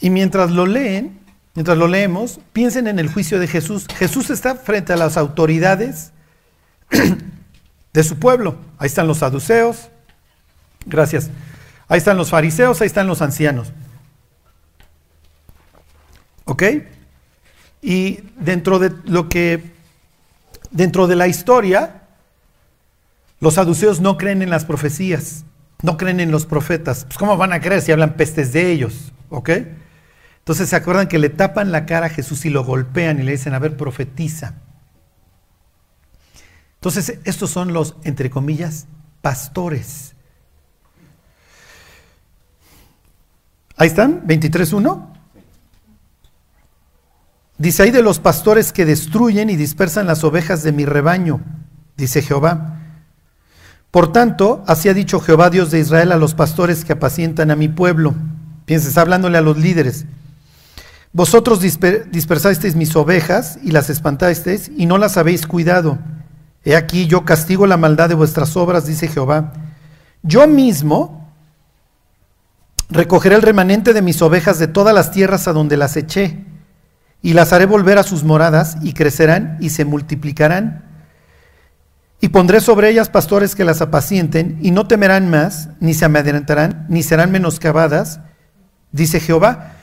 Y 0.00 0.10
mientras 0.10 0.50
lo 0.50 0.66
leen, 0.66 1.18
mientras 1.54 1.78
lo 1.78 1.88
leemos, 1.88 2.40
piensen 2.52 2.86
en 2.86 2.98
el 2.98 3.08
juicio 3.08 3.38
de 3.38 3.46
Jesús. 3.46 3.86
Jesús 3.98 4.30
está 4.30 4.56
frente 4.56 4.92
a 4.92 4.96
las 4.96 5.16
autoridades 5.16 6.12
de 7.92 8.04
su 8.04 8.18
pueblo. 8.18 8.56
Ahí 8.78 8.86
están 8.86 9.06
los 9.06 9.18
saduceos. 9.18 9.88
Gracias. 10.84 11.30
Ahí 11.88 11.98
están 11.98 12.16
los 12.16 12.30
fariseos, 12.30 12.80
ahí 12.80 12.86
están 12.86 13.06
los 13.06 13.22
ancianos. 13.22 13.72
¿Ok? 16.44 16.62
Y 17.82 18.20
dentro 18.36 18.78
de 18.78 18.92
lo 19.04 19.28
que, 19.28 19.62
dentro 20.70 21.06
de 21.06 21.16
la 21.16 21.28
historia, 21.28 22.02
los 23.40 23.54
saduceos 23.54 24.00
no 24.00 24.16
creen 24.16 24.42
en 24.42 24.50
las 24.50 24.64
profecías, 24.64 25.44
no 25.82 25.96
creen 25.96 26.20
en 26.20 26.30
los 26.30 26.46
profetas. 26.46 27.04
Pues 27.04 27.18
¿cómo 27.18 27.36
van 27.36 27.52
a 27.52 27.60
creer 27.60 27.82
si 27.82 27.92
hablan 27.92 28.14
pestes 28.14 28.52
de 28.52 28.72
ellos? 28.72 29.12
¿Ok? 29.28 29.50
Entonces 30.46 30.68
se 30.68 30.76
acuerdan 30.76 31.08
que 31.08 31.18
le 31.18 31.28
tapan 31.28 31.72
la 31.72 31.86
cara 31.86 32.06
a 32.06 32.08
Jesús 32.08 32.44
y 32.44 32.50
lo 32.50 32.62
golpean 32.62 33.18
y 33.18 33.24
le 33.24 33.32
dicen, 33.32 33.52
a 33.52 33.58
ver, 33.58 33.76
profetiza. 33.76 34.54
Entonces 36.76 37.18
estos 37.24 37.50
son 37.50 37.72
los, 37.72 37.96
entre 38.04 38.30
comillas, 38.30 38.86
pastores. 39.22 40.14
Ahí 43.76 43.88
están, 43.88 44.24
23.1. 44.24 45.08
Dice 47.58 47.82
ahí 47.82 47.90
de 47.90 48.02
los 48.02 48.20
pastores 48.20 48.72
que 48.72 48.84
destruyen 48.84 49.50
y 49.50 49.56
dispersan 49.56 50.06
las 50.06 50.22
ovejas 50.22 50.62
de 50.62 50.70
mi 50.70 50.84
rebaño, 50.84 51.40
dice 51.96 52.22
Jehová. 52.22 52.82
Por 53.90 54.12
tanto, 54.12 54.62
así 54.68 54.88
ha 54.88 54.94
dicho 54.94 55.18
Jehová 55.18 55.50
Dios 55.50 55.72
de 55.72 55.80
Israel 55.80 56.12
a 56.12 56.16
los 56.16 56.34
pastores 56.34 56.84
que 56.84 56.92
apacientan 56.92 57.50
a 57.50 57.56
mi 57.56 57.66
pueblo. 57.66 58.14
Pienses, 58.64 58.96
hablándole 58.96 59.38
a 59.38 59.42
los 59.42 59.56
líderes. 59.56 60.06
Vosotros 61.16 61.60
dispersasteis 61.62 62.76
mis 62.76 62.94
ovejas 62.94 63.58
y 63.62 63.70
las 63.70 63.88
espantasteis 63.88 64.70
y 64.76 64.84
no 64.84 64.98
las 64.98 65.16
habéis 65.16 65.46
cuidado. 65.46 65.98
He 66.62 66.76
aquí 66.76 67.06
yo 67.06 67.24
castigo 67.24 67.66
la 67.66 67.78
maldad 67.78 68.10
de 68.10 68.14
vuestras 68.14 68.54
obras, 68.54 68.84
dice 68.84 69.08
Jehová. 69.08 69.54
Yo 70.22 70.46
mismo 70.46 71.32
recogeré 72.90 73.34
el 73.34 73.40
remanente 73.40 73.94
de 73.94 74.02
mis 74.02 74.20
ovejas 74.20 74.58
de 74.58 74.68
todas 74.68 74.94
las 74.94 75.10
tierras 75.10 75.48
a 75.48 75.54
donde 75.54 75.78
las 75.78 75.96
eché 75.96 76.44
y 77.22 77.32
las 77.32 77.54
haré 77.54 77.64
volver 77.64 77.96
a 77.96 78.02
sus 78.02 78.22
moradas 78.22 78.76
y 78.82 78.92
crecerán 78.92 79.56
y 79.58 79.70
se 79.70 79.86
multiplicarán. 79.86 80.84
Y 82.20 82.28
pondré 82.28 82.60
sobre 82.60 82.90
ellas 82.90 83.08
pastores 83.08 83.54
que 83.54 83.64
las 83.64 83.80
apacienten 83.80 84.58
y 84.60 84.70
no 84.70 84.86
temerán 84.86 85.30
más, 85.30 85.70
ni 85.80 85.94
se 85.94 86.04
amedrentarán, 86.04 86.84
ni 86.90 87.02
serán 87.02 87.32
menoscabadas, 87.32 88.20
dice 88.92 89.18
Jehová 89.18 89.75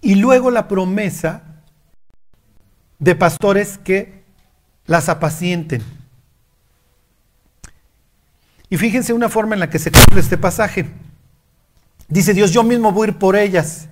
y 0.00 0.14
luego 0.16 0.50
la 0.50 0.68
promesa 0.68 1.42
de 2.98 3.14
pastores 3.14 3.78
que 3.78 4.24
las 4.86 5.08
apacienten. 5.08 5.82
Y 8.70 8.76
fíjense 8.76 9.12
una 9.12 9.28
forma 9.28 9.54
en 9.54 9.60
la 9.60 9.70
que 9.70 9.78
se 9.78 9.90
cumple 9.90 10.20
este 10.20 10.36
pasaje. 10.36 10.86
Dice 12.08 12.34
Dios, 12.34 12.52
yo 12.52 12.62
mismo 12.62 12.92
voy 12.92 13.06
a 13.06 13.10
ir 13.10 13.18
por 13.18 13.36
ellas. 13.36 13.88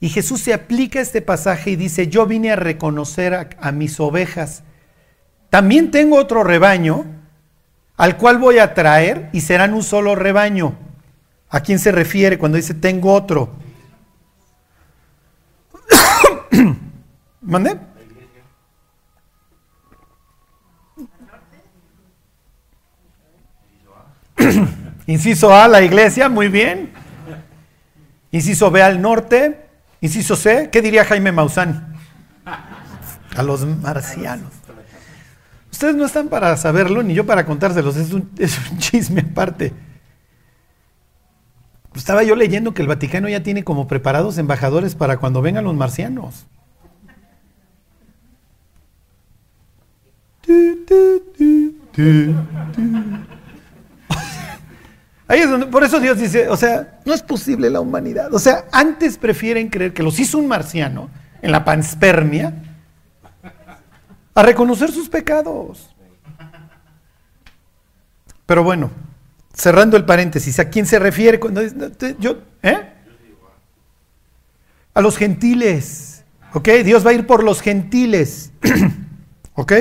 Y 0.00 0.08
Jesús 0.08 0.42
se 0.42 0.52
aplica 0.52 1.00
este 1.00 1.22
pasaje 1.22 1.70
y 1.70 1.76
dice, 1.76 2.08
yo 2.08 2.26
vine 2.26 2.50
a 2.50 2.56
reconocer 2.56 3.34
a, 3.34 3.48
a 3.60 3.72
mis 3.72 3.98
ovejas. 4.00 4.62
También 5.48 5.90
tengo 5.90 6.16
otro 6.16 6.44
rebaño 6.44 7.06
al 7.96 8.16
cual 8.16 8.38
voy 8.38 8.58
a 8.58 8.74
traer 8.74 9.30
y 9.32 9.40
serán 9.40 9.72
un 9.72 9.82
solo 9.82 10.14
rebaño. 10.14 10.76
¿A 11.48 11.60
quién 11.60 11.78
se 11.78 11.92
refiere 11.92 12.38
cuando 12.38 12.56
dice 12.56 12.74
tengo 12.74 13.12
otro? 13.12 13.63
¿Mande? 17.42 17.78
Inciso 25.06 25.54
A, 25.54 25.68
la 25.68 25.82
iglesia, 25.82 26.28
muy 26.28 26.48
bien. 26.48 26.92
Inciso 28.30 28.70
B, 28.70 28.82
al 28.82 29.00
norte. 29.00 29.66
Inciso 30.00 30.36
C, 30.36 30.68
¿qué 30.70 30.82
diría 30.82 31.04
Jaime 31.04 31.32
Maussan? 31.32 31.94
A 33.36 33.42
los 33.42 33.64
marcianos. 33.64 34.52
Ustedes 35.70 35.96
no 35.96 36.04
están 36.06 36.28
para 36.28 36.56
saberlo, 36.56 37.02
ni 37.02 37.14
yo 37.14 37.26
para 37.26 37.44
contárselos, 37.44 37.96
es 37.96 38.12
un, 38.12 38.30
es 38.38 38.56
un 38.70 38.78
chisme 38.78 39.24
aparte. 39.28 39.72
Estaba 41.94 42.22
yo 42.24 42.34
leyendo 42.34 42.74
que 42.74 42.82
el 42.82 42.88
Vaticano 42.88 43.28
ya 43.28 43.42
tiene 43.42 43.64
como 43.64 43.86
preparados 43.86 44.38
embajadores 44.38 44.94
para 44.94 45.18
cuando 45.18 45.42
vengan 45.42 45.64
los 45.64 45.74
marcianos. 45.74 46.46
Ahí 55.26 55.40
es 55.40 55.48
donde, 55.48 55.66
por 55.66 55.84
eso 55.84 56.00
Dios 56.00 56.18
dice, 56.18 56.48
o 56.48 56.56
sea, 56.56 57.00
no 57.06 57.14
es 57.14 57.22
posible 57.22 57.70
la 57.70 57.80
humanidad. 57.80 58.34
O 58.34 58.38
sea, 58.38 58.66
antes 58.72 59.16
prefieren 59.16 59.68
creer 59.68 59.94
que 59.94 60.02
los 60.02 60.18
hizo 60.18 60.38
un 60.38 60.48
marciano 60.48 61.08
en 61.40 61.52
la 61.52 61.64
panspermia 61.64 62.52
a 64.34 64.42
reconocer 64.42 64.90
sus 64.90 65.08
pecados. 65.08 65.94
Pero 68.46 68.64
bueno, 68.64 68.90
cerrando 69.54 69.96
el 69.96 70.04
paréntesis, 70.04 70.58
¿a 70.58 70.68
quién 70.68 70.84
se 70.84 70.98
refiere 70.98 71.40
cuando 71.40 71.62
yo, 72.18 72.38
¿eh? 72.62 72.90
A 74.92 75.00
los 75.00 75.16
gentiles. 75.16 76.24
¿Ok? 76.52 76.68
Dios 76.84 77.04
va 77.04 77.10
a 77.10 77.14
ir 77.14 77.26
por 77.26 77.42
los 77.42 77.60
gentiles. 77.60 78.52
¿Ok? 79.54 79.72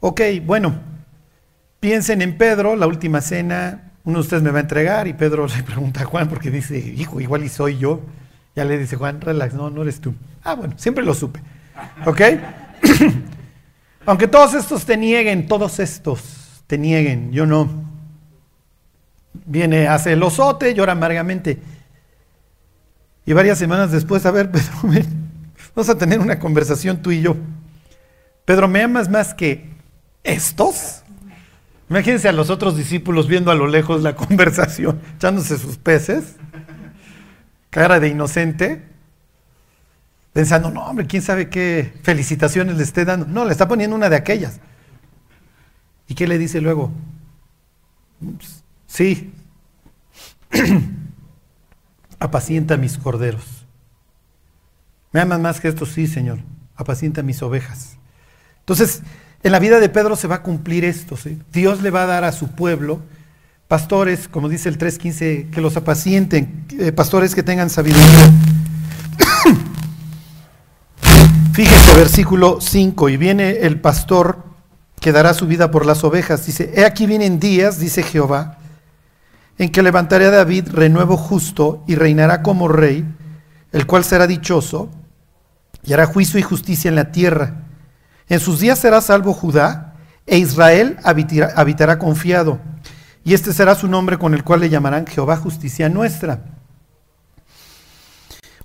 Ok, 0.00 0.20
bueno. 0.44 0.80
Piensen 1.78 2.20
en 2.20 2.36
Pedro, 2.36 2.76
la 2.76 2.86
última 2.86 3.20
cena. 3.20 3.92
Uno 4.04 4.18
de 4.18 4.20
ustedes 4.22 4.42
me 4.42 4.50
va 4.50 4.58
a 4.58 4.62
entregar 4.62 5.06
y 5.06 5.12
Pedro 5.12 5.46
le 5.56 5.62
pregunta 5.62 6.02
a 6.02 6.04
Juan 6.04 6.28
porque 6.28 6.50
dice, 6.50 6.78
hijo, 6.78 7.20
igual 7.20 7.44
y 7.44 7.48
soy 7.48 7.78
yo. 7.78 8.00
Ya 8.56 8.64
le 8.64 8.76
dice 8.76 8.96
Juan, 8.96 9.20
relax, 9.20 9.54
no, 9.54 9.70
no 9.70 9.82
eres 9.82 10.00
tú. 10.00 10.14
Ah, 10.42 10.54
bueno, 10.54 10.74
siempre 10.76 11.04
lo 11.04 11.14
supe. 11.14 11.40
¿Ok? 12.06 12.20
Aunque 14.06 14.26
todos 14.26 14.54
estos 14.54 14.84
te 14.84 14.96
nieguen, 14.96 15.46
todos 15.46 15.78
estos 15.78 16.39
te 16.70 16.78
nieguen, 16.78 17.32
yo 17.32 17.46
no. 17.46 17.68
Viene, 19.44 19.88
hace 19.88 20.12
el 20.12 20.22
osote, 20.22 20.72
llora 20.72 20.92
amargamente. 20.92 21.58
Y 23.26 23.32
varias 23.32 23.58
semanas 23.58 23.90
después, 23.90 24.24
a 24.24 24.30
ver, 24.30 24.50
Pedro, 24.52 24.70
vamos 25.74 25.88
a 25.88 25.98
tener 25.98 26.20
una 26.20 26.38
conversación 26.38 27.02
tú 27.02 27.10
y 27.10 27.22
yo. 27.22 27.34
Pedro, 28.44 28.68
¿me 28.68 28.84
amas 28.84 29.08
más 29.08 29.34
que 29.34 29.68
estos? 30.22 31.02
Imagínense 31.88 32.28
a 32.28 32.32
los 32.32 32.50
otros 32.50 32.76
discípulos 32.76 33.26
viendo 33.26 33.50
a 33.50 33.56
lo 33.56 33.66
lejos 33.66 34.04
la 34.04 34.14
conversación, 34.28 35.00
echándose 35.16 35.58
sus 35.58 35.76
peces, 35.76 36.36
cara 37.70 37.98
de 37.98 38.10
inocente, 38.10 38.84
pensando, 40.32 40.70
no, 40.70 40.86
hombre, 40.86 41.08
quién 41.08 41.22
sabe 41.22 41.48
qué 41.48 41.94
felicitaciones 42.04 42.76
le 42.76 42.84
esté 42.84 43.04
dando. 43.04 43.26
No, 43.26 43.44
le 43.44 43.50
está 43.50 43.66
poniendo 43.66 43.96
una 43.96 44.08
de 44.08 44.14
aquellas. 44.14 44.60
¿Y 46.10 46.14
qué 46.14 46.26
le 46.26 46.38
dice 46.38 46.60
luego? 46.60 46.90
Sí, 48.88 49.32
apacienta 52.18 52.76
mis 52.76 52.98
corderos. 52.98 53.64
¿Me 55.12 55.20
aman 55.20 55.40
más 55.40 55.60
que 55.60 55.68
esto? 55.68 55.86
Sí, 55.86 56.08
Señor, 56.08 56.40
apacienta 56.74 57.22
mis 57.22 57.40
ovejas. 57.42 57.96
Entonces, 58.58 59.02
en 59.44 59.52
la 59.52 59.60
vida 59.60 59.78
de 59.78 59.88
Pedro 59.88 60.16
se 60.16 60.26
va 60.26 60.36
a 60.36 60.42
cumplir 60.42 60.84
esto. 60.84 61.16
Dios 61.52 61.80
le 61.80 61.90
va 61.90 62.02
a 62.02 62.06
dar 62.06 62.24
a 62.24 62.32
su 62.32 62.48
pueblo 62.48 63.00
pastores, 63.68 64.26
como 64.26 64.48
dice 64.48 64.68
el 64.68 64.78
3.15, 64.78 65.50
que 65.50 65.60
los 65.60 65.76
apacienten, 65.76 66.66
eh, 66.76 66.90
pastores 66.90 67.36
que 67.36 67.44
tengan 67.44 67.70
sabiduría. 67.70 68.32
Fíjese, 71.52 71.96
versículo 71.96 72.60
5, 72.60 73.08
y 73.10 73.16
viene 73.16 73.58
el 73.60 73.80
pastor 73.80 74.49
que 75.00 75.12
dará 75.12 75.34
su 75.34 75.46
vida 75.46 75.70
por 75.70 75.86
las 75.86 76.04
ovejas. 76.04 76.46
Dice, 76.46 76.72
he 76.74 76.84
aquí 76.84 77.06
vienen 77.06 77.40
días, 77.40 77.78
dice 77.78 78.02
Jehová, 78.02 78.58
en 79.58 79.70
que 79.70 79.82
levantaré 79.82 80.26
a 80.26 80.30
David 80.30 80.68
renuevo 80.70 81.16
justo 81.16 81.82
y 81.86 81.94
reinará 81.94 82.42
como 82.42 82.68
rey, 82.68 83.04
el 83.72 83.86
cual 83.86 84.04
será 84.04 84.26
dichoso 84.26 84.90
y 85.82 85.92
hará 85.92 86.06
juicio 86.06 86.38
y 86.38 86.42
justicia 86.42 86.88
en 86.88 86.94
la 86.94 87.12
tierra. 87.12 87.62
En 88.28 88.40
sus 88.40 88.60
días 88.60 88.78
será 88.78 89.00
salvo 89.00 89.32
Judá 89.32 89.94
e 90.26 90.38
Israel 90.38 90.98
habitará, 91.02 91.98
confiado. 91.98 92.60
Y 93.24 93.34
este 93.34 93.52
será 93.52 93.74
su 93.74 93.88
nombre 93.88 94.18
con 94.18 94.34
el 94.34 94.44
cual 94.44 94.60
le 94.60 94.68
llamarán 94.68 95.06
Jehová 95.06 95.36
justicia 95.36 95.88
nuestra. 95.88 96.42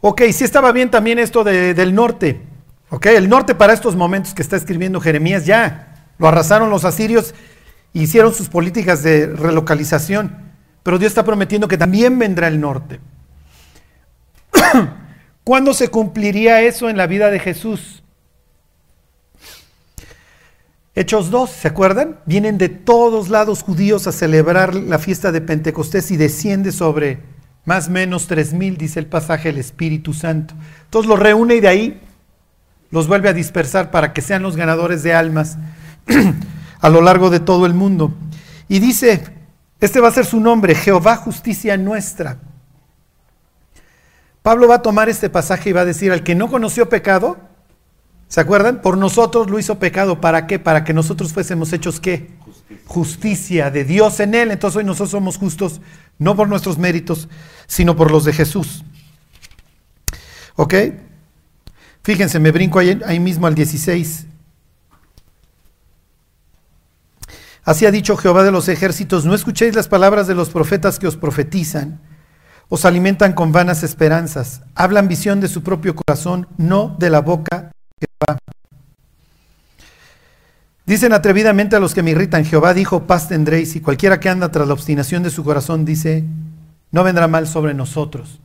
Ok, 0.01 0.21
sí 0.31 0.43
estaba 0.43 0.71
bien 0.71 0.91
también 0.91 1.17
esto 1.19 1.43
de- 1.43 1.73
del 1.73 1.95
norte. 1.95 2.41
Ok, 2.89 3.07
el 3.07 3.27
norte 3.27 3.55
para 3.55 3.73
estos 3.73 3.95
momentos 3.95 4.33
que 4.33 4.41
está 4.41 4.55
escribiendo 4.55 5.01
Jeremías 5.01 5.45
ya 5.45 5.94
lo 6.17 6.27
arrasaron 6.27 6.69
los 6.69 6.85
asirios, 6.85 7.33
hicieron 7.93 8.33
sus 8.33 8.49
políticas 8.49 9.03
de 9.03 9.27
relocalización. 9.27 10.45
Pero 10.83 10.99
Dios 10.99 11.11
está 11.11 11.23
prometiendo 11.23 11.67
que 11.67 11.77
también 11.77 12.19
vendrá 12.19 12.47
el 12.47 12.59
norte. 12.59 12.99
¿Cuándo 15.43 15.73
se 15.73 15.89
cumpliría 15.89 16.61
eso 16.61 16.89
en 16.89 16.97
la 16.97 17.07
vida 17.07 17.31
de 17.31 17.39
Jesús? 17.39 18.03
Hechos 20.93 21.29
2, 21.29 21.49
¿se 21.49 21.67
acuerdan? 21.67 22.19
Vienen 22.25 22.57
de 22.57 22.69
todos 22.69 23.29
lados 23.29 23.63
judíos 23.63 24.07
a 24.07 24.13
celebrar 24.13 24.75
la 24.75 24.97
fiesta 24.97 25.31
de 25.31 25.41
Pentecostés 25.41 26.09
y 26.11 26.17
desciende 26.17 26.71
sobre 26.71 27.19
más 27.65 27.87
o 27.87 27.91
menos 27.91 28.27
tres 28.27 28.53
mil, 28.53 28.77
dice 28.77 28.99
el 28.99 29.07
pasaje, 29.07 29.49
el 29.49 29.57
Espíritu 29.57 30.13
Santo. 30.13 30.53
Entonces 30.85 31.09
los 31.09 31.19
reúne 31.19 31.55
y 31.55 31.59
de 31.59 31.67
ahí 31.67 32.01
los 32.91 33.07
vuelve 33.07 33.27
a 33.27 33.33
dispersar 33.33 33.91
para 33.91 34.13
que 34.13 34.21
sean 34.21 34.43
los 34.43 34.55
ganadores 34.55 35.03
de 35.03 35.13
almas 35.13 35.57
a 36.79 36.89
lo 36.89 37.01
largo 37.01 37.29
de 37.29 37.39
todo 37.39 37.65
el 37.65 37.73
mundo. 37.73 38.13
Y 38.67 38.79
dice, 38.79 39.23
este 39.79 39.99
va 39.99 40.07
a 40.07 40.11
ser 40.11 40.25
su 40.25 40.39
nombre, 40.39 40.75
Jehová 40.75 41.17
justicia 41.17 41.77
nuestra. 41.77 42.39
Pablo 44.41 44.67
va 44.67 44.75
a 44.75 44.81
tomar 44.81 45.09
este 45.09 45.29
pasaje 45.29 45.71
y 45.71 45.73
va 45.73 45.81
a 45.81 45.85
decir, 45.85 46.11
al 46.11 46.23
que 46.23 46.35
no 46.35 46.49
conoció 46.49 46.87
pecado, 46.87 47.37
¿se 48.27 48.39
acuerdan? 48.41 48.81
Por 48.81 48.97
nosotros 48.97 49.49
lo 49.49 49.57
hizo 49.57 49.79
pecado. 49.79 50.21
¿Para 50.21 50.45
qué? 50.45 50.59
Para 50.59 50.83
que 50.83 50.93
nosotros 50.93 51.33
fuésemos 51.33 51.73
hechos 51.73 51.99
qué? 51.99 52.29
Justicia. 52.39 52.83
Justicia 52.85 53.71
de 53.71 53.83
Dios 53.83 54.19
en 54.19 54.35
él. 54.35 54.51
Entonces 54.51 54.77
hoy 54.77 54.83
nosotros 54.83 55.09
somos 55.09 55.37
justos, 55.37 55.81
no 56.19 56.35
por 56.35 56.47
nuestros 56.47 56.77
méritos, 56.77 57.27
sino 57.65 57.95
por 57.95 58.11
los 58.11 58.23
de 58.23 58.33
Jesús. 58.33 58.83
¿Ok? 60.55 60.75
Fíjense, 62.03 62.39
me 62.39 62.51
brinco 62.51 62.77
ahí, 62.77 63.01
ahí 63.05 63.19
mismo 63.19 63.47
al 63.47 63.55
16. 63.55 64.27
Así 67.65 67.87
ha 67.87 67.91
dicho 67.91 68.15
Jehová 68.15 68.43
de 68.43 68.51
los 68.51 68.69
ejércitos, 68.69 69.25
no 69.25 69.33
escuchéis 69.33 69.73
las 69.73 69.87
palabras 69.87 70.27
de 70.27 70.35
los 70.35 70.51
profetas 70.51 70.99
que 70.99 71.07
os 71.07 71.17
profetizan, 71.17 71.99
os 72.69 72.85
alimentan 72.85 73.33
con 73.33 73.51
vanas 73.51 73.81
esperanzas, 73.81 74.61
hablan 74.75 75.07
visión 75.07 75.41
de 75.41 75.47
su 75.47 75.63
propio 75.63 75.95
corazón, 75.95 76.47
no 76.57 76.95
de 76.99 77.09
la 77.09 77.21
boca 77.21 77.71
de 77.99 78.07
Jehová. 78.07 78.39
Dicen 80.85 81.11
atrevidamente 81.11 81.75
a 81.75 81.79
los 81.79 81.95
que 81.95 82.03
me 82.03 82.11
irritan, 82.11 82.45
Jehová 82.45 82.75
dijo, 82.75 83.07
paz 83.07 83.29
tendréis, 83.29 83.75
y 83.75 83.81
cualquiera 83.81 84.19
que 84.19 84.29
anda 84.29 84.51
tras 84.51 84.67
la 84.67 84.73
obstinación 84.73 85.23
de 85.23 85.31
su 85.31 85.43
corazón 85.43 85.85
dice, 85.85 86.23
no 86.91 87.03
vendrá 87.03 87.27
mal 87.27 87.47
sobre 87.47 87.73
nosotros. 87.73 88.41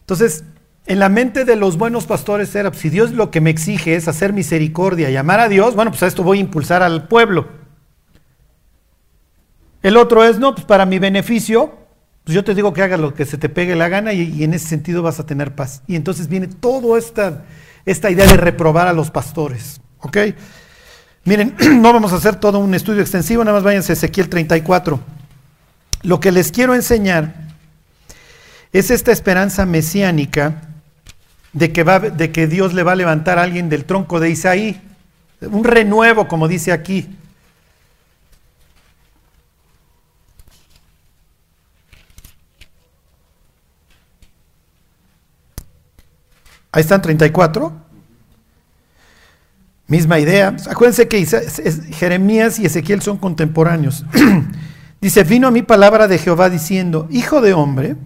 Entonces, 0.00 0.42
en 0.86 0.98
la 0.98 1.08
mente 1.08 1.44
de 1.44 1.54
los 1.54 1.78
buenos 1.78 2.06
pastores 2.06 2.52
era, 2.56 2.74
si 2.74 2.90
Dios 2.90 3.12
lo 3.12 3.30
que 3.30 3.40
me 3.40 3.50
exige 3.50 3.94
es 3.94 4.08
hacer 4.08 4.32
misericordia 4.32 5.10
y 5.10 5.16
amar 5.16 5.38
a 5.38 5.48
Dios, 5.48 5.76
bueno, 5.76 5.92
pues 5.92 6.02
a 6.02 6.08
esto 6.08 6.24
voy 6.24 6.38
a 6.38 6.40
impulsar 6.40 6.82
al 6.82 7.06
pueblo. 7.06 7.61
El 9.82 9.96
otro 9.96 10.24
es, 10.24 10.38
no, 10.38 10.54
pues 10.54 10.64
para 10.64 10.86
mi 10.86 10.98
beneficio, 10.98 11.76
pues 12.24 12.34
yo 12.34 12.44
te 12.44 12.54
digo 12.54 12.72
que 12.72 12.82
hagas 12.82 13.00
lo 13.00 13.14
que 13.14 13.26
se 13.26 13.36
te 13.36 13.48
pegue 13.48 13.74
la 13.74 13.88
gana 13.88 14.12
y, 14.12 14.44
en 14.44 14.54
ese 14.54 14.68
sentido 14.68 15.02
vas 15.02 15.18
a 15.18 15.26
tener 15.26 15.54
paz. 15.54 15.82
Y 15.86 15.96
entonces 15.96 16.28
viene 16.28 16.46
toda 16.46 16.98
esta, 16.98 17.44
esta 17.84 18.10
idea 18.10 18.26
de 18.26 18.36
reprobar 18.36 18.86
a 18.86 18.92
los 18.92 19.10
pastores. 19.10 19.80
¿Ok? 19.98 20.18
Miren, 21.24 21.56
no 21.82 21.92
vamos 21.92 22.12
a 22.12 22.16
hacer 22.16 22.36
todo 22.36 22.58
un 22.60 22.74
estudio 22.74 23.02
extensivo, 23.02 23.44
nada 23.44 23.56
más 23.56 23.64
váyanse 23.64 23.92
a 23.92 23.94
Ezequiel 23.94 24.28
34. 24.28 25.00
Lo 26.02 26.20
que 26.20 26.32
les 26.32 26.52
quiero 26.52 26.74
enseñar 26.74 27.34
es 28.72 28.90
esta 28.90 29.12
esperanza 29.12 29.66
mesiánica 29.66 30.62
de 31.52 31.72
que, 31.72 31.82
va, 31.82 31.98
de 32.00 32.32
que 32.32 32.46
Dios 32.46 32.72
le 32.72 32.82
va 32.82 32.92
a 32.92 32.96
levantar 32.96 33.38
a 33.38 33.42
alguien 33.42 33.68
del 33.68 33.84
tronco 33.84 34.20
de 34.20 34.30
Isaí, 34.30 34.80
un 35.40 35.64
renuevo, 35.64 36.28
como 36.28 36.48
dice 36.48 36.72
aquí. 36.72 37.16
Ahí 46.72 46.80
están 46.80 47.02
34. 47.02 47.70
Misma 49.86 50.18
idea. 50.18 50.56
Acuérdense 50.70 51.06
que 51.06 51.24
Jeremías 51.92 52.58
y 52.58 52.64
Ezequiel 52.64 53.02
son 53.02 53.18
contemporáneos. 53.18 54.06
Dice, 55.02 55.22
vino 55.24 55.48
a 55.48 55.50
mí 55.50 55.62
palabra 55.62 56.08
de 56.08 56.16
Jehová 56.16 56.48
diciendo, 56.48 57.08
Hijo 57.10 57.42
de 57.42 57.52
hombre, 57.52 57.96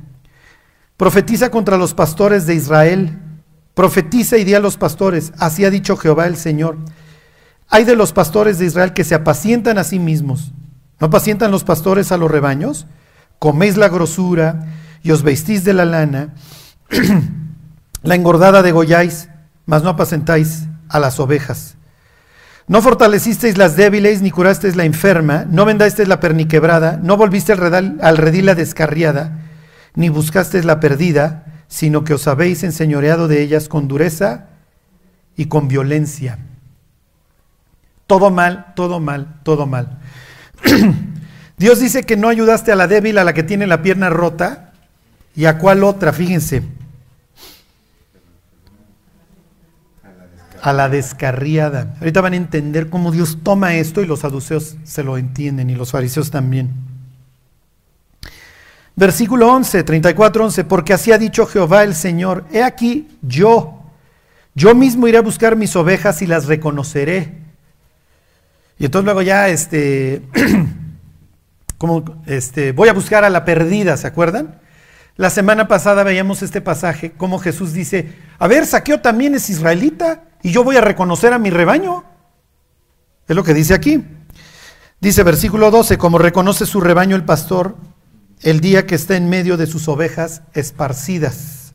profetiza 0.96 1.50
contra 1.50 1.76
los 1.76 1.94
pastores 1.94 2.46
de 2.46 2.54
Israel, 2.54 3.18
profetiza 3.74 4.38
y 4.38 4.44
di 4.44 4.54
a 4.54 4.60
los 4.60 4.78
pastores, 4.78 5.32
así 5.38 5.64
ha 5.64 5.70
dicho 5.70 5.96
Jehová 5.96 6.26
el 6.26 6.36
Señor. 6.36 6.78
Hay 7.68 7.84
de 7.84 7.94
los 7.94 8.12
pastores 8.12 8.58
de 8.58 8.66
Israel 8.66 8.94
que 8.94 9.04
se 9.04 9.14
apacientan 9.14 9.78
a 9.78 9.84
sí 9.84 9.98
mismos. 9.98 10.52
¿No 10.98 11.08
apacientan 11.08 11.50
los 11.50 11.62
pastores 11.62 12.10
a 12.10 12.16
los 12.16 12.30
rebaños? 12.30 12.86
Coméis 13.38 13.76
la 13.76 13.90
grosura 13.90 14.66
y 15.02 15.10
os 15.10 15.22
vestís 15.22 15.62
de 15.62 15.74
la 15.74 15.84
lana 15.84 16.34
La 18.02 18.14
engordada 18.14 18.62
degolláis, 18.62 19.28
mas 19.64 19.82
no 19.82 19.90
apacentáis 19.90 20.64
a 20.88 20.98
las 21.00 21.18
ovejas. 21.20 21.76
No 22.68 22.82
fortalecisteis 22.82 23.58
las 23.58 23.76
débiles, 23.76 24.22
ni 24.22 24.30
curasteis 24.30 24.74
la 24.74 24.84
enferma, 24.84 25.44
no 25.48 25.64
vendasteis 25.64 26.08
la 26.08 26.18
perniquebrada, 26.18 26.98
no 27.00 27.16
volviste 27.16 27.52
al 27.52 28.16
redil, 28.16 28.46
la 28.46 28.54
descarriada, 28.56 29.38
ni 29.94 30.08
buscasteis 30.08 30.64
la 30.64 30.80
perdida, 30.80 31.44
sino 31.68 32.02
que 32.02 32.14
os 32.14 32.26
habéis 32.26 32.64
enseñoreado 32.64 33.28
de 33.28 33.40
ellas 33.40 33.68
con 33.68 33.86
dureza 33.86 34.46
y 35.36 35.46
con 35.46 35.68
violencia. 35.68 36.38
Todo 38.08 38.30
mal, 38.30 38.72
todo 38.74 38.98
mal, 38.98 39.40
todo 39.44 39.66
mal. 39.66 39.98
Dios 41.56 41.78
dice 41.78 42.02
que 42.02 42.16
no 42.16 42.28
ayudaste 42.28 42.72
a 42.72 42.76
la 42.76 42.88
débil, 42.88 43.18
a 43.18 43.24
la 43.24 43.32
que 43.32 43.42
tiene 43.42 43.66
la 43.66 43.82
pierna 43.82 44.10
rota, 44.10 44.72
y 45.36 45.44
a 45.44 45.58
cuál 45.58 45.84
otra, 45.84 46.12
fíjense. 46.12 46.62
A 50.66 50.72
la 50.72 50.88
descarriada. 50.88 51.94
Ahorita 52.00 52.20
van 52.20 52.32
a 52.32 52.36
entender 52.36 52.90
cómo 52.90 53.12
Dios 53.12 53.38
toma 53.44 53.76
esto 53.76 54.02
y 54.02 54.04
los 54.04 54.18
saduceos 54.18 54.76
se 54.82 55.04
lo 55.04 55.16
entienden 55.16 55.70
y 55.70 55.76
los 55.76 55.92
fariseos 55.92 56.32
también. 56.32 56.74
Versículo 58.96 59.46
11, 59.52 59.84
34, 59.84 60.44
11, 60.44 60.64
porque 60.64 60.92
así 60.92 61.12
ha 61.12 61.18
dicho 61.18 61.46
Jehová 61.46 61.84
el 61.84 61.94
Señor, 61.94 62.46
he 62.50 62.64
aquí 62.64 63.06
yo, 63.22 63.80
yo 64.56 64.74
mismo 64.74 65.06
iré 65.06 65.18
a 65.18 65.22
buscar 65.22 65.54
mis 65.54 65.76
ovejas 65.76 66.20
y 66.22 66.26
las 66.26 66.46
reconoceré. 66.46 67.32
Y 68.76 68.86
entonces 68.86 69.04
luego 69.04 69.22
ya, 69.22 69.48
este, 69.48 70.22
como, 71.78 72.24
este, 72.26 72.72
voy 72.72 72.88
a 72.88 72.92
buscar 72.92 73.22
a 73.22 73.30
la 73.30 73.44
perdida, 73.44 73.96
¿se 73.96 74.08
acuerdan? 74.08 74.58
La 75.16 75.30
semana 75.30 75.68
pasada 75.68 76.02
veíamos 76.02 76.42
este 76.42 76.60
pasaje, 76.60 77.12
como 77.12 77.38
Jesús 77.38 77.72
dice, 77.72 78.14
a 78.40 78.48
ver, 78.48 78.66
Saqueo 78.66 79.00
también 79.00 79.36
es 79.36 79.48
israelita 79.48 80.24
y 80.46 80.52
yo 80.52 80.62
voy 80.62 80.76
a 80.76 80.80
reconocer 80.80 81.32
a 81.32 81.40
mi 81.40 81.50
rebaño. 81.50 82.04
Es 83.26 83.34
lo 83.34 83.42
que 83.42 83.52
dice 83.52 83.74
aquí. 83.74 84.04
Dice 85.00 85.24
versículo 85.24 85.72
12, 85.72 85.98
como 85.98 86.18
reconoce 86.18 86.66
su 86.66 86.80
rebaño 86.80 87.16
el 87.16 87.24
pastor 87.24 87.74
el 88.42 88.60
día 88.60 88.86
que 88.86 88.94
está 88.94 89.16
en 89.16 89.28
medio 89.28 89.56
de 89.56 89.66
sus 89.66 89.88
ovejas 89.88 90.42
esparcidas. 90.54 91.74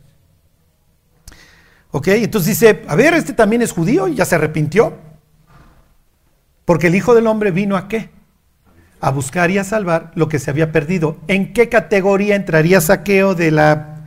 ¿Ok? 1.91 2.07
Entonces 2.07 2.57
dice, 2.57 2.85
a 2.87 2.95
ver, 2.95 3.13
este 3.13 3.33
también 3.33 3.61
es 3.61 3.73
judío 3.73 4.07
y 4.07 4.15
ya 4.15 4.23
se 4.23 4.35
arrepintió. 4.35 4.97
Porque 6.63 6.87
el 6.87 6.95
Hijo 6.95 7.13
del 7.13 7.27
Hombre 7.27 7.51
vino 7.51 7.75
a 7.75 7.89
qué? 7.89 8.09
a 9.01 9.09
buscar 9.09 9.51
y 9.51 9.57
a 9.57 9.65
salvar 9.65 10.13
lo 10.15 10.29
que 10.29 10.39
se 10.39 10.49
había 10.49 10.71
perdido. 10.71 11.17
¿En 11.27 11.51
qué 11.51 11.67
categoría 11.67 12.37
entraría 12.37 12.79
saqueo 12.79 13.35
de 13.35 13.51
la 13.51 14.05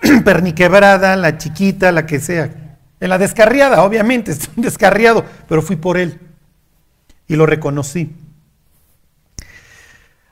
perniquebrada, 0.24 1.16
la 1.16 1.36
chiquita, 1.36 1.92
la 1.92 2.06
que 2.06 2.18
sea? 2.18 2.65
En 3.00 3.10
la 3.10 3.18
descarriada, 3.18 3.82
obviamente, 3.82 4.30
es 4.32 4.48
descarriado, 4.56 5.24
pero 5.48 5.62
fui 5.62 5.76
por 5.76 5.96
él 5.96 6.20
y 7.28 7.36
lo 7.36 7.46
reconocí. 7.46 8.14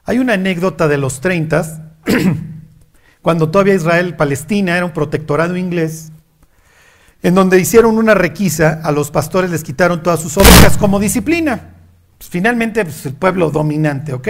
Hay 0.04 0.18
una 0.18 0.34
anécdota 0.34 0.86
de 0.86 0.98
los 0.98 1.20
30, 1.20 1.92
cuando 3.22 3.50
todavía 3.50 3.74
Israel, 3.74 4.16
Palestina, 4.16 4.76
era 4.76 4.84
un 4.84 4.92
protectorado 4.92 5.56
inglés, 5.56 6.12
en 7.22 7.34
donde 7.34 7.58
hicieron 7.58 7.96
una 7.96 8.14
requisa, 8.14 8.80
a 8.84 8.92
los 8.92 9.10
pastores 9.10 9.50
les 9.50 9.62
quitaron 9.62 10.02
todas 10.02 10.20
sus 10.20 10.36
ovejas 10.36 10.76
como 10.76 11.00
disciplina. 11.00 11.74
Pues, 12.18 12.28
finalmente, 12.28 12.84
pues, 12.84 13.06
el 13.06 13.14
pueblo 13.14 13.50
dominante, 13.50 14.12
¿ok? 14.12 14.28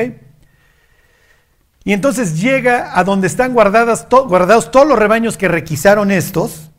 Y 1.84 1.92
entonces 1.92 2.40
llega 2.40 2.98
a 2.98 3.04
donde 3.04 3.26
están 3.26 3.52
guardados 3.52 4.08
todos 4.08 4.86
los 4.88 4.98
rebaños 4.98 5.36
que 5.36 5.48
requisaron 5.48 6.10
estos, 6.12 6.70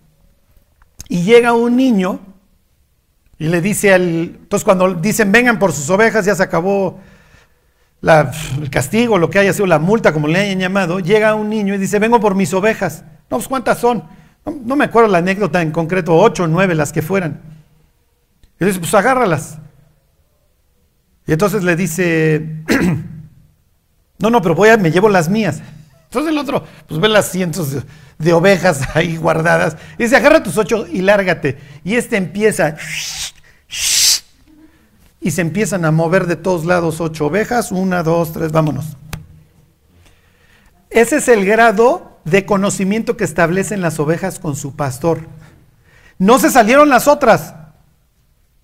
y 1.07 1.23
llega 1.23 1.53
un 1.53 1.75
niño 1.75 2.19
y 3.37 3.47
le 3.47 3.61
dice 3.61 3.93
al... 3.93 4.01
Entonces 4.03 4.63
cuando 4.63 4.93
dicen 4.93 5.31
vengan 5.31 5.59
por 5.59 5.73
sus 5.73 5.89
ovejas, 5.89 6.25
ya 6.25 6.35
se 6.35 6.43
acabó 6.43 6.99
el 8.61 8.69
castigo, 8.69 9.17
lo 9.17 9.29
que 9.29 9.39
haya 9.39 9.53
sido 9.53 9.65
la 9.65 9.79
multa, 9.79 10.13
como 10.13 10.27
le 10.27 10.39
hayan 10.39 10.59
llamado, 10.59 10.99
llega 10.99 11.33
un 11.33 11.49
niño 11.49 11.73
y 11.73 11.77
dice, 11.77 11.97
vengo 11.99 12.19
por 12.19 12.35
mis 12.35 12.53
ovejas. 12.53 13.03
No, 13.29 13.37
pues 13.37 13.47
¿cuántas 13.47 13.79
son? 13.79 14.03
No, 14.45 14.75
me 14.75 14.85
acuerdo 14.85 15.09
la 15.09 15.17
anécdota 15.17 15.61
en 15.61 15.71
concreto, 15.71 16.15
ocho 16.15 16.43
o 16.43 16.47
nueve 16.47 16.75
las 16.75 16.93
que 16.93 17.01
fueran. 17.01 17.41
Y 18.59 18.65
dice, 18.65 18.79
pues 18.79 18.93
agárralas. 18.93 19.57
Y 21.25 21.31
entonces 21.31 21.63
le 21.63 21.75
dice, 21.75 22.63
no, 24.19 24.29
no, 24.29 24.41
pero 24.41 24.53
voy 24.53 24.69
a, 24.69 24.77
me 24.77 24.91
llevo 24.91 25.09
las 25.09 25.27
mías. 25.27 25.63
Entonces 26.15 26.31
el 26.31 26.37
otro, 26.37 26.63
pues 26.87 27.01
ve 27.01 27.09
las 27.09 27.29
cientos 27.29 27.75
de, 28.17 28.33
ovejas 28.33 28.79
ahí 28.95 29.17
guardadas. 29.17 29.75
Y 29.97 30.03
dice, 30.03 30.15
agarra 30.15 30.41
tus 30.41 30.57
ocho 30.57 30.87
y 30.87 31.01
lárgate. 31.01 31.57
Y 31.83 31.95
este 31.95 32.15
empieza, 32.15 32.77
y 35.19 35.31
se 35.31 35.41
empiezan 35.41 35.83
a 35.83 35.91
mover 35.91 36.25
de 36.25 36.37
todos 36.37 36.63
lados 36.63 37.01
ocho 37.01 37.25
ovejas. 37.25 37.73
Una, 37.73 38.01
dos, 38.01 38.31
tres, 38.31 38.53
vámonos. 38.53 38.95
Ese 40.89 41.17
es 41.17 41.27
el 41.27 41.45
grado 41.45 42.17
de 42.23 42.45
conocimiento 42.45 43.17
que 43.17 43.25
establecen 43.25 43.81
las 43.81 43.99
ovejas 43.99 44.39
con 44.39 44.55
su 44.55 44.73
pastor. 44.73 45.27
No 46.17 46.39
se 46.39 46.49
salieron 46.49 46.87
las 46.87 47.09
otras, 47.09 47.55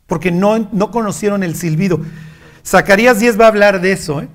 porque 0.07 0.31
no, 0.31 0.69
no 0.71 0.89
conocieron 0.89 1.43
el 1.43 1.57
silbido. 1.57 1.99
Zacarías 2.65 3.19
10 3.19 3.37
va 3.37 3.45
a 3.45 3.49
hablar 3.49 3.81
de 3.81 3.91
eso. 3.91 4.21
¿eh? 4.21 4.29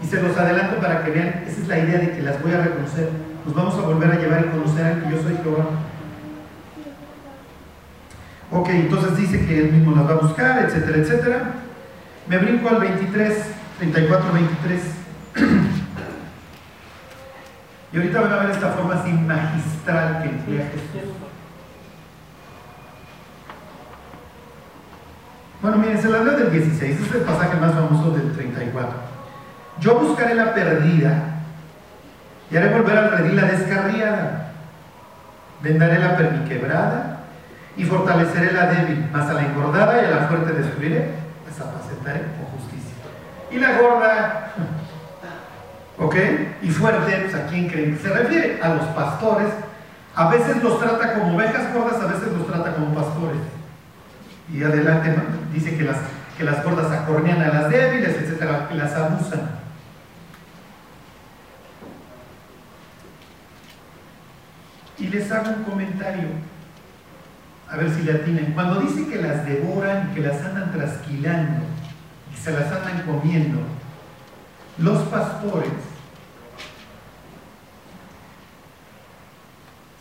Y 0.00 0.06
se 0.06 0.22
los 0.22 0.36
adelanto 0.36 0.80
para 0.80 1.04
que 1.04 1.10
vean, 1.10 1.44
esa 1.46 1.60
es 1.60 1.68
la 1.68 1.78
idea 1.78 1.98
de 1.98 2.12
que 2.12 2.22
las 2.22 2.40
voy 2.40 2.52
a 2.52 2.62
reconocer. 2.62 3.10
Nos 3.44 3.54
vamos 3.54 3.74
a 3.74 3.80
volver 3.80 4.12
a 4.12 4.16
llevar 4.16 4.44
y 4.46 4.50
conocer 4.50 5.02
que 5.02 5.10
yo 5.10 5.22
soy 5.22 5.36
Jehová. 5.42 5.66
Ok, 8.50 8.68
entonces 8.70 9.16
dice 9.16 9.44
que 9.44 9.58
él 9.58 9.72
mismo 9.72 9.94
las 9.96 10.06
va 10.06 10.12
a 10.12 10.26
buscar, 10.26 10.64
etcétera, 10.64 10.98
etcétera. 10.98 11.54
Me 12.28 12.38
brinco 12.38 12.68
al 12.68 12.80
23, 12.80 13.44
34, 13.78 14.32
23. 14.32 14.82
y 17.92 17.96
ahorita 17.96 18.20
van 18.20 18.32
a 18.32 18.36
ver 18.36 18.50
esta 18.50 18.68
forma 18.70 18.94
así 18.94 19.12
magistral 19.12 20.22
que 20.22 20.28
emplea 20.28 20.70
Jesús. 20.70 21.10
Bueno, 25.60 25.78
miren, 25.78 26.00
se 26.00 26.08
la 26.08 26.22
leo 26.22 26.36
del 26.38 26.52
16, 26.52 27.00
este 27.00 27.04
es 27.04 27.14
el 27.16 27.22
pasaje 27.22 27.56
más 27.56 27.74
famoso 27.74 28.12
del 28.12 28.32
34. 28.32 29.07
Yo 29.80 29.98
buscaré 30.00 30.34
la 30.34 30.54
perdida 30.54 31.22
y 32.50 32.56
haré 32.56 32.68
volver 32.70 32.98
al 32.98 33.10
redil 33.12 33.36
la 33.36 33.44
descarriada. 33.44 34.52
Vendaré 35.62 35.98
la 35.98 36.16
perniquebrada 36.16 37.18
y 37.76 37.84
fortaleceré 37.84 38.52
la 38.52 38.66
débil, 38.66 39.08
mas 39.12 39.28
a 39.28 39.34
la 39.34 39.42
engordada 39.42 40.02
y 40.02 40.06
a 40.06 40.10
la 40.10 40.28
fuerte 40.28 40.52
destruiré, 40.52 41.10
desapacentaré 41.46 42.20
con 42.20 42.46
justicia. 42.58 42.94
Y 43.50 43.58
la 43.58 43.78
gorda, 43.78 44.52
¿ok? 45.98 46.16
Y 46.62 46.70
fuerte, 46.70 47.20
pues, 47.22 47.34
¿a 47.34 47.46
quién 47.46 47.68
creen? 47.68 47.98
Se 48.02 48.08
refiere 48.08 48.60
a 48.62 48.70
los 48.70 48.84
pastores. 48.86 49.48
A 50.14 50.28
veces 50.28 50.60
los 50.62 50.80
trata 50.80 51.14
como 51.14 51.36
ovejas 51.36 51.72
gordas, 51.72 52.00
a 52.02 52.06
veces 52.06 52.32
los 52.36 52.46
trata 52.48 52.74
como 52.74 52.94
pastores. 52.94 53.38
Y 54.52 54.62
adelante 54.64 55.14
dice 55.52 55.76
que 55.76 55.84
las, 55.84 55.98
que 56.36 56.42
las 56.42 56.64
gordas 56.64 56.90
acornean 56.90 57.42
a 57.42 57.48
las 57.48 57.70
débiles, 57.70 58.16
etcétera, 58.16 58.66
que 58.68 58.74
las 58.74 58.92
abusan. 58.94 59.67
Y 64.98 65.06
les 65.08 65.30
hago 65.30 65.50
un 65.50 65.64
comentario, 65.64 66.28
a 67.68 67.76
ver 67.76 67.90
si 67.94 68.02
le 68.02 68.12
atinan. 68.12 68.52
Cuando 68.52 68.80
dice 68.80 69.08
que 69.08 69.22
las 69.22 69.46
devoran 69.46 70.14
que 70.14 70.20
las 70.20 70.42
andan 70.44 70.72
trasquilando 70.72 71.64
y 72.32 72.36
se 72.36 72.52
las 72.52 72.72
andan 72.72 73.02
comiendo, 73.02 73.60
los 74.78 75.02
pastores 75.08 75.72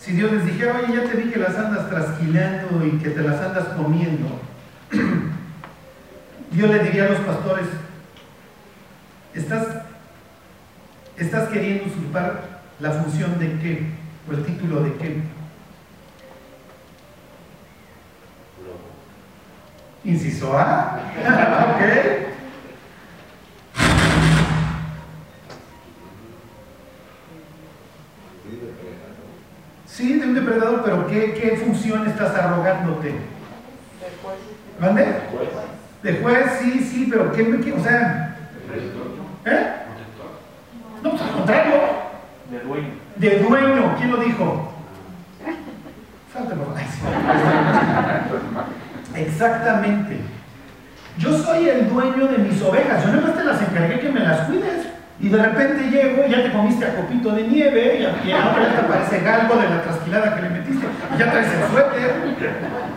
Si 0.08 0.14
Dios 0.14 0.32
les 0.32 0.45
dijera, 0.45 0.80
oye, 0.80 0.95
ya 0.95 1.04
te 1.04 1.18
vi 1.18 1.30
que 1.30 1.38
las 1.38 1.58
andas 1.58 1.89
trasquilando 1.89 2.86
y 2.86 2.91
que 2.91 3.10
te 3.10 3.22
las 3.22 3.41
andas 3.41 3.66
comiendo, 3.76 4.39
yo 6.54 6.68
le 6.68 6.80
diría 6.80 7.08
a 7.08 7.10
los 7.10 7.20
pastores, 7.20 7.66
¿estás, 9.34 9.68
estás 11.18 11.50
queriendo 11.50 11.88
usurpar 11.88 12.62
la 12.80 12.91
función 12.91 13.38
de 13.38 13.60
qué? 13.60 13.97
¿O 14.30 14.34
el 14.34 14.44
título 14.46 14.84
de 14.84 14.94
qué? 14.96 15.22
Inciso 20.04 20.58
A. 20.58 21.00
ok. 21.76 21.82
Sí, 29.86 30.20
de 30.20 30.28
un 30.28 30.36
depredador, 30.36 30.84
pero 30.84 31.08
¿qué, 31.08 31.34
qué 31.34 31.58
función 31.58 32.08
estás 32.08 32.36
arrogándote? 32.36 33.16
¿Mande? 34.80 35.06
De 36.04 36.14
juez, 36.22 36.52
sí, 36.60 36.80
sí, 36.80 37.08
pero 37.10 37.32
¿qué, 37.32 37.60
qué 37.62 37.74
o 37.74 37.82
sea? 37.82 38.38
¿Eh? 39.46 39.74
No, 41.02 41.12
pues 41.12 41.22
al 41.22 41.32
contrario. 41.32 42.07
De 42.52 42.60
dueño. 42.60 42.88
De 43.18 43.39
dueño, 43.39 43.95
¿quién 43.98 44.12
lo 44.12 44.18
dijo? 44.18 44.74
Exactamente. 49.16 50.18
Yo 51.18 51.38
soy 51.38 51.68
el 51.70 51.89
dueño 51.89 52.28
de 52.28 52.38
mis 52.38 52.62
ovejas. 52.62 53.04
Yo 53.04 53.12
nada 53.12 53.28
más 53.28 53.36
te 53.38 53.43
las 53.43 53.62
encargué 53.62 54.00
que 54.00 54.10
me 54.10 54.20
las 54.20 54.41
cuides. 54.41 54.88
Y 55.20 55.30
de 55.30 55.41
repente 55.43 55.89
llego 55.89 56.24
y 56.28 56.32
ya 56.32 56.43
te 56.43 56.52
comiste 56.52 56.86
a 56.86 56.95
copito 56.95 57.32
de 57.32 57.41
nieve 57.48 58.00
y 58.00 58.06
a- 58.06 58.22
te 58.54 58.78
aparece 58.80 59.20
galgo 59.22 59.56
de 59.56 59.68
la 59.70 59.82
trasquilada 59.82 60.36
que 60.36 60.41
le 60.43 60.50
metiste. 60.50 60.86
Y 61.16 61.18
ya 61.18 61.32
traes 61.32 61.48
el 61.52 61.68
suéter. 61.72 62.16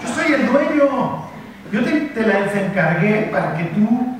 Yo 0.02 0.08
soy 0.08 0.32
el 0.34 0.46
dueño. 0.46 1.24
Yo 1.72 1.82
te, 1.84 1.92
te 1.92 2.26
las 2.26 2.54
encargué 2.54 3.28
para 3.32 3.56
que 3.56 3.64
tú 3.64 4.18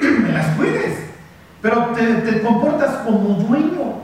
me 0.00 0.32
las 0.32 0.46
cuides. 0.56 1.10
Pero 1.62 1.92
te, 1.94 2.42
comportas 2.42 2.96
como 3.04 3.34
dueño. 3.44 4.02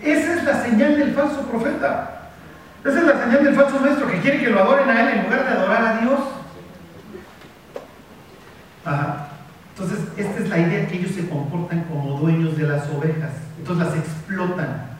Esa 0.00 0.34
es 0.34 0.44
la 0.44 0.62
señal 0.62 0.96
del 0.96 1.12
falso 1.12 1.42
profeta. 1.42 2.30
Esa 2.84 2.98
es 2.98 3.04
la 3.04 3.24
señal 3.24 3.44
del 3.44 3.54
falso 3.54 3.80
maestro 3.80 4.06
que 4.06 4.20
quiere 4.20 4.40
que 4.40 4.50
lo 4.50 4.60
adoren 4.60 4.88
a 4.88 5.00
él 5.02 5.18
en 5.18 5.24
lugar 5.24 5.44
de 5.44 5.50
adorar 5.50 5.84
a 5.84 6.00
Dios. 6.00 6.20
Entonces, 9.76 9.98
esta 10.16 10.40
es 10.40 10.48
la 10.48 10.58
idea 10.58 10.86
que 10.86 10.98
ellos 10.98 11.12
se 11.12 11.28
comportan 11.28 11.84
como 11.84 12.18
dueños 12.20 12.56
de 12.56 12.68
las 12.68 12.88
ovejas. 12.90 13.32
Entonces 13.58 13.86
las 13.86 13.96
explotan. 13.96 14.94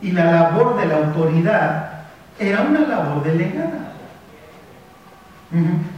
Y 0.00 0.12
la 0.12 0.32
labor 0.32 0.80
de 0.80 0.86
la 0.86 0.96
autoridad 0.96 1.90
era 2.38 2.62
una 2.62 2.80
labor 2.80 3.22
delegada. 3.22 3.87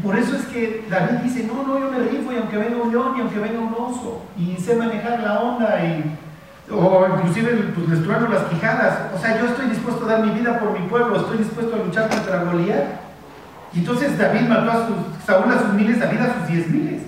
Por 0.02 0.16
eso 0.16 0.36
es 0.36 0.44
que 0.44 0.86
David 0.88 1.18
dice, 1.24 1.44
no, 1.44 1.66
no, 1.66 1.78
yo 1.78 1.90
me 1.90 1.98
rifo 1.98 2.32
y 2.32 2.36
aunque 2.36 2.56
venga 2.56 2.82
un 2.82 2.92
león 2.92 3.14
y 3.16 3.20
aunque 3.20 3.38
venga 3.40 3.58
un 3.58 3.74
oso, 3.74 4.22
y 4.36 4.56
sé 4.56 4.76
manejar 4.76 5.20
la 5.20 5.40
onda 5.40 5.84
y 5.84 6.18
o 6.72 7.06
inclusive 7.16 7.72
pues, 7.74 7.98
las 7.98 8.42
quijadas. 8.44 9.12
O 9.14 9.18
sea, 9.18 9.38
yo 9.40 9.46
estoy 9.46 9.66
dispuesto 9.66 10.04
a 10.04 10.08
dar 10.08 10.24
mi 10.24 10.30
vida 10.30 10.58
por 10.58 10.78
mi 10.78 10.86
pueblo, 10.88 11.16
estoy 11.16 11.38
dispuesto 11.38 11.74
a 11.74 11.78
luchar 11.84 12.08
contra 12.08 12.44
Goliat. 12.44 12.84
Y 13.72 13.80
entonces 13.80 14.16
David 14.18 14.42
mató 14.42 14.70
a 14.70 14.86
sus, 14.86 15.24
Saúl 15.24 15.52
a 15.52 15.58
sus 15.58 15.72
miles, 15.74 15.98
David 15.98 16.20
a 16.20 16.34
sus 16.34 16.48
diez 16.48 16.68
miles. 16.68 17.02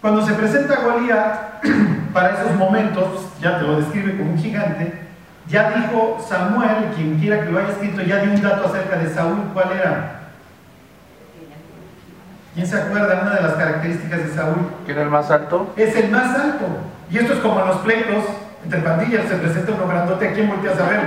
Cuando 0.00 0.26
se 0.26 0.34
presenta 0.34 0.80
Goliat, 0.80 1.62
para 2.12 2.40
esos 2.40 2.56
momentos, 2.56 3.28
ya 3.40 3.58
te 3.58 3.64
lo 3.64 3.80
describe 3.80 4.18
como 4.18 4.32
un 4.32 4.38
gigante, 4.38 5.11
ya 5.48 5.70
dijo 5.70 6.24
Samuel, 6.26 6.92
quien 6.94 7.18
quiera 7.18 7.44
que 7.44 7.50
lo 7.50 7.58
haya 7.58 7.70
escrito, 7.70 8.02
ya 8.02 8.18
dio 8.18 8.32
un 8.32 8.42
dato 8.42 8.68
acerca 8.68 8.96
de 8.96 9.12
Saúl, 9.12 9.50
¿cuál 9.52 9.72
era? 9.72 10.20
¿Quién 12.54 12.66
se 12.66 12.80
acuerda? 12.80 13.20
Una 13.22 13.34
de 13.34 13.42
las 13.42 13.54
características 13.54 14.24
de 14.24 14.34
Saúl 14.34 14.70
¿Quién 14.84 14.98
era 14.98 15.04
el 15.04 15.10
más 15.10 15.30
alto? 15.30 15.72
es 15.76 15.96
el 15.96 16.10
más 16.10 16.38
alto. 16.38 16.66
Y 17.10 17.18
esto 17.18 17.32
es 17.34 17.38
como 17.40 17.60
en 17.60 17.68
los 17.68 17.78
pleitos 17.78 18.24
entre 18.64 18.80
pandillas, 18.80 19.28
se 19.28 19.36
presenta 19.36 19.72
uno 19.72 19.88
grandote, 19.88 20.28
¿a 20.28 20.32
quién 20.32 20.48
volteas 20.48 20.78
a 20.78 20.88
ver? 20.88 21.00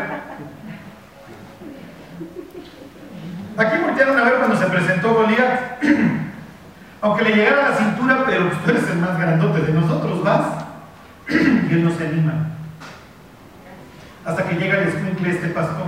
¿A 3.58 3.70
quién 3.70 3.84
voltearon 3.84 4.20
a 4.20 4.24
ver 4.24 4.34
cuando 4.36 4.58
se 4.58 4.66
presentó 4.66 5.14
Goliat? 5.14 5.82
Aunque 7.02 7.24
le 7.24 7.36
llegara 7.36 7.68
a 7.68 7.70
la 7.70 7.78
cintura, 7.78 8.24
pero 8.26 8.50
tú 8.50 8.72
eres 8.72 8.90
el 8.90 8.98
más 8.98 9.18
grandote 9.18 9.62
de 9.62 9.74
nosotros, 9.74 10.24
vas. 10.24 10.66
y 11.30 11.74
él 11.74 11.86
no 11.86 11.92
se 11.92 12.08
anima. 12.08 12.55
Hasta 14.26 14.44
que 14.44 14.56
llega 14.56 14.80
el 14.80 14.88
escuincle 14.90 15.30
este 15.30 15.50
pastor. 15.50 15.88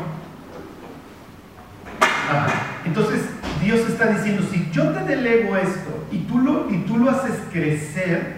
Entonces, 2.85 3.21
Dios 3.61 3.79
está 3.89 4.07
diciendo, 4.07 4.47
si 4.51 4.69
yo 4.71 4.89
te 4.91 5.03
delego 5.03 5.57
esto 5.57 6.05
y 6.11 6.19
tú 6.19 6.39
lo, 6.39 6.69
y 6.69 6.77
tú 6.83 6.97
lo 6.97 7.09
haces 7.09 7.33
crecer, 7.51 8.37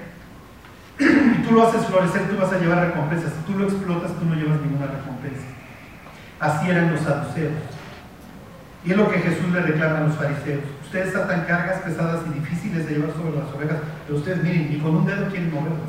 y 0.99 1.43
tú 1.43 1.53
lo 1.53 1.67
haces 1.67 1.85
florecer, 1.85 2.29
tú 2.29 2.37
vas 2.37 2.51
a 2.51 2.59
llevar 2.59 2.87
recompensas. 2.87 3.33
Si 3.33 3.51
tú 3.51 3.59
lo 3.59 3.65
explotas, 3.65 4.13
tú 4.17 4.25
no 4.25 4.35
llevas 4.35 4.61
ninguna 4.61 4.87
recompensa. 4.87 5.45
Así 6.39 6.69
eran 6.69 6.91
los 6.91 7.01
saduceos. 7.01 7.53
Y 8.85 8.91
es 8.91 8.97
lo 8.97 9.09
que 9.09 9.19
Jesús 9.19 9.51
le 9.51 9.61
reclama 9.61 9.97
a 9.97 10.01
los 10.01 10.15
fariseos. 10.15 10.63
Ustedes 10.85 11.15
atan 11.15 11.45
cargas 11.45 11.79
pesadas 11.81 12.21
y 12.29 12.39
difíciles 12.39 12.87
de 12.87 12.95
llevar 12.95 13.11
sobre 13.11 13.37
las 13.37 13.53
ovejas, 13.53 13.77
pero 14.07 14.19
ustedes 14.19 14.41
miren, 14.41 14.69
ni 14.71 14.79
con 14.79 14.95
un 14.95 15.05
dedo 15.05 15.27
quieren 15.27 15.53
moverlas. 15.53 15.79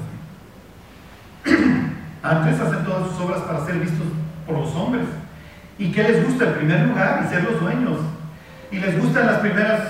Antes 2.23 2.61
hacen 2.61 2.85
todas 2.85 3.09
sus 3.09 3.21
obras 3.21 3.41
para 3.43 3.65
ser 3.65 3.77
vistos 3.77 4.07
por 4.47 4.59
los 4.59 4.75
hombres. 4.75 5.07
¿Y 5.79 5.91
qué 5.93 6.03
les 6.03 6.25
gusta? 6.27 6.45
En 6.45 6.55
primer 6.55 6.87
lugar, 6.87 7.23
y 7.25 7.29
ser 7.29 7.45
los 7.45 7.61
dueños. 7.61 7.99
Y 8.71 8.79
les 8.79 9.01
gustan 9.01 9.27
las 9.27 9.39
primeras 9.39 9.81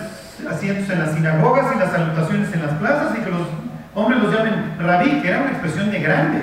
asientos 0.48 0.88
en 0.88 1.00
las 1.00 1.12
sinagogas 1.12 1.74
y 1.74 1.78
las 1.78 1.90
salutaciones 1.90 2.52
en 2.54 2.62
las 2.62 2.74
plazas 2.74 3.18
y 3.18 3.22
que 3.22 3.30
los 3.30 3.46
hombres 3.94 4.22
los 4.22 4.32
llamen 4.32 4.76
rabí, 4.78 5.20
que 5.20 5.28
era 5.28 5.42
una 5.42 5.50
expresión 5.50 5.90
de 5.90 6.00
grande. 6.00 6.42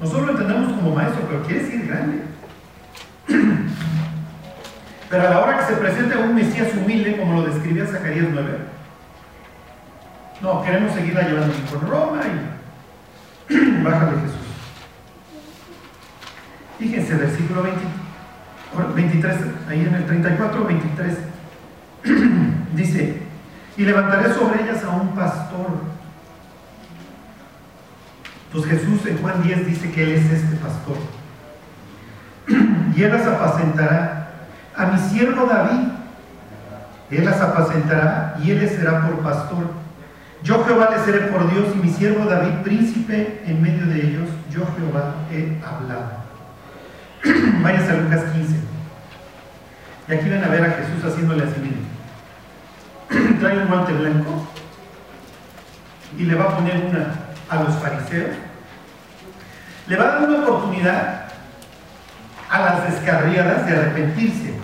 Nosotros 0.00 0.26
lo 0.26 0.32
entendemos 0.32 0.72
como 0.72 0.94
maestro, 0.94 1.22
pero 1.28 1.42
quiere 1.42 1.62
decir 1.62 1.86
grande. 1.86 2.22
Pero 5.10 5.26
a 5.26 5.30
la 5.30 5.40
hora 5.40 5.58
que 5.58 5.64
se 5.64 5.80
presenta 5.80 6.18
un 6.20 6.36
Mesías 6.36 6.68
humilde, 6.72 7.16
como 7.16 7.40
lo 7.40 7.48
describía 7.48 7.84
Zacarías 7.84 8.28
9, 8.30 8.48
no, 10.40 10.62
queremos 10.62 10.94
seguirla 10.94 11.22
llevando 11.22 11.52
con 11.68 11.90
Roma 11.90 12.20
y 13.50 13.54
bájale 13.82 14.20
Jesús. 14.20 14.39
Fíjense, 16.80 17.14
versículo 17.14 17.62
20, 17.62 17.78
23, 18.94 19.36
ahí 19.68 19.80
en 19.80 19.94
el 19.94 20.06
34, 20.06 20.64
23, 20.64 21.18
dice, 22.74 23.22
y 23.76 23.82
levantaré 23.84 24.32
sobre 24.32 24.62
ellas 24.62 24.82
a 24.84 24.88
un 24.88 25.14
pastor. 25.14 25.66
Pues 28.50 28.64
Jesús 28.64 29.04
en 29.04 29.18
Juan 29.18 29.42
10 29.42 29.66
dice 29.66 29.92
que 29.92 30.02
Él 30.02 30.12
es 30.12 30.30
este 30.30 30.56
pastor. 30.56 30.96
Y 32.96 33.02
Él 33.02 33.12
las 33.12 33.26
apacentará 33.26 34.30
a 34.74 34.86
mi 34.86 34.98
siervo 34.98 35.46
David. 35.46 35.88
Él 37.10 37.24
las 37.26 37.40
apacentará 37.40 38.36
y 38.42 38.52
Él 38.52 38.60
les 38.60 38.72
será 38.72 39.06
por 39.06 39.18
pastor. 39.20 39.70
Yo 40.42 40.64
Jehová 40.64 40.88
les 40.92 41.02
seré 41.02 41.26
por 41.26 41.48
Dios 41.52 41.66
y 41.74 41.86
mi 41.86 41.92
siervo 41.92 42.24
David 42.24 42.62
príncipe 42.64 43.42
en 43.46 43.60
medio 43.60 43.86
de 43.86 43.96
ellos. 43.96 44.28
Yo 44.50 44.66
Jehová 44.76 45.14
he 45.30 45.58
hablado. 45.62 46.19
Váyanse 47.62 47.92
a 47.92 47.96
Lucas 47.96 48.22
15. 48.32 48.54
Y 50.08 50.12
aquí 50.12 50.30
van 50.30 50.44
a 50.44 50.48
ver 50.48 50.64
a 50.64 50.70
Jesús 50.70 51.04
haciéndole 51.04 51.44
así, 51.44 51.60
miren. 51.60 53.38
Trae 53.40 53.58
un 53.58 53.68
guante 53.68 53.92
blanco 53.92 54.46
y 56.16 56.24
le 56.24 56.34
va 56.34 56.44
a 56.44 56.56
poner 56.56 56.84
una 56.86 57.14
a 57.48 57.62
los 57.62 57.74
fariseos. 57.76 58.36
Le 59.86 59.96
va 59.96 60.04
a 60.04 60.06
dar 60.06 60.28
una 60.28 60.38
oportunidad 60.44 61.24
a 62.48 62.58
las 62.60 62.90
descarriadas 62.90 63.66
de 63.66 63.72
arrepentirse. 63.72 64.54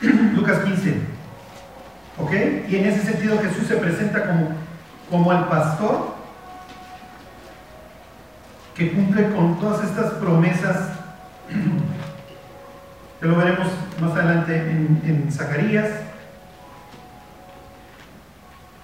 Lucas 0.34 0.58
15. 0.60 1.00
¿Ok? 2.18 2.32
Y 2.68 2.76
en 2.76 2.86
ese 2.86 3.02
sentido 3.02 3.38
Jesús 3.40 3.66
se 3.66 3.76
presenta 3.76 4.26
como, 4.26 4.50
como 5.10 5.32
el 5.32 5.44
pastor 5.44 6.11
que 8.74 8.92
cumple 8.92 9.30
con 9.34 9.58
todas 9.60 9.84
estas 9.84 10.12
promesas 10.14 10.90
que 13.20 13.26
lo 13.26 13.36
veremos 13.36 13.68
más 14.00 14.12
adelante 14.12 14.56
en, 14.56 15.28
Zacarías. 15.30 15.88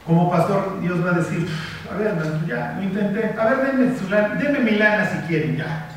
Como 0.07 0.31
pastor, 0.31 0.81
Dios 0.81 1.05
va 1.05 1.11
a 1.11 1.19
decir, 1.19 1.47
a 1.91 1.97
ver, 1.97 2.15
ya 2.47 2.75
lo 2.77 2.83
intenté, 2.83 3.35
a 3.39 3.45
ver, 3.45 3.67
denme, 3.67 3.99
su 3.99 4.09
lana, 4.09 4.37
denme 4.37 4.61
mi 4.61 4.71
lana 4.79 5.05
si 5.05 5.19
quieren, 5.27 5.57
ya. 5.57 5.89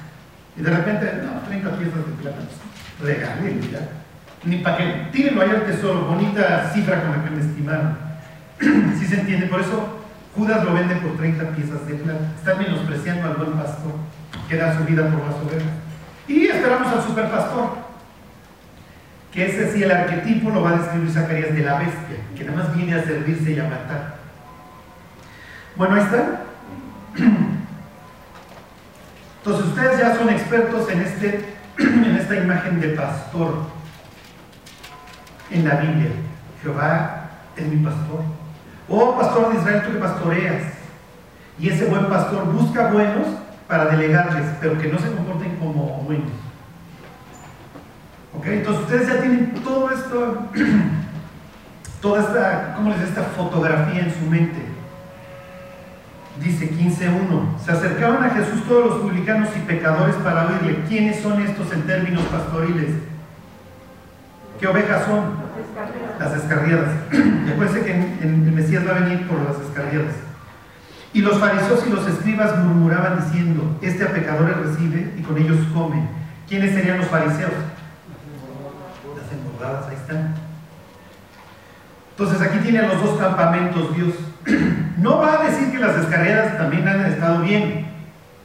Y 0.58 0.62
de 0.62 0.70
repente, 0.70 1.22
no, 1.24 1.40
30 1.48 1.78
piezas 1.78 1.98
de 1.98 2.12
plata, 2.22 2.38
pues, 3.00 3.16
regálenlo 3.16 3.72
ya. 3.72 3.88
Ni 4.44 4.58
para 4.58 4.78
que, 4.78 5.08
tírenlo 5.12 5.42
ahí 5.42 5.50
al 5.52 5.66
tesoro, 5.66 6.02
bonita 6.02 6.72
cifra 6.74 7.02
con 7.04 7.12
la 7.12 7.24
que 7.24 7.30
me 7.30 7.42
estimaron. 7.42 7.98
si 9.00 9.06
se 9.06 9.22
entiende, 9.22 9.48
por 9.48 9.62
eso 9.62 10.01
Judas 10.36 10.64
lo 10.64 10.74
vende 10.74 10.96
por 10.96 11.18
30 11.18 11.56
piezas 11.56 11.86
de 11.88 11.96
plata. 11.96 12.32
Están 12.38 12.58
menospreciando 12.60 13.28
al 13.28 13.36
buen 13.36 13.52
pastor 13.52 13.92
que 14.48 14.58
da 14.58 14.78
su 14.78 14.84
vida 14.86 15.04
por 15.04 15.20
las 15.26 15.36
ovejas. 15.36 15.74
Y 16.28 16.48
esperamos 16.48 16.88
al 16.94 17.04
superpastor, 17.04 17.70
que 19.32 19.46
ese 19.46 19.74
sí 19.74 19.84
el 19.84 19.92
arquetipo 19.92 20.50
lo 20.50 20.62
va 20.62 20.72
a 20.72 20.78
describir 20.78 21.12
Zacarías 21.12 21.54
de 21.54 21.64
la 21.64 21.80
bestia, 21.80 22.18
que 22.36 22.44
nada 22.46 22.64
más 22.64 22.76
viene 22.76 22.96
a 22.96 23.04
servirse 23.04 23.52
y 23.52 23.60
a 23.60 23.64
matar. 23.64 24.16
Bueno, 25.76 25.96
ahí 25.96 26.02
está. 26.02 26.42
Entonces 29.38 29.66
ustedes 29.66 30.00
ya 30.00 30.16
son 30.16 30.30
expertos 30.30 30.90
en, 30.90 31.02
este, 31.02 31.56
en 31.80 32.16
esta 32.16 32.36
imagen 32.36 32.80
de 32.80 32.90
pastor 32.90 33.66
en 35.50 35.68
la 35.68 35.76
Biblia. 35.76 36.12
Jehová 36.62 37.30
es 37.58 37.66
mi 37.68 37.84
pastor. 37.84 38.41
Oh 38.94 39.18
pastor 39.18 39.54
de 39.54 39.60
Israel, 39.60 39.84
tú 39.86 39.94
que 39.94 40.00
pastoreas. 40.00 40.64
Y 41.58 41.70
ese 41.70 41.86
buen 41.86 42.08
pastor 42.08 42.44
busca 42.52 42.92
buenos 42.92 43.28
para 43.68 43.86
delegarles, 43.86 44.46
pero 44.60 44.78
que 44.78 44.90
no 44.90 45.00
se 45.00 45.12
comporten 45.12 45.56
como 45.56 46.04
buenos. 46.06 46.32
¿Ok? 48.38 48.48
Entonces 48.48 48.84
ustedes 48.84 49.08
ya 49.08 49.22
tienen 49.22 49.54
todo 49.64 49.90
esto, 49.92 50.50
toda 52.02 52.22
esta, 52.22 52.74
¿cómo 52.76 52.90
les 52.90 53.00
dice? 53.00 53.12
Esta 53.12 53.24
fotografía 53.24 54.02
en 54.02 54.14
su 54.14 54.30
mente. 54.30 54.66
Dice 56.42 56.72
15.1, 56.72 57.60
se 57.64 57.72
acercaban 57.72 58.24
a 58.24 58.32
Jesús 58.32 58.64
todos 58.68 58.90
los 58.90 59.00
publicanos 59.02 59.50
y 59.56 59.60
pecadores 59.60 60.16
para 60.18 60.48
oírle. 60.48 60.84
¿Quiénes 60.90 61.22
son 61.22 61.42
estos 61.42 61.72
en 61.72 61.84
términos 61.84 62.24
pastoriles? 62.24 62.90
¿Qué 64.60 64.68
ovejas 64.68 65.06
son? 65.06 65.41
Las 66.22 66.34
descarriadas. 66.34 66.92
Y 67.12 67.50
acuérdense 67.50 67.84
que 67.84 67.94
el 68.22 68.52
Mesías 68.52 68.88
va 68.88 68.92
a 68.96 69.00
venir 69.00 69.28
por 69.28 69.42
las 69.42 69.60
descarriadas. 69.60 70.14
Y 71.14 71.22
los 71.22 71.40
fariseos 71.40 71.84
y 71.88 71.90
los 71.90 72.08
escribas 72.08 72.58
murmuraban 72.60 73.26
diciendo, 73.26 73.80
este 73.82 74.04
a 74.04 74.14
pecadores 74.14 74.56
recibe 74.58 75.14
y 75.18 75.22
con 75.24 75.38
ellos 75.38 75.58
come. 75.74 76.08
¿Quiénes 76.48 76.76
serían 76.76 77.00
los 77.00 77.08
fariseos? 77.08 77.52
Las 79.18 79.32
engordadas, 79.34 79.90
ahí 79.90 79.96
están. 79.96 80.36
Entonces 82.12 82.42
aquí 82.42 82.60
tienen 82.60 82.88
los 82.88 83.02
dos 83.04 83.20
campamentos 83.20 83.96
Dios. 83.96 84.14
No 84.98 85.18
va 85.18 85.42
a 85.42 85.44
decir 85.46 85.72
que 85.72 85.80
las 85.80 85.96
descarriadas 85.96 86.60
también 86.60 86.88
han 86.88 87.04
estado 87.06 87.42
bien, 87.42 87.88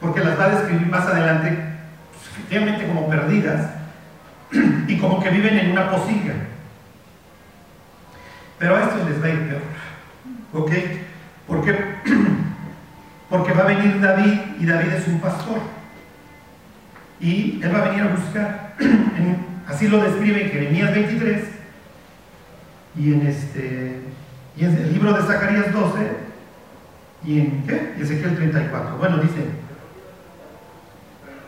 porque 0.01 0.21
las 0.21 0.41
va 0.41 0.45
a 0.45 0.49
describir 0.49 0.87
más 0.87 1.05
adelante, 1.05 1.51
pues, 1.51 2.31
efectivamente 2.31 2.87
como 2.87 3.11
perdidas, 3.11 3.69
y 4.89 4.97
como 4.97 5.23
que 5.23 5.29
viven 5.29 5.59
en 5.59 5.73
una 5.73 5.91
posiga. 5.91 6.33
Pero 8.59 8.77
a 8.77 8.83
estos 8.83 9.09
les 9.09 9.23
va 9.23 9.27
a 9.27 9.31
ir 9.31 9.49
peor. 9.49 9.63
¿Ok? 10.53 10.73
¿Por 11.47 11.65
qué? 11.65 11.77
Porque 13.31 13.53
va 13.53 13.63
a 13.63 13.67
venir 13.67 14.01
David 14.01 14.41
y 14.59 14.67
David 14.67 14.93
es 14.93 15.09
un 15.09 15.21
pastor. 15.21 15.59
Y 17.21 17.61
él 17.63 17.75
va 17.75 17.79
a 17.79 17.89
venir 17.89 18.03
a 18.03 18.15
buscar. 18.15 18.75
Así 19.69 19.89
lo 19.89 20.03
describe 20.03 20.45
en 20.45 20.51
Jeremías 20.51 20.93
23 20.93 21.45
y 22.99 23.13
en 23.13 23.27
este 23.27 24.01
y 24.57 24.65
en 24.65 24.75
el 24.75 24.93
libro 24.93 25.13
de 25.13 25.23
Zacarías 25.23 25.73
12 25.73 25.99
y 27.25 27.41
en 27.41 27.67
¿qué? 27.67 27.95
Ezequiel 28.01 28.37
34. 28.37 28.97
Bueno, 28.97 29.19
dice. 29.19 29.45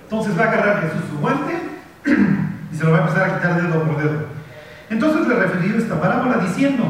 Entonces 0.05 0.39
va 0.39 0.45
a 0.45 0.49
agarrar 0.49 0.83
Jesús 0.83 1.03
su 1.11 1.19
guante 1.19 1.55
y 2.73 2.77
se 2.77 2.85
lo 2.85 2.91
va 2.91 2.99
a 2.99 3.01
empezar 3.03 3.31
a 3.31 3.37
quitar 3.37 3.63
dedo 3.63 3.83
por 3.85 4.03
dedo. 4.03 4.38
Entonces 4.91 5.27
le 5.27 5.35
refirió 5.35 5.77
esta 5.77 6.01
parábola 6.01 6.39
diciendo, 6.39 6.85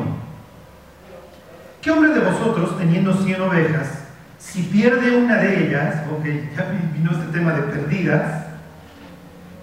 ¿qué 1.83 1.91
hombre 1.91 2.11
de 2.11 2.21
vosotros, 2.21 2.79
teniendo 2.79 3.13
100 3.13 3.41
ovejas, 3.41 4.05
si 4.39 4.63
pierde 4.63 5.17
una 5.17 5.37
de 5.37 5.67
ellas, 5.67 5.97
ok, 6.11 6.25
ya 6.57 6.71
vino 6.95 7.11
este 7.11 7.27
tema 7.33 7.53
de 7.55 7.63
perdidas, 7.63 8.45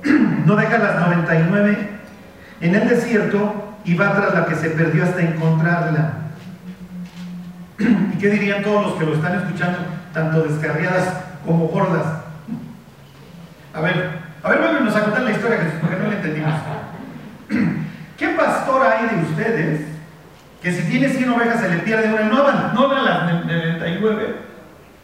no 0.46 0.56
deja 0.56 0.78
las 0.78 1.08
99 1.08 1.90
en 2.60 2.76
el 2.76 2.90
desierto 2.90 3.78
y 3.86 3.96
va 3.96 4.14
tras 4.14 4.34
la 4.34 4.46
que 4.46 4.56
se 4.56 4.70
perdió 4.72 5.04
hasta 5.06 5.22
encontrarla? 5.22 6.14
¿Y 7.80 8.18
qué 8.18 8.30
dirían 8.30 8.64
todos 8.64 8.88
los 8.88 8.94
que 8.96 9.06
lo 9.06 9.14
están 9.14 9.38
escuchando, 9.38 9.80
tanto 10.14 10.44
descarriadas 10.44 11.08
como 11.46 11.68
gordas? 11.68 12.06
A 13.74 13.80
ver, 13.80 14.20
a 14.44 14.50
ver, 14.50 14.60
vámonos 14.60 14.96
a 14.96 15.04
contar 15.04 15.24
la 15.24 15.32
historia, 15.32 15.58
Jesús, 15.58 15.80
porque 15.80 15.96
no 15.96 16.08
la 16.08 16.16
entendimos. 16.16 16.54
¿Qué 18.18 18.30
pastor 18.30 18.86
hay 18.86 19.16
de 19.16 19.22
ustedes 19.24 19.82
que 20.61 20.72
si 20.72 20.89
tiene 20.89 21.09
100 21.09 21.30
ovejas 21.30 21.59
se 21.59 21.70
le 21.70 21.80
pierde 21.80 22.13
una? 22.13 22.41
Van, 22.41 22.74
no 22.74 22.88
van 22.88 23.05
las 23.05 23.24
99 23.45 24.36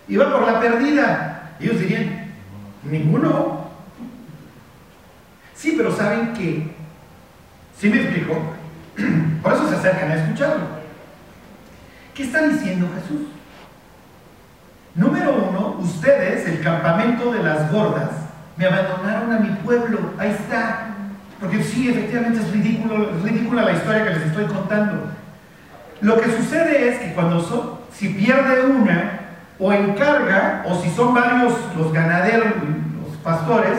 y 0.07 0.17
va 0.17 0.31
por 0.31 0.45
la 0.45 0.59
perdida. 0.59 1.51
Ellos 1.59 1.79
dirían, 1.79 2.31
ninguno. 2.83 3.69
Sí, 5.53 5.75
pero 5.77 5.95
saben 5.95 6.33
que, 6.33 6.73
¿sí 7.77 7.89
me 7.89 7.97
explico? 8.01 8.33
Por 9.43 9.53
eso 9.53 9.69
se 9.69 9.75
acercan 9.75 10.11
a 10.11 10.15
escucharlo. 10.15 10.65
¿Qué 12.15 12.23
está 12.23 12.47
diciendo 12.47 12.89
Jesús? 12.95 13.27
Número 14.95 15.49
uno, 15.49 15.77
ustedes, 15.79 16.47
el 16.47 16.61
campamento 16.61 17.31
de 17.31 17.43
las 17.43 17.71
gordas, 17.71 18.09
me 18.57 18.65
abandonaron 18.65 19.31
a 19.31 19.39
mi 19.39 19.49
pueblo. 19.57 20.13
Ahí 20.17 20.31
está. 20.31 20.90
Porque 21.41 21.63
sí, 21.63 21.89
efectivamente 21.89 22.39
es 22.39 22.51
ridículo, 22.51 23.09
es 23.17 23.23
ridícula 23.23 23.63
la 23.63 23.71
historia 23.71 24.03
que 24.03 24.09
les 24.11 24.27
estoy 24.27 24.45
contando. 24.45 25.11
Lo 25.99 26.21
que 26.21 26.31
sucede 26.37 26.89
es 26.89 26.99
que 26.99 27.13
cuando 27.13 27.81
si 27.91 28.09
pierde 28.09 28.65
una, 28.67 29.19
o 29.59 29.73
encarga, 29.73 30.63
o 30.67 30.79
si 30.81 30.89
son 30.91 31.15
varios 31.15 31.53
los 31.75 31.91
ganaderos, 31.91 32.47
los 32.47 33.17
pastores, 33.23 33.73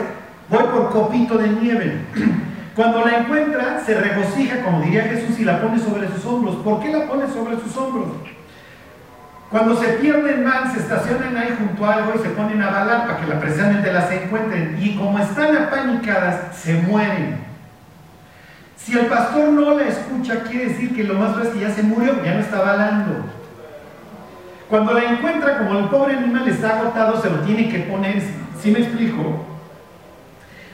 voy 0.48 0.62
por 0.64 0.90
copito 0.90 1.38
de 1.38 1.48
nieve. 1.48 2.00
Cuando 2.74 3.04
la 3.04 3.18
encuentra, 3.18 3.82
se 3.84 4.00
regocija, 4.00 4.62
como 4.64 4.80
diría 4.80 5.02
Jesús, 5.02 5.38
y 5.38 5.44
la 5.44 5.60
pone 5.60 5.78
sobre 5.78 6.08
sus 6.08 6.24
hombros. 6.24 6.56
¿Por 6.56 6.80
qué 6.80 6.90
la 6.90 7.06
pone 7.06 7.28
sobre 7.28 7.60
sus 7.60 7.76
hombros? 7.76 8.06
Cuando 9.50 9.76
se 9.76 9.88
pierden 9.88 10.42
más, 10.42 10.72
se 10.72 10.78
estacionan 10.78 11.36
ahí 11.36 11.54
junto 11.58 11.84
a 11.84 11.96
algo 11.96 12.14
y 12.14 12.22
se 12.22 12.30
ponen 12.30 12.62
a 12.62 12.70
balar 12.70 13.06
para 13.06 13.20
que 13.20 13.26
la, 13.26 13.38
precisamente 13.38 13.92
las 13.92 14.10
encuentren. 14.10 14.78
Y 14.80 14.96
como 14.96 15.18
están 15.18 15.54
apanicadas, 15.54 16.56
se 16.56 16.72
mueren. 16.80 17.51
Si 18.84 18.98
el 18.98 19.06
pastor 19.06 19.50
no 19.50 19.78
la 19.78 19.86
escucha, 19.86 20.42
quiere 20.42 20.70
decir 20.70 20.94
que 20.94 21.04
lo 21.04 21.14
más 21.14 21.36
es 21.38 21.48
que 21.50 21.60
ya 21.60 21.70
se 21.70 21.82
murió, 21.82 22.22
ya 22.24 22.34
no 22.34 22.40
está 22.40 22.60
balando. 22.60 23.24
Cuando 24.68 24.94
la 24.94 25.04
encuentra, 25.04 25.58
como 25.58 25.78
el 25.78 25.84
pobre 25.86 26.16
animal 26.16 26.48
está 26.48 26.78
agotado, 26.78 27.20
se 27.20 27.30
lo 27.30 27.40
tiene 27.40 27.68
que 27.68 27.80
poner. 27.80 28.22
¿Sí 28.60 28.70
me 28.70 28.80
explico? 28.80 29.46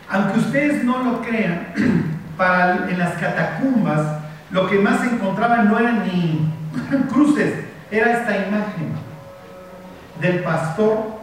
Aunque 0.08 0.38
ustedes 0.38 0.84
no 0.84 1.02
lo 1.02 1.20
crean, 1.20 1.68
en 2.88 2.98
las 2.98 3.14
catacumbas 3.14 4.18
lo 4.50 4.68
que 4.68 4.78
más 4.78 5.00
se 5.00 5.06
encontraban 5.06 5.68
no 5.68 5.78
eran 5.78 6.06
ni 6.06 6.48
cruces, 7.12 7.64
era 7.90 8.12
esta 8.12 8.46
imagen 8.46 8.92
del 10.20 10.42
pastor 10.42 11.18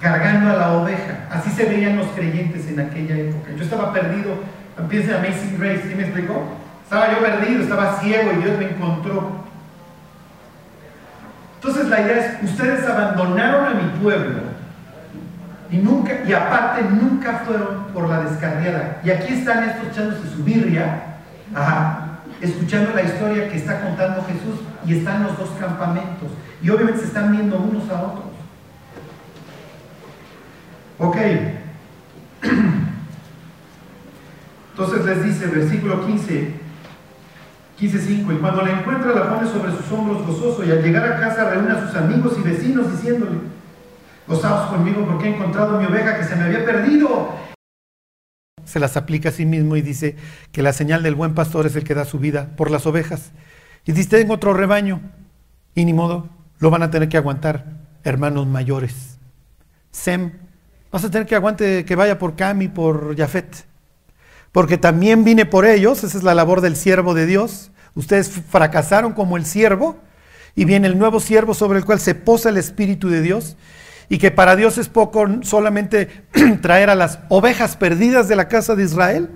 cargando 0.00 0.50
a 0.50 0.56
la 0.56 0.72
oveja. 0.74 1.26
Así 1.30 1.50
se 1.50 1.64
veían 1.64 1.96
los 1.96 2.08
creyentes 2.08 2.68
en 2.68 2.80
aquella 2.80 3.16
época. 3.16 3.50
Yo 3.56 3.64
estaba 3.64 3.92
perdido, 3.92 4.34
empieza 4.78 5.18
Amazing 5.18 5.58
Grace, 5.58 5.82
¿sí 5.88 5.94
me 5.94 6.02
explicó? 6.04 6.44
Estaba 6.82 7.12
yo 7.12 7.18
perdido, 7.20 7.62
estaba 7.62 8.00
ciego 8.00 8.32
y 8.32 8.42
Dios 8.42 8.58
me 8.58 8.70
encontró. 8.70 9.44
Entonces 11.56 11.88
la 11.88 12.00
idea 12.00 12.18
es, 12.18 12.50
ustedes 12.50 12.86
abandonaron 12.86 13.66
a 13.66 13.70
mi 13.70 13.88
pueblo 14.02 14.40
y 15.70 15.78
nunca, 15.78 16.22
y 16.26 16.32
aparte 16.32 16.82
nunca 16.82 17.42
fueron 17.46 17.84
por 17.94 18.08
la 18.08 18.20
descarriada. 18.20 19.00
Y 19.02 19.10
aquí 19.10 19.32
están 19.32 19.64
estos 19.64 19.88
echándose 19.88 20.28
su 20.28 20.44
birria, 20.44 21.02
escuchando 22.40 22.92
la 22.94 23.02
historia 23.02 23.48
que 23.48 23.56
está 23.56 23.80
contando 23.80 24.24
Jesús 24.24 24.60
y 24.86 24.98
están 24.98 25.24
los 25.24 25.38
dos 25.38 25.50
campamentos. 25.58 26.28
Y 26.62 26.70
obviamente 26.70 27.00
se 27.00 27.06
están 27.06 27.32
viendo 27.32 27.58
unos 27.58 27.88
a 27.90 28.02
otros. 28.02 28.24
Ok. 30.98 31.16
Entonces 34.76 35.04
les 35.04 35.24
dice, 35.24 35.46
versículo 35.46 36.04
15, 36.04 36.50
15.5, 37.78 38.34
y 38.34 38.38
cuando 38.38 38.62
la 38.62 38.80
encuentra 38.80 39.14
la 39.14 39.32
pone 39.32 39.48
sobre 39.48 39.70
sus 39.70 39.92
hombros 39.92 40.26
gozoso 40.26 40.64
y 40.64 40.72
al 40.72 40.82
llegar 40.82 41.12
a 41.12 41.20
casa 41.20 41.48
reúne 41.48 41.70
a 41.70 41.86
sus 41.86 41.94
amigos 41.94 42.34
y 42.40 42.42
vecinos 42.42 42.90
diciéndole, 42.90 43.38
gozaos 44.26 44.70
conmigo 44.70 45.06
porque 45.06 45.28
he 45.28 45.36
encontrado 45.36 45.78
mi 45.78 45.86
oveja 45.86 46.18
que 46.18 46.24
se 46.24 46.34
me 46.34 46.42
había 46.42 46.64
perdido. 46.64 47.36
Se 48.64 48.80
las 48.80 48.96
aplica 48.96 49.28
a 49.28 49.32
sí 49.32 49.46
mismo 49.46 49.76
y 49.76 49.82
dice 49.82 50.16
que 50.50 50.62
la 50.62 50.72
señal 50.72 51.04
del 51.04 51.14
buen 51.14 51.34
pastor 51.34 51.66
es 51.66 51.76
el 51.76 51.84
que 51.84 51.94
da 51.94 52.04
su 52.04 52.18
vida 52.18 52.48
por 52.56 52.72
las 52.72 52.84
ovejas. 52.84 53.30
Y 53.84 53.92
dice, 53.92 54.18
tengo 54.18 54.34
otro 54.34 54.54
rebaño. 54.54 55.00
Y 55.76 55.84
ni 55.84 55.92
modo, 55.92 56.28
lo 56.58 56.70
van 56.70 56.82
a 56.82 56.90
tener 56.90 57.08
que 57.08 57.16
aguantar 57.16 57.66
hermanos 58.02 58.48
mayores. 58.48 59.18
Sem, 59.92 60.32
vas 60.90 61.04
a 61.04 61.10
tener 61.12 61.28
que 61.28 61.36
aguante 61.36 61.84
que 61.84 61.94
vaya 61.94 62.18
por 62.18 62.34
Cam 62.34 62.62
y 62.62 62.66
por 62.68 63.16
Jafet. 63.16 63.73
Porque 64.54 64.78
también 64.78 65.24
vine 65.24 65.46
por 65.46 65.66
ellos, 65.66 66.04
esa 66.04 66.16
es 66.16 66.22
la 66.22 66.32
labor 66.32 66.60
del 66.60 66.76
siervo 66.76 67.12
de 67.12 67.26
Dios. 67.26 67.72
Ustedes 67.96 68.30
fracasaron 68.30 69.12
como 69.12 69.36
el 69.36 69.46
siervo 69.46 69.96
y 70.54 70.64
viene 70.64 70.86
el 70.86 70.96
nuevo 70.96 71.18
siervo 71.18 71.54
sobre 71.54 71.80
el 71.80 71.84
cual 71.84 71.98
se 71.98 72.14
posa 72.14 72.50
el 72.50 72.56
Espíritu 72.56 73.08
de 73.08 73.20
Dios 73.20 73.56
y 74.08 74.18
que 74.18 74.30
para 74.30 74.54
Dios 74.54 74.78
es 74.78 74.88
poco 74.88 75.26
solamente 75.42 76.22
traer 76.62 76.88
a 76.88 76.94
las 76.94 77.18
ovejas 77.30 77.76
perdidas 77.76 78.28
de 78.28 78.36
la 78.36 78.46
casa 78.46 78.76
de 78.76 78.84
Israel, 78.84 79.28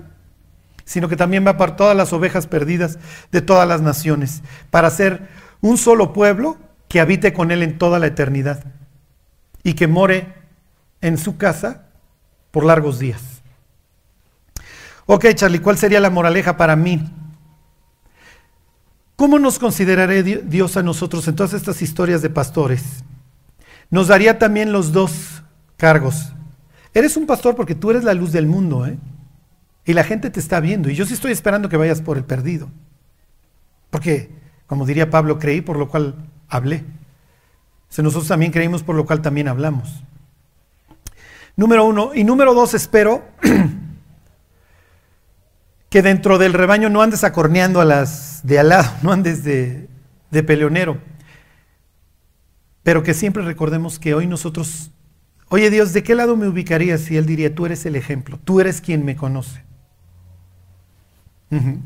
sino 0.85 1.09
que 1.09 1.17
también 1.17 1.45
va 1.45 1.57
para 1.57 1.75
todas 1.75 1.97
las 1.97 2.13
ovejas 2.13 2.47
perdidas 2.47 2.97
de 3.29 3.41
todas 3.41 3.67
las 3.67 3.81
naciones, 3.81 4.41
para 4.69 4.89
ser 4.89 5.27
un 5.59 5.77
solo 5.77 6.13
pueblo 6.13 6.55
que 6.87 7.01
habite 7.01 7.33
con 7.33 7.51
Él 7.51 7.61
en 7.61 7.77
toda 7.77 7.99
la 7.99 8.07
eternidad 8.07 8.63
y 9.63 9.73
que 9.73 9.87
more 9.87 10.33
en 11.01 11.17
su 11.17 11.35
casa 11.35 11.89
por 12.51 12.63
largos 12.63 12.99
días. 12.99 13.38
Ok, 15.11 15.25
Charlie, 15.33 15.57
¿cuál 15.57 15.75
sería 15.75 15.99
la 15.99 16.11
moraleja 16.11 16.55
para 16.55 16.75
mí? 16.75 17.03
¿Cómo 19.15 19.39
nos 19.39 19.57
consideraré 19.57 20.21
Dios 20.21 20.77
a 20.77 20.83
nosotros 20.83 21.27
en 21.27 21.35
todas 21.35 21.53
estas 21.53 21.81
historias 21.81 22.21
de 22.21 22.29
pastores? 22.29 23.03
Nos 23.89 24.09
daría 24.09 24.37
también 24.37 24.71
los 24.71 24.91
dos 24.91 25.41
cargos. 25.77 26.31
Eres 26.93 27.17
un 27.17 27.25
pastor 27.25 27.55
porque 27.55 27.73
tú 27.73 27.89
eres 27.89 28.03
la 28.03 28.13
luz 28.13 28.31
del 28.31 28.45
mundo, 28.45 28.85
¿eh? 28.85 28.99
Y 29.83 29.93
la 29.93 30.03
gente 30.03 30.29
te 30.29 30.39
está 30.39 30.59
viendo. 30.59 30.91
Y 30.91 30.95
yo 30.95 31.07
sí 31.07 31.15
estoy 31.15 31.31
esperando 31.31 31.69
que 31.69 31.77
vayas 31.77 32.03
por 32.03 32.15
el 32.15 32.23
perdido. 32.23 32.69
Porque, 33.89 34.29
como 34.67 34.85
diría 34.85 35.09
Pablo, 35.09 35.39
creí 35.39 35.61
por 35.61 35.79
lo 35.79 35.89
cual 35.89 36.17
hablé. 36.49 36.85
Si 37.89 38.03
nosotros 38.03 38.27
también 38.27 38.51
creímos 38.51 38.83
por 38.83 38.95
lo 38.95 39.07
cual 39.07 39.23
también 39.23 39.47
hablamos. 39.47 40.03
Número 41.55 41.83
uno. 41.83 42.11
Y 42.13 42.23
número 42.23 42.53
dos, 42.53 42.75
espero 42.75 43.23
que 45.89 46.01
dentro 46.01 46.37
del 46.37 46.53
rebaño 46.53 46.89
no 46.89 47.01
andes 47.01 47.23
acorneando 47.23 47.81
a 47.81 47.85
las 47.85 48.41
de 48.43 48.59
al 48.59 48.69
lado, 48.69 48.91
no 49.01 49.11
andes 49.11 49.43
de, 49.43 49.87
de 50.31 50.43
peleonero. 50.43 50.99
Pero 52.83 53.03
que 53.03 53.13
siempre 53.13 53.43
recordemos 53.43 53.99
que 53.99 54.13
hoy 54.13 54.27
nosotros, 54.27 54.91
oye 55.49 55.69
Dios, 55.69 55.93
¿de 55.93 56.03
qué 56.03 56.15
lado 56.15 56.37
me 56.37 56.47
ubicarías? 56.47 57.01
si 57.01 57.17
Él 57.17 57.25
diría, 57.25 57.53
tú 57.53 57.65
eres 57.65 57.85
el 57.85 57.95
ejemplo, 57.95 58.39
tú 58.43 58.61
eres 58.61 58.81
quien 58.81 59.03
me 59.05 59.15
conoce. 59.15 59.63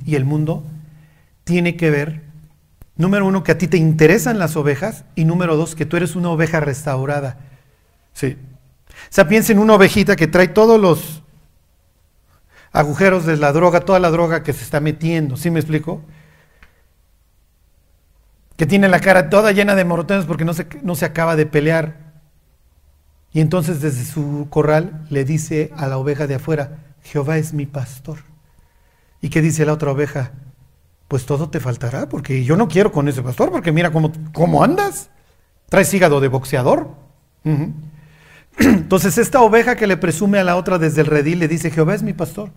Y 0.06 0.16
el 0.16 0.26
mundo 0.26 0.66
tiene 1.45 1.78
que 1.78 1.89
ver, 1.89 2.24
número 2.97 3.26
uno, 3.26 3.43
que 3.43 3.54
a 3.54 3.58
ti 3.58 3.68
te 3.68 3.78
interesan 3.78 4.38
las 4.38 4.58
ovejas 4.58 5.06
y 5.16 5.24
número 5.24 5.56
dos, 5.56 5.74
que 5.74 5.86
tú 5.86 5.95
eres 5.95 6.18
una 6.18 6.30
oveja 6.30 6.60
restaurada. 6.60 7.38
Sí. 8.12 8.36
O 8.89 8.93
sea, 9.10 9.28
piensa 9.30 9.54
en 9.54 9.60
una 9.60 9.76
ovejita 9.76 10.18
que 10.18 10.28
trae 10.28 10.49
todos 10.49 10.80
los 10.80 11.23
agujeros 12.74 13.26
de 13.26 13.38
la 13.38 13.54
droga, 13.54 13.82
toda 13.82 14.00
la 14.00 14.10
droga 14.10 14.44
que 14.44 14.52
se 14.52 14.64
está 14.64 14.80
metiendo, 14.80 15.38
¿sí 15.38 15.52
me 15.52 15.60
explico? 15.60 16.02
Que 18.58 18.66
tiene 18.66 18.90
la 18.90 19.00
cara 19.00 19.30
toda 19.30 19.52
llena 19.52 19.76
de 19.76 19.86
moretones 19.86 20.26
porque 20.26 20.44
no 20.44 20.54
se, 20.54 20.68
no 20.82 20.96
se 20.96 21.06
acaba 21.06 21.36
de 21.36 21.46
pelear. 21.46 22.14
Y 23.32 23.42
entonces 23.42 23.80
desde 23.80 24.04
su 24.06 24.48
corral 24.50 25.06
le 25.10 25.24
dice 25.24 25.72
a 25.78 25.88
la 25.88 25.98
oveja 25.98 26.28
de 26.28 26.36
afuera, 26.36 26.80
Jehová 27.04 27.38
es 27.38 27.54
mi 27.54 27.66
pastor. 27.66 28.20
¿Y 29.22 29.30
qué 29.30 29.42
dice 29.42 29.66
la 29.66 29.74
otra 29.74 29.92
oveja? 29.92 30.32
Pues 31.08 31.26
todo 31.26 31.50
te 31.50 31.60
faltará, 31.60 32.10
porque 32.10 32.44
yo 32.44 32.58
no 32.58 32.68
quiero 32.68 32.92
con 32.92 33.08
ese 33.08 33.22
pastor, 33.22 33.52
porque 33.52 33.72
mira 33.72 33.92
cómo, 33.92 34.12
cómo 34.34 34.64
andas. 34.64 35.10
Traes 35.70 35.94
hígado 35.94 36.20
de 36.20 36.28
boxeador. 36.28 36.90
Entonces 38.60 39.18
esta 39.18 39.42
oveja 39.42 39.76
que 39.76 39.88
le 39.88 39.98
presume 39.98 40.40
a 40.40 40.44
la 40.44 40.56
otra 40.56 40.78
desde 40.78 41.02
el 41.02 41.08
redil 41.08 41.40
le 41.40 41.48
dice, 41.48 41.72
Jehová 41.72 41.96
es 41.96 42.04
mi 42.04 42.14
pastor, 42.14 42.52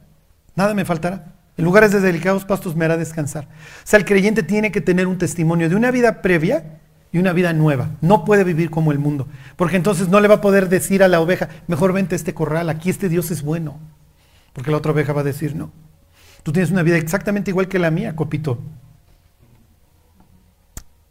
nada 0.57 0.75
me 0.75 0.85
faltará. 0.85 1.37
En 1.57 1.65
lugares 1.65 1.93
de 1.93 2.01
delicados 2.01 2.45
pastos 2.45 2.77
me 2.77 2.85
hará 2.85 2.97
descansar. 2.97 3.45
O 3.45 3.49
sea, 3.85 3.99
el 3.99 4.05
creyente 4.05 4.43
tiene 4.43 4.73
que 4.73 4.81
tener 4.81 5.07
un 5.07 5.19
testimonio 5.19 5.69
de 5.69 5.77
una 5.77 5.91
vida 5.91 6.21
previa 6.21 6.81
y 7.13 7.19
una 7.19 7.33
vida 7.33 7.53
nueva. 7.53 7.91
No 8.01 8.25
puede 8.25 8.45
vivir 8.45 8.71
como 8.71 8.93
el 8.93 8.99
mundo, 8.99 9.27
porque 9.57 9.77
entonces 9.77 10.09
no 10.09 10.21
le 10.21 10.29
va 10.29 10.37
a 10.37 10.41
poder 10.41 10.69
decir 10.69 11.03
a 11.03 11.09
la 11.09 11.21
oveja, 11.21 11.49
mejor 11.67 11.93
vente 11.93 12.15
a 12.15 12.17
este 12.17 12.35
corral, 12.35 12.69
aquí 12.69 12.91
este 12.91 13.09
Dios 13.09 13.31
es 13.31 13.43
bueno. 13.43 13.79
Porque 14.53 14.71
la 14.71 14.77
otra 14.77 14.93
oveja 14.93 15.13
va 15.13 15.23
a 15.23 15.25
decir, 15.25 15.55
no, 15.55 15.71
tú 16.43 16.53
tienes 16.53 16.71
una 16.71 16.83
vida 16.83 16.97
exactamente 16.97 17.51
igual 17.51 17.69
que 17.69 17.79
la 17.79 17.91
mía, 17.91 18.17
copito. 18.17 18.59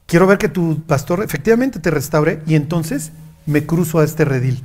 Quiero 0.06 0.28
ver 0.28 0.38
que 0.38 0.50
tu 0.50 0.84
pastor 0.84 1.24
efectivamente 1.24 1.80
te 1.80 1.90
restaure 1.90 2.42
y 2.46 2.56
entonces 2.56 3.12
me 3.48 3.66
cruzo 3.66 4.00
a 4.00 4.04
este 4.04 4.26
redil. 4.26 4.64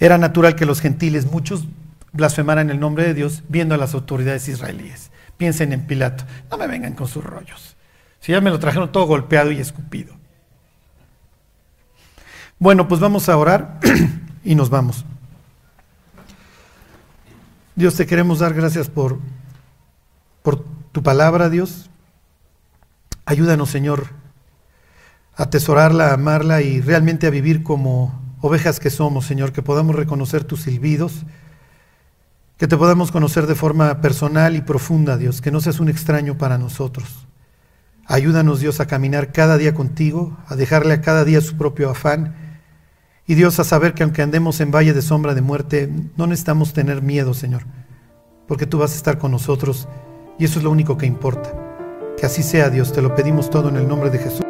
Era 0.00 0.18
natural 0.18 0.56
que 0.56 0.66
los 0.66 0.80
gentiles, 0.80 1.30
muchos, 1.30 1.66
blasfemaran 2.12 2.70
el 2.70 2.80
nombre 2.80 3.04
de 3.04 3.14
Dios 3.14 3.42
viendo 3.48 3.74
a 3.74 3.78
las 3.78 3.94
autoridades 3.94 4.48
israelíes. 4.48 5.10
Piensen 5.36 5.72
en 5.72 5.86
Pilato. 5.86 6.24
No 6.50 6.58
me 6.58 6.66
vengan 6.66 6.94
con 6.94 7.08
sus 7.08 7.24
rollos. 7.24 7.76
Si 8.20 8.32
ya 8.32 8.40
me 8.40 8.50
lo 8.50 8.58
trajeron 8.58 8.92
todo 8.92 9.06
golpeado 9.06 9.50
y 9.50 9.58
escupido. 9.58 10.14
Bueno, 12.58 12.88
pues 12.88 13.00
vamos 13.00 13.28
a 13.28 13.36
orar 13.36 13.80
y 14.44 14.54
nos 14.54 14.68
vamos. 14.68 15.04
Dios, 17.74 17.94
te 17.94 18.06
queremos 18.06 18.40
dar 18.40 18.52
gracias 18.52 18.90
por, 18.90 19.18
por 20.42 20.62
tu 20.92 21.02
palabra, 21.02 21.48
Dios. 21.48 21.88
Ayúdanos, 23.24 23.70
Señor, 23.70 24.08
a 25.36 25.44
atesorarla, 25.44 26.08
a 26.08 26.14
amarla 26.14 26.60
y 26.60 26.82
realmente 26.82 27.26
a 27.26 27.30
vivir 27.30 27.62
como 27.62 28.20
ovejas 28.42 28.80
que 28.80 28.90
somos, 28.90 29.24
Señor, 29.24 29.52
que 29.52 29.62
podamos 29.62 29.96
reconocer 29.96 30.44
tus 30.44 30.62
silbidos, 30.62 31.24
que 32.60 32.68
te 32.68 32.76
podamos 32.76 33.10
conocer 33.10 33.46
de 33.46 33.54
forma 33.54 34.02
personal 34.02 34.54
y 34.54 34.60
profunda, 34.60 35.16
Dios, 35.16 35.40
que 35.40 35.50
no 35.50 35.62
seas 35.62 35.80
un 35.80 35.88
extraño 35.88 36.36
para 36.36 36.58
nosotros. 36.58 37.26
Ayúdanos, 38.04 38.60
Dios, 38.60 38.80
a 38.80 38.86
caminar 38.86 39.32
cada 39.32 39.56
día 39.56 39.72
contigo, 39.72 40.36
a 40.46 40.56
dejarle 40.56 40.92
a 40.92 41.00
cada 41.00 41.24
día 41.24 41.40
su 41.40 41.56
propio 41.56 41.88
afán. 41.88 42.34
Y 43.26 43.34
Dios, 43.34 43.58
a 43.60 43.64
saber 43.64 43.94
que 43.94 44.02
aunque 44.02 44.20
andemos 44.20 44.60
en 44.60 44.72
valle 44.72 44.92
de 44.92 45.00
sombra 45.00 45.34
de 45.34 45.40
muerte, 45.40 45.90
no 46.18 46.26
necesitamos 46.26 46.74
tener 46.74 47.00
miedo, 47.00 47.32
Señor, 47.32 47.62
porque 48.46 48.66
tú 48.66 48.76
vas 48.76 48.92
a 48.92 48.96
estar 48.96 49.16
con 49.16 49.30
nosotros 49.30 49.88
y 50.38 50.44
eso 50.44 50.58
es 50.58 50.62
lo 50.62 50.70
único 50.70 50.98
que 50.98 51.06
importa. 51.06 51.54
Que 52.18 52.26
así 52.26 52.42
sea, 52.42 52.68
Dios, 52.68 52.92
te 52.92 53.00
lo 53.00 53.14
pedimos 53.14 53.48
todo 53.48 53.70
en 53.70 53.76
el 53.76 53.88
nombre 53.88 54.10
de 54.10 54.18
Jesús. 54.18 54.44